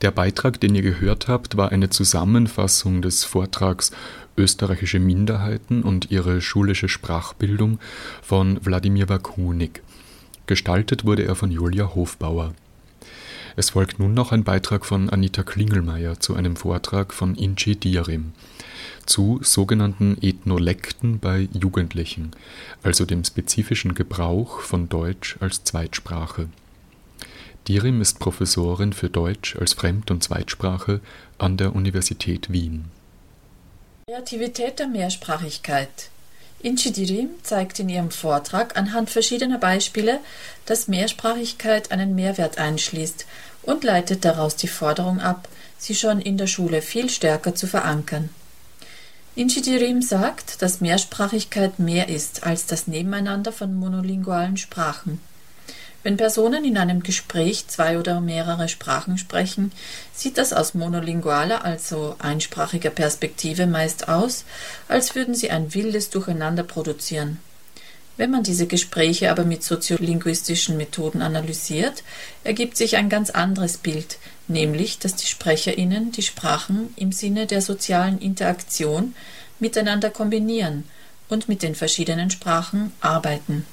Der 0.00 0.12
Beitrag, 0.12 0.60
den 0.60 0.76
ihr 0.76 0.82
gehört 0.82 1.26
habt, 1.26 1.56
war 1.56 1.72
eine 1.72 1.90
Zusammenfassung 1.90 3.02
des 3.02 3.24
Vortrags 3.24 3.90
Österreichische 4.36 5.00
Minderheiten 5.00 5.82
und 5.82 6.12
ihre 6.12 6.40
schulische 6.40 6.88
Sprachbildung 6.88 7.80
von 8.22 8.64
Wladimir 8.64 9.06
Bakunik. 9.06 9.82
Gestaltet 10.46 11.04
wurde 11.04 11.24
er 11.24 11.34
von 11.34 11.50
Julia 11.50 11.92
Hofbauer. 11.96 12.54
Es 13.56 13.70
folgt 13.70 13.98
nun 13.98 14.14
noch 14.14 14.30
ein 14.30 14.44
Beitrag 14.44 14.86
von 14.86 15.10
Anita 15.10 15.42
Klingelmeier 15.42 16.20
zu 16.20 16.36
einem 16.36 16.54
Vortrag 16.54 17.12
von 17.12 17.34
Inci 17.34 17.74
Diarim 17.74 18.34
zu 19.06 19.40
sogenannten 19.42 20.16
Ethnolekten 20.20 21.18
bei 21.18 21.48
Jugendlichen, 21.52 22.32
also 22.82 23.04
dem 23.04 23.24
spezifischen 23.24 23.94
Gebrauch 23.94 24.60
von 24.60 24.88
Deutsch 24.88 25.36
als 25.40 25.64
Zweitsprache. 25.64 26.48
Dirim 27.68 28.00
ist 28.00 28.18
Professorin 28.18 28.92
für 28.92 29.08
Deutsch 29.08 29.56
als 29.56 29.74
Fremd- 29.74 30.10
und 30.10 30.24
Zweitsprache 30.24 31.00
an 31.38 31.56
der 31.56 31.76
Universität 31.76 32.52
Wien. 32.52 32.86
Kreativität 34.08 34.78
der 34.80 34.88
Mehrsprachigkeit. 34.88 36.10
Inchi 36.60 36.92
Dirim 36.92 37.30
zeigt 37.42 37.78
in 37.78 37.88
ihrem 37.88 38.10
Vortrag 38.10 38.76
anhand 38.76 39.10
verschiedener 39.10 39.58
Beispiele, 39.58 40.20
dass 40.66 40.88
Mehrsprachigkeit 40.88 41.90
einen 41.90 42.14
Mehrwert 42.14 42.58
einschließt 42.58 43.26
und 43.62 43.84
leitet 43.84 44.24
daraus 44.24 44.56
die 44.56 44.68
Forderung 44.68 45.20
ab, 45.20 45.48
sie 45.78 45.94
schon 45.94 46.20
in 46.20 46.36
der 46.38 46.46
Schule 46.46 46.82
viel 46.82 47.10
stärker 47.10 47.54
zu 47.54 47.66
verankern. 47.66 48.30
Inchidirim 49.34 50.02
sagt, 50.02 50.60
dass 50.60 50.82
Mehrsprachigkeit 50.82 51.78
mehr 51.78 52.10
ist 52.10 52.44
als 52.44 52.66
das 52.66 52.86
Nebeneinander 52.86 53.50
von 53.50 53.74
monolingualen 53.74 54.58
Sprachen. 54.58 55.20
Wenn 56.02 56.18
Personen 56.18 56.66
in 56.66 56.76
einem 56.76 57.02
Gespräch 57.02 57.66
zwei 57.66 57.98
oder 57.98 58.20
mehrere 58.20 58.68
Sprachen 58.68 59.16
sprechen, 59.16 59.72
sieht 60.12 60.36
das 60.36 60.52
aus 60.52 60.74
monolingualer, 60.74 61.64
also 61.64 62.16
einsprachiger 62.18 62.90
Perspektive 62.90 63.66
meist 63.66 64.08
aus, 64.08 64.44
als 64.88 65.14
würden 65.14 65.34
sie 65.34 65.50
ein 65.50 65.72
wildes 65.72 66.10
Durcheinander 66.10 66.64
produzieren. 66.64 67.38
Wenn 68.18 68.30
man 68.30 68.42
diese 68.42 68.66
Gespräche 68.66 69.30
aber 69.30 69.44
mit 69.44 69.64
soziolinguistischen 69.64 70.76
Methoden 70.76 71.22
analysiert, 71.22 72.02
ergibt 72.44 72.76
sich 72.76 72.96
ein 72.96 73.08
ganz 73.08 73.30
anderes 73.30 73.78
Bild, 73.78 74.18
nämlich 74.52 74.98
dass 74.98 75.16
die 75.16 75.26
Sprecherinnen 75.26 76.12
die 76.12 76.22
Sprachen 76.22 76.92
im 76.96 77.12
Sinne 77.12 77.46
der 77.46 77.62
sozialen 77.62 78.18
Interaktion 78.18 79.14
miteinander 79.58 80.10
kombinieren 80.10 80.84
und 81.28 81.48
mit 81.48 81.62
den 81.62 81.74
verschiedenen 81.74 82.30
Sprachen 82.30 82.92
arbeiten. 83.00 83.66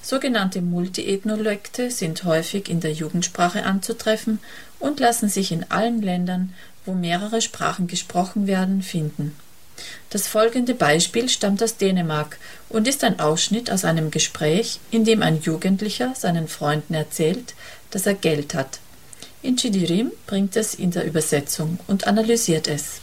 Sogenannte 0.00 0.62
Multiethnolekte 0.62 1.90
sind 1.90 2.24
häufig 2.24 2.68
in 2.68 2.80
der 2.80 2.92
Jugendsprache 2.92 3.64
anzutreffen 3.64 4.40
und 4.78 4.98
lassen 5.00 5.28
sich 5.28 5.52
in 5.52 5.70
allen 5.70 6.02
Ländern, 6.02 6.54
wo 6.84 6.94
mehrere 6.94 7.40
Sprachen 7.40 7.86
gesprochen 7.86 8.46
werden, 8.46 8.82
finden 8.82 9.36
das 10.10 10.28
folgende 10.28 10.74
Beispiel 10.74 11.28
stammt 11.28 11.62
aus 11.62 11.76
Dänemark 11.76 12.38
und 12.68 12.86
ist 12.86 13.02
ein 13.04 13.20
Ausschnitt 13.20 13.70
aus 13.70 13.84
einem 13.84 14.10
Gespräch, 14.10 14.78
in 14.90 15.04
dem 15.04 15.22
ein 15.22 15.40
Jugendlicher 15.40 16.14
seinen 16.14 16.48
Freunden 16.48 16.94
erzählt, 16.94 17.54
dass 17.90 18.06
er 18.06 18.14
Geld 18.14 18.54
hat. 18.54 18.78
Inchidirim 19.42 20.12
bringt 20.26 20.56
es 20.56 20.74
in 20.74 20.92
der 20.92 21.04
Übersetzung 21.04 21.78
und 21.88 22.06
analysiert 22.06 22.68
es. 22.68 23.00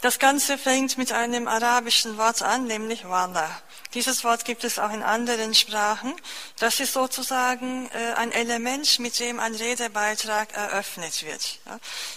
Das 0.00 0.18
Ganze 0.18 0.56
fängt 0.56 0.96
mit 0.96 1.12
einem 1.12 1.46
arabischen 1.46 2.16
Wort 2.16 2.40
an, 2.40 2.66
nämlich 2.66 3.04
Wala. 3.04 3.50
Dieses 3.94 4.22
Wort 4.22 4.44
gibt 4.44 4.62
es 4.62 4.78
auch 4.78 4.92
in 4.92 5.02
anderen 5.02 5.52
Sprachen. 5.52 6.14
Das 6.60 6.78
ist 6.78 6.92
sozusagen 6.92 7.90
äh, 7.92 8.12
ein 8.14 8.30
Element, 8.30 9.00
mit 9.00 9.18
dem 9.18 9.40
ein 9.40 9.54
Redebeitrag 9.54 10.54
eröffnet 10.54 11.24
wird. 11.24 11.58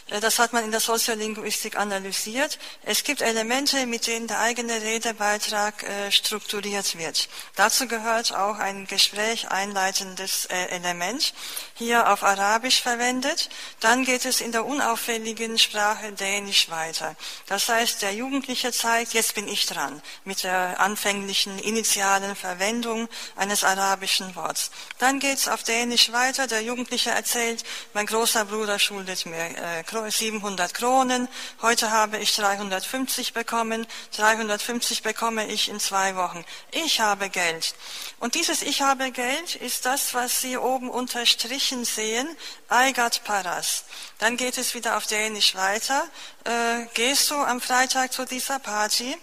Äh, 0.09 0.19
das 0.19 0.37
hat 0.37 0.53
man 0.53 0.63
in 0.63 0.71
der 0.71 0.81
Soziolinguistik 0.81 1.75
analysiert. 1.75 2.59
Es 2.83 3.03
gibt 3.03 3.21
Elemente, 3.21 3.87
mit 3.87 4.05
denen 4.05 4.27
der 4.27 4.39
eigene 4.39 4.81
Redebeitrag 4.81 5.81
äh, 5.81 6.11
strukturiert 6.11 6.95
wird. 6.95 7.27
Dazu 7.55 7.87
gehört 7.87 8.35
auch 8.35 8.59
ein 8.59 8.85
Gespräch 8.85 9.49
einleitendes 9.49 10.45
Element, 10.45 11.33
hier 11.73 12.11
auf 12.11 12.23
Arabisch 12.23 12.81
verwendet. 12.81 13.49
Dann 13.79 14.05
geht 14.05 14.25
es 14.25 14.41
in 14.41 14.51
der 14.51 14.65
unauffälligen 14.65 15.57
Sprache 15.57 16.11
Dänisch 16.11 16.69
weiter. 16.69 17.15
Das 17.47 17.67
heißt, 17.67 18.01
der 18.03 18.13
Jugendliche 18.13 18.71
zeigt, 18.71 19.13
jetzt 19.13 19.33
bin 19.33 19.47
ich 19.47 19.65
dran 19.65 20.01
mit 20.23 20.43
der 20.43 20.79
anfänglichen 20.79 21.62
initialen 21.63 22.35
Verwendung 22.35 23.09
eines 23.35 23.63
arabischen 23.63 24.35
Worts. 24.35 24.71
Dann 24.99 25.19
geht's 25.19 25.47
auf 25.47 25.63
Dänisch 25.63 26.11
weiter. 26.11 26.47
Der 26.47 26.61
Jugendliche 26.61 27.11
erzählt, 27.11 27.63
mein 27.93 28.05
großer 28.05 28.45
Bruder 28.45 28.79
schuldet 28.79 29.25
mir 29.25 29.57
äh, 29.57 29.83
700 30.11 30.73
Kronen. 30.73 31.27
Heute 31.61 31.91
habe 31.91 32.17
ich 32.17 32.35
350 32.35 33.33
bekommen. 33.33 33.87
350 34.15 35.03
bekomme 35.03 35.47
ich 35.47 35.69
in 35.69 35.79
zwei 35.79 36.15
Wochen. 36.15 36.43
Ich 36.71 36.99
habe 36.99 37.29
Geld. 37.29 37.75
Und 38.19 38.35
dieses 38.35 38.61
Ich 38.61 38.81
habe 38.81 39.11
Geld 39.11 39.55
ist 39.55 39.85
das, 39.85 40.13
was 40.13 40.41
Sie 40.41 40.57
oben 40.57 40.89
unterstrichen 40.89 41.85
sehen. 41.85 42.27
Eigat 42.69 43.23
Paras. 43.23 43.85
Dann 44.19 44.37
geht 44.37 44.57
es 44.57 44.73
wieder 44.73 44.97
auf 44.97 45.07
Dänisch 45.07 45.55
weiter. 45.55 46.05
Äh, 46.43 46.85
gehst 46.93 47.31
du 47.31 47.35
am 47.35 47.61
Freitag 47.61 48.13
zu 48.13 48.25
dieser 48.25 48.59
Party? 48.59 49.17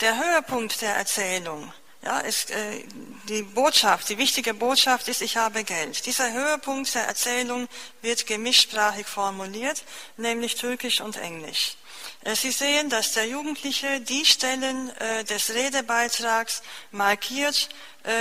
Der 0.00 0.16
Höhepunkt 0.18 0.80
der 0.80 0.96
Erzählung, 0.96 1.72
ja, 2.02 2.20
ist, 2.20 2.50
äh, 2.50 2.82
die 3.28 3.42
Botschaft, 3.42 4.08
die 4.08 4.16
wichtige 4.16 4.54
Botschaft 4.54 5.08
ist, 5.08 5.20
ich 5.20 5.36
habe 5.36 5.64
Geld. 5.64 6.06
Dieser 6.06 6.32
Höhepunkt 6.32 6.94
der 6.94 7.06
Erzählung 7.06 7.68
wird 8.00 8.26
gemischsprachig 8.26 9.06
formuliert, 9.06 9.84
nämlich 10.16 10.54
Türkisch 10.54 11.02
und 11.02 11.18
Englisch. 11.18 11.76
Äh, 12.24 12.34
Sie 12.34 12.52
sehen, 12.52 12.88
dass 12.88 13.12
der 13.12 13.26
Jugendliche 13.26 14.00
die 14.00 14.24
Stellen 14.24 14.90
äh, 14.96 15.24
des 15.24 15.50
Redebeitrags 15.52 16.62
markiert, 16.90 17.68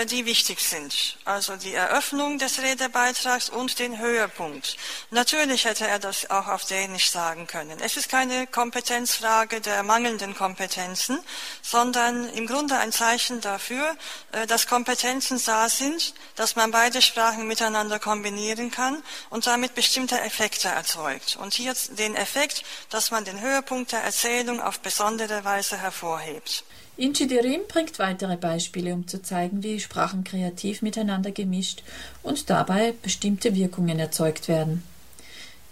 die 0.09 0.25
wichtig 0.25 0.59
sind. 0.59 1.17
Also 1.25 1.55
die 1.55 1.73
Eröffnung 1.73 2.37
des 2.37 2.61
Redebeitrags 2.61 3.49
und 3.49 3.79
den 3.79 3.97
Höhepunkt. 3.97 4.77
Natürlich 5.09 5.65
hätte 5.65 5.87
er 5.87 5.99
das 5.99 6.29
auch 6.29 6.47
auf 6.47 6.65
Dänisch 6.65 7.11
sagen 7.11 7.47
können. 7.47 7.79
Es 7.79 7.95
ist 7.97 8.09
keine 8.09 8.47
Kompetenzfrage 8.47 9.61
der 9.61 9.83
mangelnden 9.83 10.35
Kompetenzen, 10.35 11.19
sondern 11.61 12.29
im 12.29 12.47
Grunde 12.47 12.77
ein 12.77 12.91
Zeichen 12.91 13.41
dafür, 13.41 13.95
äh, 14.31 14.47
dass 14.47 14.67
Kompetenzen 14.67 15.41
da 15.45 15.69
sind, 15.69 16.13
dass 16.35 16.55
man 16.55 16.71
beide 16.71 17.01
Sprachen 17.01 17.47
miteinander 17.47 17.99
kombinieren 17.99 18.71
kann 18.71 19.01
und 19.29 19.47
damit 19.47 19.75
bestimmte 19.75 20.19
Effekte 20.21 20.67
erzeugt. 20.67 21.37
Und 21.37 21.53
hier 21.53 21.73
den 21.91 22.15
Effekt, 22.15 22.63
dass 22.89 23.11
man 23.11 23.25
den 23.25 23.39
Höhepunkt 23.39 23.91
der 23.91 24.03
Erzählung 24.03 24.61
auf 24.61 24.79
besondere 24.79 25.43
Weise 25.43 25.77
hervorhebt. 25.77 26.63
Inchidirim 26.99 27.61
bringt 27.69 27.97
weitere 27.97 28.35
Beispiele, 28.35 28.93
um 28.93 29.07
zu 29.07 29.21
zeigen, 29.21 29.63
wie 29.63 29.79
Sprachen 29.79 30.25
kreativ 30.25 30.81
miteinander 30.81 31.31
gemischt 31.31 31.81
und 32.23 32.49
dabei 32.49 32.93
bestimmte 33.01 33.55
Wirkungen 33.55 33.99
erzeugt 33.99 34.49
werden. 34.49 34.83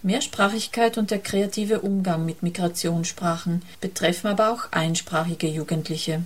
Mehrsprachigkeit 0.03 0.97
und 0.97 1.11
der 1.11 1.19
kreative 1.19 1.81
Umgang 1.81 2.25
mit 2.25 2.43
Migrationssprachen 2.43 3.61
betreffen 3.81 4.27
aber 4.27 4.53
auch 4.53 4.71
einsprachige 4.71 5.47
Jugendliche. 5.47 6.23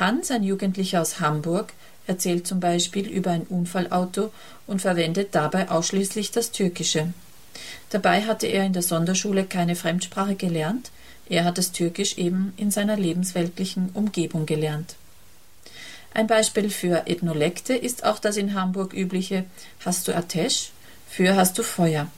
Hans, 0.00 0.30
ein 0.30 0.44
Jugendlicher 0.44 1.02
aus 1.02 1.20
Hamburg, 1.20 1.74
erzählt 2.06 2.46
zum 2.46 2.58
Beispiel 2.58 3.08
über 3.08 3.32
ein 3.32 3.42
Unfallauto 3.42 4.32
und 4.66 4.80
verwendet 4.80 5.34
dabei 5.34 5.68
ausschließlich 5.68 6.30
das 6.30 6.52
Türkische. 6.52 7.12
Dabei 7.90 8.22
hatte 8.22 8.46
er 8.46 8.64
in 8.64 8.72
der 8.72 8.82
Sonderschule 8.82 9.44
keine 9.44 9.76
Fremdsprache 9.76 10.36
gelernt, 10.36 10.90
er 11.28 11.44
hat 11.44 11.58
das 11.58 11.72
Türkisch 11.72 12.18
eben 12.18 12.52
in 12.56 12.70
seiner 12.70 12.96
lebensweltlichen 12.96 13.90
Umgebung 13.94 14.46
gelernt. 14.46 14.96
Ein 16.14 16.26
Beispiel 16.26 16.68
für 16.68 17.06
Ethnolekte 17.06 17.74
ist 17.74 18.04
auch 18.04 18.18
das 18.18 18.36
in 18.36 18.54
Hamburg 18.54 18.92
übliche 18.92 19.44
Hast 19.84 20.08
du 20.08 20.14
Atesh? 20.14 20.70
Für 21.08 21.36
Hast 21.36 21.56
du 21.58 21.62
Feuer? 21.62 22.08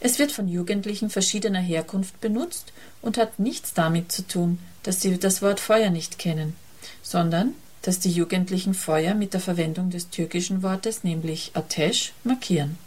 Es 0.00 0.20
wird 0.20 0.30
von 0.30 0.48
Jugendlichen 0.48 1.10
verschiedener 1.10 1.60
Herkunft 1.60 2.20
benutzt 2.20 2.72
und 3.02 3.18
hat 3.18 3.40
nichts 3.40 3.74
damit 3.74 4.12
zu 4.12 4.26
tun, 4.26 4.60
dass 4.84 5.00
sie 5.00 5.18
das 5.18 5.42
Wort 5.42 5.58
Feuer 5.58 5.90
nicht 5.90 6.18
kennen, 6.18 6.54
sondern 7.02 7.54
dass 7.82 7.98
die 7.98 8.10
Jugendlichen 8.10 8.74
Feuer 8.74 9.14
mit 9.14 9.34
der 9.34 9.40
Verwendung 9.40 9.90
des 9.90 10.10
türkischen 10.10 10.62
Wortes, 10.62 11.02
nämlich 11.02 11.50
Atesh, 11.54 12.12
markieren. 12.22 12.78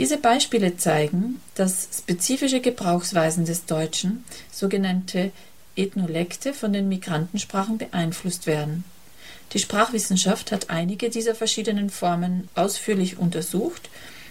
Diese 0.00 0.16
Beispiele 0.16 0.78
zeigen, 0.78 1.42
dass 1.56 1.86
spezifische 1.98 2.62
Gebrauchsweisen 2.62 3.44
des 3.44 3.66
Deutschen, 3.66 4.24
sogenannte 4.50 5.30
Ethnolekte, 5.76 6.54
von 6.54 6.72
den 6.72 6.88
Migrantensprachen 6.88 7.76
beeinflusst 7.76 8.46
werden. 8.46 8.84
Die 9.52 9.58
Sprachwissenschaft 9.58 10.52
hat 10.52 10.70
einige 10.70 11.10
dieser 11.10 11.34
verschiedenen 11.34 11.90
Formen 11.90 12.48
ausführlich 12.54 13.18
untersucht 13.18 13.90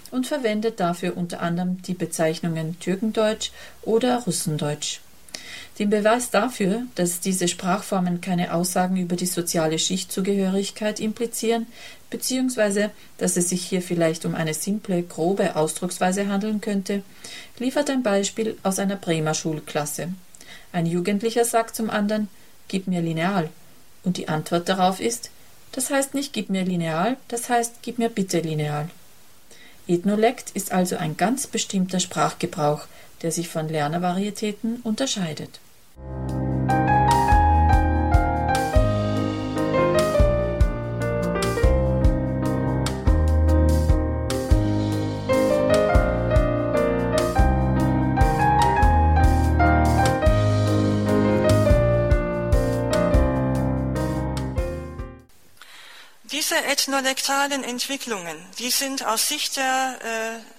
und 0.09 0.25
verwendet 0.25 0.79
dafür 0.79 1.15
unter 1.15 1.39
anderem 1.39 1.83
die 1.83 1.93
Bezeichnungen 1.93 2.79
Türkendeutsch 2.79 3.51
oder 3.83 4.23
Russendeutsch. 4.23 5.01
Den 5.79 5.89
Beweis 5.89 6.29
dafür, 6.29 6.83
dass 6.95 7.21
diese 7.21 7.47
Sprachformen 7.47 8.19
keine 8.19 8.53
Aussagen 8.53 8.97
über 8.97 9.15
die 9.15 9.25
soziale 9.25 9.79
Schichtzugehörigkeit 9.79 10.99
implizieren, 10.99 11.67
beziehungsweise 12.09 12.91
dass 13.17 13.37
es 13.37 13.49
sich 13.49 13.65
hier 13.65 13.81
vielleicht 13.81 14.25
um 14.25 14.35
eine 14.35 14.53
simple, 14.53 15.03
grobe 15.03 15.55
Ausdrucksweise 15.55 16.27
handeln 16.27 16.59
könnte, 16.59 17.03
liefert 17.59 17.89
ein 17.89 18.03
Beispiel 18.03 18.57
aus 18.63 18.79
einer 18.79 18.97
Bremer 18.97 19.33
Schulklasse. 19.33 20.09
Ein 20.73 20.85
Jugendlicher 20.85 21.45
sagt 21.45 21.75
zum 21.75 21.89
anderen, 21.89 22.27
gib 22.67 22.87
mir 22.87 23.01
Lineal. 23.01 23.49
Und 24.03 24.17
die 24.17 24.27
Antwort 24.27 24.67
darauf 24.69 24.99
ist, 24.99 25.29
das 25.71 25.89
heißt 25.89 26.13
nicht 26.13 26.33
gib 26.33 26.49
mir 26.49 26.63
Lineal, 26.63 27.17
das 27.27 27.49
heißt 27.49 27.75
gib 27.81 27.99
mir 27.99 28.09
bitte 28.09 28.39
Lineal. 28.39 28.89
Ethnolekt 29.87 30.51
ist 30.51 30.71
also 30.71 30.97
ein 30.97 31.17
ganz 31.17 31.47
bestimmter 31.47 31.99
Sprachgebrauch, 31.99 32.81
der 33.21 33.31
sich 33.31 33.49
von 33.49 33.67
Lernervarietäten 33.67 34.81
unterscheidet. 34.83 35.59
Diese 56.31 56.55
ethnolektalen 56.63 57.63
Entwicklungen, 57.63 58.37
die 58.59 58.69
sind 58.69 59.05
aus 59.05 59.27
Sicht 59.27 59.57
der 59.57 59.99
äh, 60.01 60.58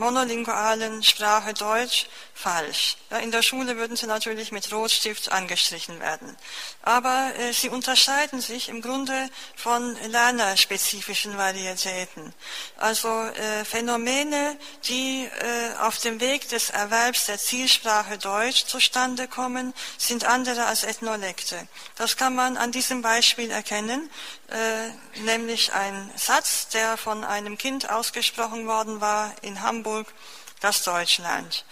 monolingualen 0.00 1.04
Sprache 1.04 1.54
Deutsch 1.54 2.06
falsch. 2.34 2.96
Ja, 3.10 3.18
in 3.18 3.30
der 3.30 3.42
Schule 3.42 3.76
würden 3.76 3.96
sie 3.96 4.06
natürlich 4.06 4.50
mit 4.50 4.72
Rotstift 4.72 5.30
angestrichen 5.30 6.00
werden. 6.00 6.36
Aber 6.82 7.32
äh, 7.38 7.52
sie 7.52 7.68
unterscheiden 7.68 8.40
sich 8.40 8.68
im 8.70 8.80
Grunde 8.80 9.28
von 9.56 9.94
lernerspezifischen 10.08 11.36
Varietäten. 11.36 12.32
Also 12.78 13.08
äh, 13.08 13.64
Phänomene, 13.64 14.56
die 14.84 15.24
äh, 15.24 15.78
auf 15.80 15.98
dem 15.98 16.18
Weg 16.20 16.48
des 16.48 16.70
Erwerbs 16.70 17.26
der 17.26 17.38
Zielsprache 17.38 18.16
Deutsch 18.16 18.64
zustande 18.66 19.28
kommen, 19.28 19.74
sind 19.98 20.24
andere 20.24 20.64
als 20.64 20.82
Ethnolekte. 20.82 21.68
Das 21.96 22.16
kann 22.16 22.34
man 22.34 22.56
an 22.56 22.72
diesem 22.72 23.02
Beispiel 23.02 23.50
erkennen, 23.50 24.10
äh, 24.50 25.20
nämlich 25.20 25.72
ein 25.72 26.10
Satz, 26.16 26.68
der 26.68 26.96
von 26.96 27.22
einem 27.22 27.56
Kind 27.56 27.88
ausgesprochen 27.88 28.66
worden 28.66 29.00
war 29.00 29.32
in 29.42 29.62
Hamburg, 29.62 30.12
das 30.60 30.82
Deutschland. 30.82 31.64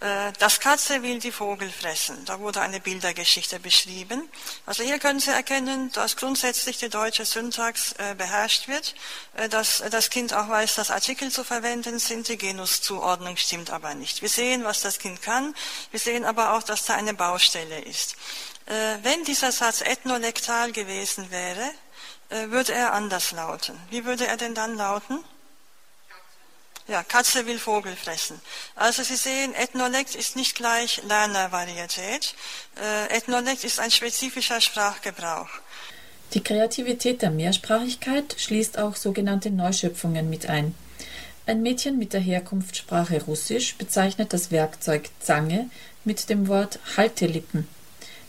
Äh, 0.00 0.32
das 0.38 0.60
Katze 0.60 1.02
will 1.02 1.18
die 1.18 1.32
Vogel 1.32 1.70
fressen. 1.70 2.26
Da 2.26 2.38
wurde 2.38 2.60
eine 2.60 2.78
Bildergeschichte 2.78 3.58
beschrieben. 3.58 4.28
Also 4.66 4.82
hier 4.82 4.98
können 4.98 5.18
Sie 5.18 5.30
erkennen, 5.30 5.90
dass 5.92 6.16
grundsätzlich 6.16 6.76
die 6.76 6.90
deutsche 6.90 7.24
Syntax 7.24 7.92
äh, 7.92 8.14
beherrscht 8.14 8.68
wird, 8.68 8.94
dass 9.48 9.82
das 9.90 10.10
Kind 10.10 10.34
auch 10.34 10.50
weiß, 10.50 10.74
dass 10.74 10.90
Artikel 10.90 11.30
zu 11.30 11.42
verwenden 11.42 11.98
sind. 11.98 12.28
Die 12.28 12.36
Genuszuordnung 12.36 13.38
stimmt 13.38 13.70
aber 13.70 13.94
nicht. 13.94 14.20
Wir 14.20 14.28
sehen, 14.28 14.62
was 14.64 14.82
das 14.82 14.98
Kind 14.98 15.22
kann. 15.22 15.54
Wir 15.90 16.00
sehen 16.00 16.26
aber 16.26 16.52
auch, 16.52 16.62
dass 16.62 16.84
da 16.84 16.96
eine 16.96 17.14
Baustelle 17.14 17.80
ist. 17.80 18.16
Wenn 18.66 19.22
dieser 19.24 19.52
Satz 19.52 19.80
ethnolektal 19.80 20.72
gewesen 20.72 21.30
wäre, 21.30 21.70
würde 22.28 22.72
er 22.72 22.92
anders 22.92 23.32
lauten. 23.32 23.78
Wie 23.90 24.04
würde 24.04 24.26
er 24.26 24.36
denn 24.36 24.54
dann 24.54 24.76
lauten? 24.76 25.18
Ja, 26.88 27.02
Katze 27.02 27.46
will 27.46 27.58
Vogel 27.58 27.96
fressen. 27.96 28.40
Also 28.76 29.02
Sie 29.02 29.16
sehen, 29.16 29.54
Ethnolekt 29.54 30.14
ist 30.14 30.36
nicht 30.36 30.54
gleich 30.54 31.02
Lernervarietät. 31.02 32.34
Äh, 32.80 33.16
Ethnolekt 33.16 33.64
ist 33.64 33.80
ein 33.80 33.90
spezifischer 33.90 34.60
Sprachgebrauch. 34.60 35.48
Die 36.34 36.42
Kreativität 36.42 37.22
der 37.22 37.30
Mehrsprachigkeit 37.30 38.36
schließt 38.38 38.78
auch 38.78 38.94
sogenannte 38.94 39.50
Neuschöpfungen 39.50 40.30
mit 40.30 40.48
ein. 40.48 40.74
Ein 41.46 41.62
Mädchen 41.62 41.98
mit 41.98 42.12
der 42.12 42.20
Herkunftssprache 42.20 43.22
Russisch 43.22 43.76
bezeichnet 43.76 44.32
das 44.32 44.50
Werkzeug 44.50 45.08
Zange 45.20 45.70
mit 46.04 46.28
dem 46.28 46.46
Wort 46.46 46.78
Haltelippen. 46.96 47.68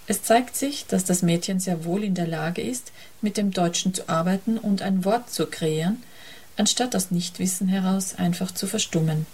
Es 0.08 0.24
zeigt 0.24 0.56
sich, 0.56 0.86
dass 0.86 1.04
das 1.04 1.22
Mädchen 1.22 1.60
sehr 1.60 1.84
wohl 1.84 2.04
in 2.04 2.16
der 2.16 2.28
Lage 2.28 2.62
ist, 2.62 2.94
mit 3.22 3.36
dem 3.36 3.52
Deutschen 3.52 3.94
zu 3.94 4.08
arbeiten 4.08 4.58
und 4.58 4.82
ein 4.82 5.04
Wort 5.04 5.30
zu 5.30 5.48
kreieren, 5.48 6.02
anstatt 6.56 6.96
aus 6.96 7.12
Nichtwissen 7.12 7.68
heraus 7.68 8.16
einfach 8.16 8.52
zu 8.52 8.68
verstummen. 8.68 9.26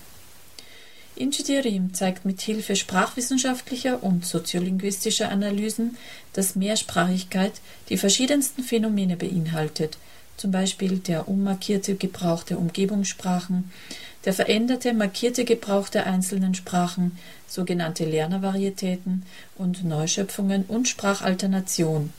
Inchidirim 1.15 1.93
zeigt 1.93 2.25
mit 2.25 2.41
Hilfe 2.41 2.75
sprachwissenschaftlicher 2.75 4.01
und 4.01 4.25
soziolinguistischer 4.25 5.29
Analysen, 5.29 5.95
dass 6.33 6.55
Mehrsprachigkeit 6.55 7.53
die 7.89 7.97
verschiedensten 7.97 8.63
Phänomene 8.63 9.15
beinhaltet, 9.15 9.99
zum 10.37 10.49
Beispiel 10.49 10.97
der 10.97 11.27
ummarkierte 11.27 11.93
Gebrauch 11.93 12.41
der 12.41 12.57
Umgebungssprachen, 12.57 13.71
der 14.25 14.33
veränderte 14.33 14.93
markierte 14.93 15.45
Gebrauch 15.45 15.89
der 15.89 16.05
einzelnen 16.05 16.55
Sprachen, 16.55 17.17
sogenannte 17.47 18.05
Lernervarietäten 18.05 19.25
und 19.55 19.83
Neuschöpfungen 19.83 20.65
und 20.65 20.87
Sprachalternation. 20.87 22.13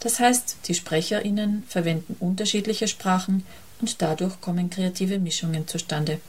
Das 0.00 0.20
heißt, 0.20 0.58
die 0.66 0.74
SprecherInnen 0.74 1.64
verwenden 1.68 2.16
unterschiedliche 2.20 2.88
Sprachen 2.88 3.44
und 3.80 4.00
dadurch 4.02 4.40
kommen 4.40 4.70
kreative 4.70 5.18
Mischungen 5.18 5.66
zustande. 5.68 6.20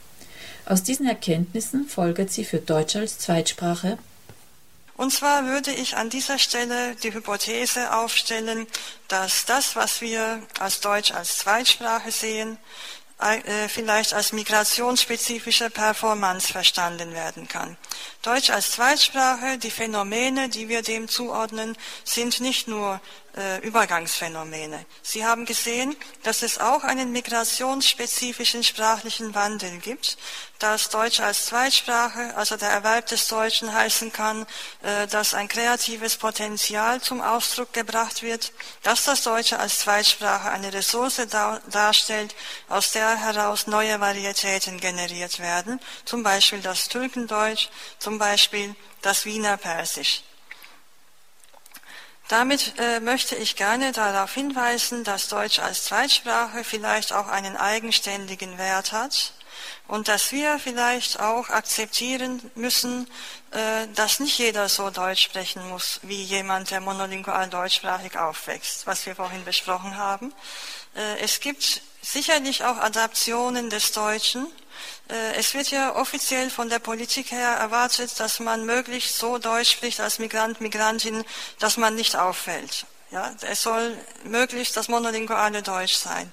Aus 0.64 0.82
diesen 0.82 1.06
Erkenntnissen 1.06 1.86
folgert 1.86 2.30
sie 2.30 2.44
für 2.44 2.58
Deutsch 2.58 2.96
als 2.96 3.18
Zweitsprache 3.18 3.98
und 4.96 5.12
zwar 5.12 5.44
würde 5.44 5.72
ich 5.72 5.96
an 5.96 6.08
dieser 6.08 6.38
Stelle 6.38 6.96
die 7.02 7.12
Hypothese 7.12 7.94
aufstellen, 7.94 8.66
dass 9.08 9.44
das, 9.44 9.76
was 9.76 10.00
wir 10.00 10.42
als 10.58 10.80
Deutsch 10.80 11.10
als 11.12 11.38
Zweitsprache 11.38 12.10
sehen, 12.10 12.56
vielleicht 13.68 14.12
als 14.12 14.32
migrationsspezifische 14.32 15.70
Performance 15.70 16.52
verstanden 16.52 17.14
werden 17.14 17.48
kann. 17.48 17.76
Deutsch 18.22 18.50
als 18.50 18.72
Zweitsprache, 18.72 19.58
die 19.58 19.70
Phänomene, 19.70 20.48
die 20.48 20.68
wir 20.68 20.82
dem 20.82 21.08
zuordnen, 21.08 21.76
sind 22.04 22.40
nicht 22.40 22.68
nur 22.68 22.94
äh, 22.96 23.25
Übergangsphänomene. 23.60 24.86
Sie 25.02 25.26
haben 25.26 25.44
gesehen, 25.44 25.94
dass 26.22 26.42
es 26.42 26.58
auch 26.58 26.84
einen 26.84 27.12
migrationsspezifischen 27.12 28.64
sprachlichen 28.64 29.34
Wandel 29.34 29.78
gibt, 29.78 30.16
dass 30.58 30.88
Deutsch 30.88 31.20
als 31.20 31.46
Zweitsprache, 31.46 32.34
also 32.36 32.56
der 32.56 32.70
Erwerb 32.70 33.06
des 33.06 33.28
Deutschen 33.28 33.74
heißen 33.74 34.12
kann, 34.12 34.46
äh, 34.82 35.06
dass 35.06 35.34
ein 35.34 35.48
kreatives 35.48 36.16
Potenzial 36.16 37.00
zum 37.02 37.20
Ausdruck 37.20 37.72
gebracht 37.72 38.22
wird, 38.22 38.52
dass 38.82 39.04
das 39.04 39.22
Deutsche 39.22 39.58
als 39.58 39.80
Zweitsprache 39.80 40.50
eine 40.50 40.72
Ressource 40.72 41.20
dar 41.30 41.60
darstellt, 41.70 42.34
aus 42.68 42.92
der 42.92 43.16
heraus 43.16 43.66
neue 43.66 44.00
Varietäten 44.00 44.80
generiert 44.80 45.38
werden, 45.40 45.78
zum 46.04 46.22
Beispiel 46.22 46.60
das 46.60 46.88
Türkendeutsch, 46.88 47.68
zum 47.98 48.18
Beispiel 48.18 48.74
das 49.02 49.24
Wiener 49.24 49.56
Persisch. 49.56 50.22
Damit 52.28 52.74
äh, 52.78 52.98
möchte 52.98 53.36
ich 53.36 53.54
gerne 53.54 53.92
darauf 53.92 54.34
hinweisen, 54.34 55.04
dass 55.04 55.28
Deutsch 55.28 55.60
als 55.60 55.84
Zweitsprache 55.84 56.64
vielleicht 56.64 57.12
auch 57.12 57.28
einen 57.28 57.56
eigenständigen 57.56 58.58
Wert 58.58 58.90
hat 58.90 59.32
und 59.86 60.08
dass 60.08 60.32
wir 60.32 60.58
vielleicht 60.58 61.20
auch 61.20 61.50
akzeptieren 61.50 62.50
müssen, 62.56 63.08
äh, 63.52 63.86
dass 63.94 64.18
nicht 64.18 64.38
jeder 64.38 64.68
so 64.68 64.90
Deutsch 64.90 65.22
sprechen 65.22 65.68
muss 65.68 66.00
wie 66.02 66.22
jemand, 66.22 66.72
der 66.72 66.80
monolingual 66.80 67.48
deutschsprachig 67.48 68.18
aufwächst, 68.18 68.88
was 68.88 69.06
wir 69.06 69.14
vorhin 69.14 69.44
besprochen 69.44 69.96
haben. 69.96 70.34
Äh, 70.96 71.20
es 71.20 71.38
gibt 71.38 71.80
sicherlich 72.02 72.64
auch 72.64 72.78
Adaptionen 72.78 73.70
des 73.70 73.92
Deutschen, 73.92 74.48
es 75.36 75.54
wird 75.54 75.70
ja 75.70 75.94
offiziell 75.94 76.50
von 76.50 76.68
der 76.68 76.78
Politik 76.78 77.30
her 77.30 77.50
erwartet, 77.50 78.18
dass 78.18 78.40
man 78.40 78.66
möglichst 78.66 79.16
so 79.16 79.38
Deutsch 79.38 79.72
spricht 79.72 80.00
als 80.00 80.18
Migrant, 80.18 80.60
Migrantin, 80.60 81.24
dass 81.58 81.76
man 81.76 81.94
nicht 81.94 82.16
auffällt. 82.16 82.86
Ja, 83.10 83.32
es 83.42 83.62
soll 83.62 83.96
möglichst 84.24 84.76
das 84.76 84.88
monolinguale 84.88 85.62
Deutsch 85.62 85.94
sein. 85.94 86.32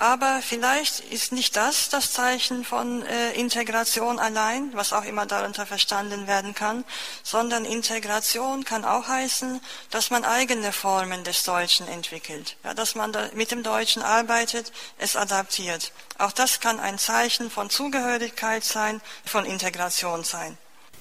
Aber 0.00 0.40
vielleicht 0.42 1.00
ist 1.00 1.32
nicht 1.32 1.56
das 1.56 1.88
das 1.88 2.12
Zeichen 2.12 2.64
von 2.64 3.02
äh, 3.02 3.32
Integration 3.32 4.20
allein, 4.20 4.70
was 4.72 4.92
auch 4.92 5.02
immer 5.04 5.26
darunter 5.26 5.66
verstanden 5.66 6.28
werden 6.28 6.54
kann, 6.54 6.84
sondern 7.24 7.64
Integration 7.64 8.64
kann 8.64 8.84
auch 8.84 9.08
heißen, 9.08 9.60
dass 9.90 10.10
man 10.10 10.24
eigene 10.24 10.70
Formen 10.70 11.24
des 11.24 11.42
Deutschen 11.42 11.88
entwickelt, 11.88 12.56
ja, 12.62 12.74
dass 12.74 12.94
man 12.94 13.12
da 13.12 13.28
mit 13.34 13.50
dem 13.50 13.64
Deutschen 13.64 14.02
arbeitet, 14.02 14.70
es 14.98 15.16
adaptiert. 15.16 15.90
Auch 16.16 16.32
das 16.32 16.60
kann 16.60 16.78
ein 16.78 16.98
Zeichen 16.98 17.50
von 17.50 17.68
Zugehörigkeit 17.68 18.62
sein, 18.62 19.00
von 19.24 19.44
Integration 19.44 20.22
sein. 20.22 20.56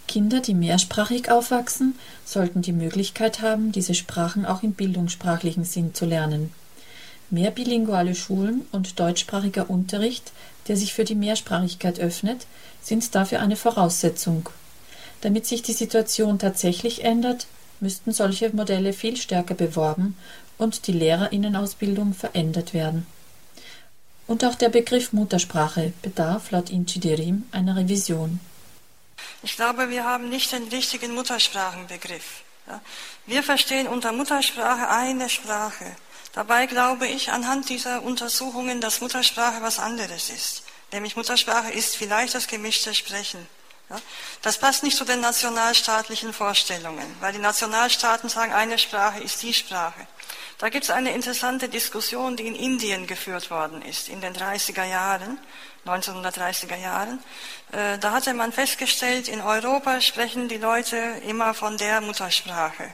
Kinder, 0.07 0.39
die 0.39 0.55
mehrsprachig 0.55 1.29
aufwachsen, 1.29 1.99
sollten 2.25 2.63
die 2.63 2.71
Möglichkeit 2.71 3.41
haben, 3.41 3.71
diese 3.71 3.93
Sprachen 3.93 4.47
auch 4.47 4.63
im 4.63 4.73
bildungssprachlichen 4.73 5.65
Sinn 5.65 5.93
zu 5.93 6.05
lernen. 6.05 6.51
Mehr 7.29 7.51
bilinguale 7.51 8.15
Schulen 8.15 8.65
und 8.71 8.99
deutschsprachiger 8.99 9.69
Unterricht, 9.69 10.31
der 10.67 10.77
sich 10.77 10.93
für 10.93 11.03
die 11.03 11.15
Mehrsprachigkeit 11.15 11.99
öffnet, 11.99 12.45
sind 12.81 13.13
dafür 13.15 13.41
eine 13.41 13.57
Voraussetzung. 13.57 14.49
Damit 15.21 15.45
sich 15.45 15.61
die 15.61 15.73
Situation 15.73 16.39
tatsächlich 16.39 17.03
ändert, 17.03 17.47
müssten 17.79 18.13
solche 18.13 18.49
Modelle 18.55 18.93
viel 18.93 19.17
stärker 19.17 19.55
beworben 19.55 20.17
und 20.57 20.87
die 20.87 20.93
Lehrerinnenausbildung 20.93 22.13
verändert 22.13 22.73
werden. 22.73 23.05
Und 24.25 24.43
auch 24.43 24.55
der 24.55 24.69
Begriff 24.69 25.13
Muttersprache 25.13 25.93
bedarf 26.01 26.51
laut 26.51 26.69
Inchidirim 26.69 27.43
einer 27.51 27.75
Revision. 27.75 28.39
Ich 29.43 29.55
glaube, 29.55 29.89
wir 29.89 30.03
haben 30.03 30.29
nicht 30.29 30.51
den 30.51 30.63
richtigen 30.69 31.13
Muttersprachenbegriff. 31.13 32.43
Wir 33.25 33.43
verstehen 33.43 33.87
unter 33.87 34.11
Muttersprache 34.11 34.89
eine 34.89 35.29
Sprache. 35.29 35.85
Dabei 36.37 36.67
glaube 36.67 37.07
ich 37.07 37.31
anhand 37.31 37.67
dieser 37.67 38.03
Untersuchungen, 38.03 38.79
dass 38.79 39.01
Muttersprache 39.01 39.63
was 39.63 39.79
anderes 39.79 40.29
ist. 40.29 40.61
Nämlich 40.91 41.15
Muttersprache 41.15 41.71
ist 41.71 41.95
vielleicht 41.95 42.35
das 42.35 42.45
gemischte 42.45 42.93
Sprechen. 42.93 43.47
Das 44.43 44.59
passt 44.59 44.83
nicht 44.83 44.95
zu 44.95 45.03
den 45.03 45.19
nationalstaatlichen 45.19 46.33
Vorstellungen, 46.33 47.07
weil 47.21 47.33
die 47.33 47.39
Nationalstaaten 47.39 48.29
sagen, 48.29 48.53
eine 48.53 48.77
Sprache 48.77 49.19
ist 49.19 49.41
die 49.41 49.55
Sprache. 49.55 50.05
Da 50.59 50.69
gibt 50.69 50.83
es 50.83 50.91
eine 50.91 51.11
interessante 51.11 51.69
Diskussion, 51.69 52.37
die 52.37 52.45
in 52.45 52.55
Indien 52.55 53.07
geführt 53.07 53.49
worden 53.49 53.81
ist, 53.81 54.07
in 54.07 54.21
den 54.21 54.35
30er 54.35 54.85
Jahren, 54.85 55.39
1930er 55.87 56.75
Jahren. 56.75 57.17
Äh, 57.71 57.97
da 57.97 58.11
hatte 58.11 58.35
man 58.35 58.51
festgestellt, 58.51 59.27
in 59.27 59.41
Europa 59.41 60.01
sprechen 60.01 60.49
die 60.49 60.57
Leute 60.57 60.97
immer 61.27 61.55
von 61.55 61.79
der 61.79 61.99
Muttersprache. 62.01 62.93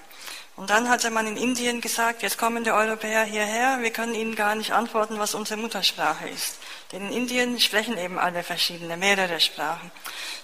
Und 0.55 0.69
dann 0.69 0.87
hatte 0.87 1.09
man 1.09 1.25
in 1.25 1.35
Indien 1.35 1.81
gesagt, 1.81 2.21
jetzt 2.21 2.37
kommen 2.37 2.63
die 2.63 2.71
Europäer 2.71 3.23
hierher, 3.23 3.79
wir 3.81 3.89
können 3.89 4.13
ihnen 4.13 4.35
gar 4.35 4.53
nicht 4.53 4.71
antworten, 4.71 5.17
was 5.17 5.33
unsere 5.33 5.59
Muttersprache 5.59 6.29
ist. 6.29 6.59
Denn 6.91 7.07
in 7.07 7.13
Indien 7.13 7.59
sprechen 7.59 7.97
eben 7.97 8.19
alle 8.19 8.43
verschiedene, 8.43 8.95
mehrere 8.95 9.39
Sprachen. 9.39 9.91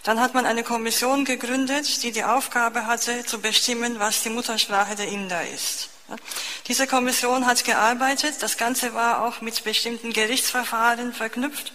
Dann 0.03 0.19
hat 0.19 0.33
man 0.33 0.47
eine 0.47 0.63
Kommission 0.63 1.25
gegründet, 1.25 2.01
die 2.01 2.11
die 2.11 2.23
Aufgabe 2.23 2.87
hatte, 2.87 3.23
zu 3.23 3.39
bestimmen, 3.39 3.99
was 3.99 4.23
die 4.23 4.31
Muttersprache 4.31 4.95
der 4.95 5.09
Inder 5.09 5.47
ist. 5.47 5.89
Diese 6.67 6.87
Kommission 6.87 7.45
hat 7.45 7.63
gearbeitet, 7.63 8.41
das 8.41 8.57
Ganze 8.57 8.95
war 8.95 9.23
auch 9.23 9.41
mit 9.41 9.63
bestimmten 9.63 10.11
Gerichtsverfahren 10.11 11.13
verknüpft 11.13 11.71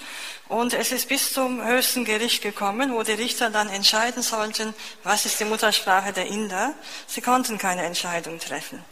und 0.48 0.74
es 0.74 0.92
ist 0.92 1.08
bis 1.08 1.32
zum 1.32 1.64
höchsten 1.64 2.04
Gericht 2.04 2.42
gekommen, 2.42 2.92
wo 2.94 3.02
die 3.02 3.12
Richter 3.12 3.50
dann 3.50 3.68
entscheiden 3.68 4.22
sollten, 4.22 4.74
was 5.02 5.24
ist 5.24 5.40
die 5.40 5.44
Muttersprache 5.44 6.12
der 6.12 6.26
Inder. 6.26 6.74
Sie 7.06 7.20
konnten 7.20 7.58
keine 7.58 7.82
Entscheidung 7.82 8.38
treffen. 8.38 8.84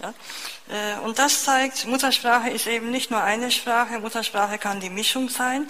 Ja? 0.00 0.14
Äh, 0.68 0.98
und 1.00 1.18
das 1.18 1.44
zeigt, 1.44 1.86
Muttersprache 1.86 2.50
ist 2.50 2.66
eben 2.66 2.90
nicht 2.90 3.10
nur 3.10 3.22
eine 3.22 3.50
Sprache, 3.50 3.98
Muttersprache 3.98 4.58
kann 4.58 4.80
die 4.80 4.90
Mischung 4.90 5.28
sein. 5.28 5.68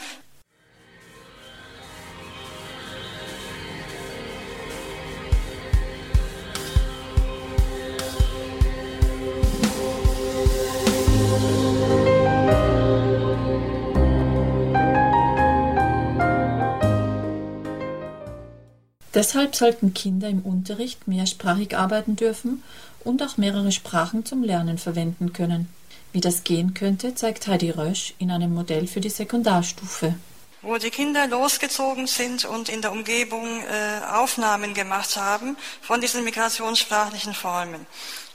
Deshalb 19.14 19.54
sollten 19.54 19.94
Kinder 19.94 20.28
im 20.28 20.40
Unterricht 20.40 21.06
mehrsprachig 21.06 21.76
arbeiten 21.76 22.16
dürfen 22.16 22.64
und 23.04 23.22
auch 23.22 23.36
mehrere 23.36 23.70
Sprachen 23.70 24.24
zum 24.24 24.42
Lernen 24.42 24.78
verwenden 24.78 25.32
können. 25.32 25.68
Wie 26.12 26.20
das 26.20 26.44
gehen 26.44 26.74
könnte, 26.74 27.14
zeigt 27.14 27.46
Heidi 27.46 27.70
Rösch 27.70 28.14
in 28.18 28.30
einem 28.30 28.54
Modell 28.54 28.86
für 28.86 29.00
die 29.00 29.10
Sekundarstufe. 29.10 30.14
Wo 30.62 30.78
die 30.78 30.90
Kinder 30.90 31.26
losgezogen 31.26 32.06
sind 32.06 32.44
und 32.44 32.68
in 32.68 32.80
der 32.80 32.92
Umgebung 32.92 33.46
äh, 33.62 34.12
Aufnahmen 34.12 34.74
gemacht 34.74 35.16
haben 35.16 35.56
von 35.82 36.00
diesen 36.00 36.24
migrationssprachlichen 36.24 37.34
Formen. 37.34 37.86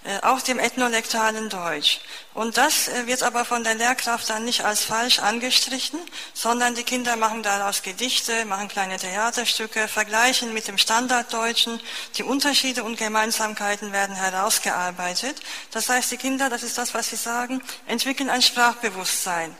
Äh, 0.05 0.25
auch 0.25 0.39
dem 0.41 0.59
ethnolektalen 0.59 1.49
Deutsch. 1.49 1.99
Und 2.33 2.55
das 2.55 2.87
äh, 2.87 3.05
wird 3.05 3.21
aber 3.21 3.43
von 3.43 3.65
der 3.65 3.75
Lehrkraft 3.75 4.29
dann 4.29 4.45
nicht 4.45 4.63
als 4.63 4.85
falsch 4.85 5.19
angestrichen, 5.19 5.99
sondern 6.33 6.73
die 6.73 6.83
Kinder 6.83 7.17
machen 7.17 7.43
daraus 7.43 7.81
Gedichte, 7.81 8.45
machen 8.45 8.69
kleine 8.69 8.95
Theaterstücke, 8.95 9.89
vergleichen 9.89 10.53
mit 10.53 10.69
dem 10.69 10.77
Standarddeutschen. 10.77 11.81
Die 12.15 12.23
Unterschiede 12.23 12.85
und 12.85 12.97
Gemeinsamkeiten 12.97 13.91
werden 13.91 14.15
herausgearbeitet. 14.15 15.41
Das 15.71 15.89
heißt, 15.89 16.11
die 16.11 16.17
Kinder, 16.17 16.49
das 16.49 16.63
ist 16.63 16.77
das, 16.77 16.93
was 16.93 17.09
sie 17.09 17.17
sagen, 17.17 17.61
entwickeln 17.85 18.29
ein 18.29 18.41
Sprachbewusstsein 18.41 19.53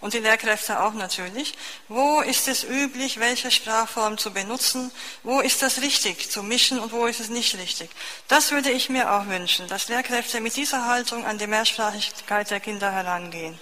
und 0.00 0.14
die 0.14 0.18
Lehrkräfte 0.18 0.80
auch 0.80 0.94
natürlich. 0.94 1.54
Wo 1.88 2.20
ist 2.20 2.48
es 2.48 2.64
üblich, 2.64 3.18
welche 3.18 3.50
Sprachform 3.50 4.18
zu 4.18 4.32
benutzen? 4.32 4.90
Wo 5.22 5.40
ist 5.40 5.62
das 5.62 5.82
richtig 5.82 6.30
zu 6.30 6.42
mischen 6.42 6.78
und 6.78 6.92
wo 6.92 7.06
ist 7.06 7.20
es 7.20 7.28
nicht 7.28 7.56
richtig? 7.58 7.90
Das 8.28 8.50
würde 8.50 8.70
ich 8.70 8.88
mir 8.88 9.12
auch 9.12 9.26
wünschen, 9.28 9.68
dass 9.68 9.88
Lehrkräfte 9.88 10.40
mit 10.40 10.56
dieser 10.56 10.86
Haltung 10.86 11.24
an 11.24 11.38
die 11.38 11.46
Mehrsprachigkeit 11.46 12.50
der 12.50 12.60
Kinder 12.60 12.90
herangehen. 12.92 13.58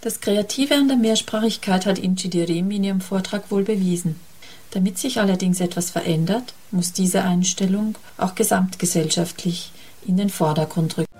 Das 0.00 0.20
Kreative 0.20 0.74
an 0.74 0.88
der 0.88 0.96
Mehrsprachigkeit 0.96 1.86
hat 1.86 1.98
Inci 1.98 2.28
Diremi 2.28 2.76
in 2.76 2.84
ihrem 2.84 3.00
Vortrag 3.00 3.50
wohl 3.50 3.62
bewiesen. 3.62 4.18
Damit 4.72 4.98
sich 4.98 5.20
allerdings 5.20 5.60
etwas 5.60 5.90
verändert, 5.90 6.54
muss 6.70 6.92
diese 6.92 7.22
Einstellung 7.22 7.96
auch 8.16 8.34
gesamtgesellschaftlich 8.34 9.70
in 10.06 10.16
den 10.16 10.30
Vordergrund 10.30 10.98
rücken. 10.98 11.11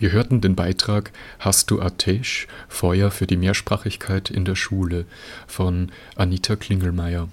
Wir 0.00 0.12
hörten 0.12 0.40
den 0.40 0.54
Beitrag 0.54 1.10
Hast 1.40 1.72
du 1.72 1.80
Atesh? 1.80 2.46
Feuer 2.68 3.10
für 3.10 3.26
die 3.26 3.36
Mehrsprachigkeit 3.36 4.30
in 4.30 4.44
der 4.44 4.54
Schule 4.54 5.06
von 5.48 5.90
Anita 6.14 6.54
Klingelmeier. 6.54 7.28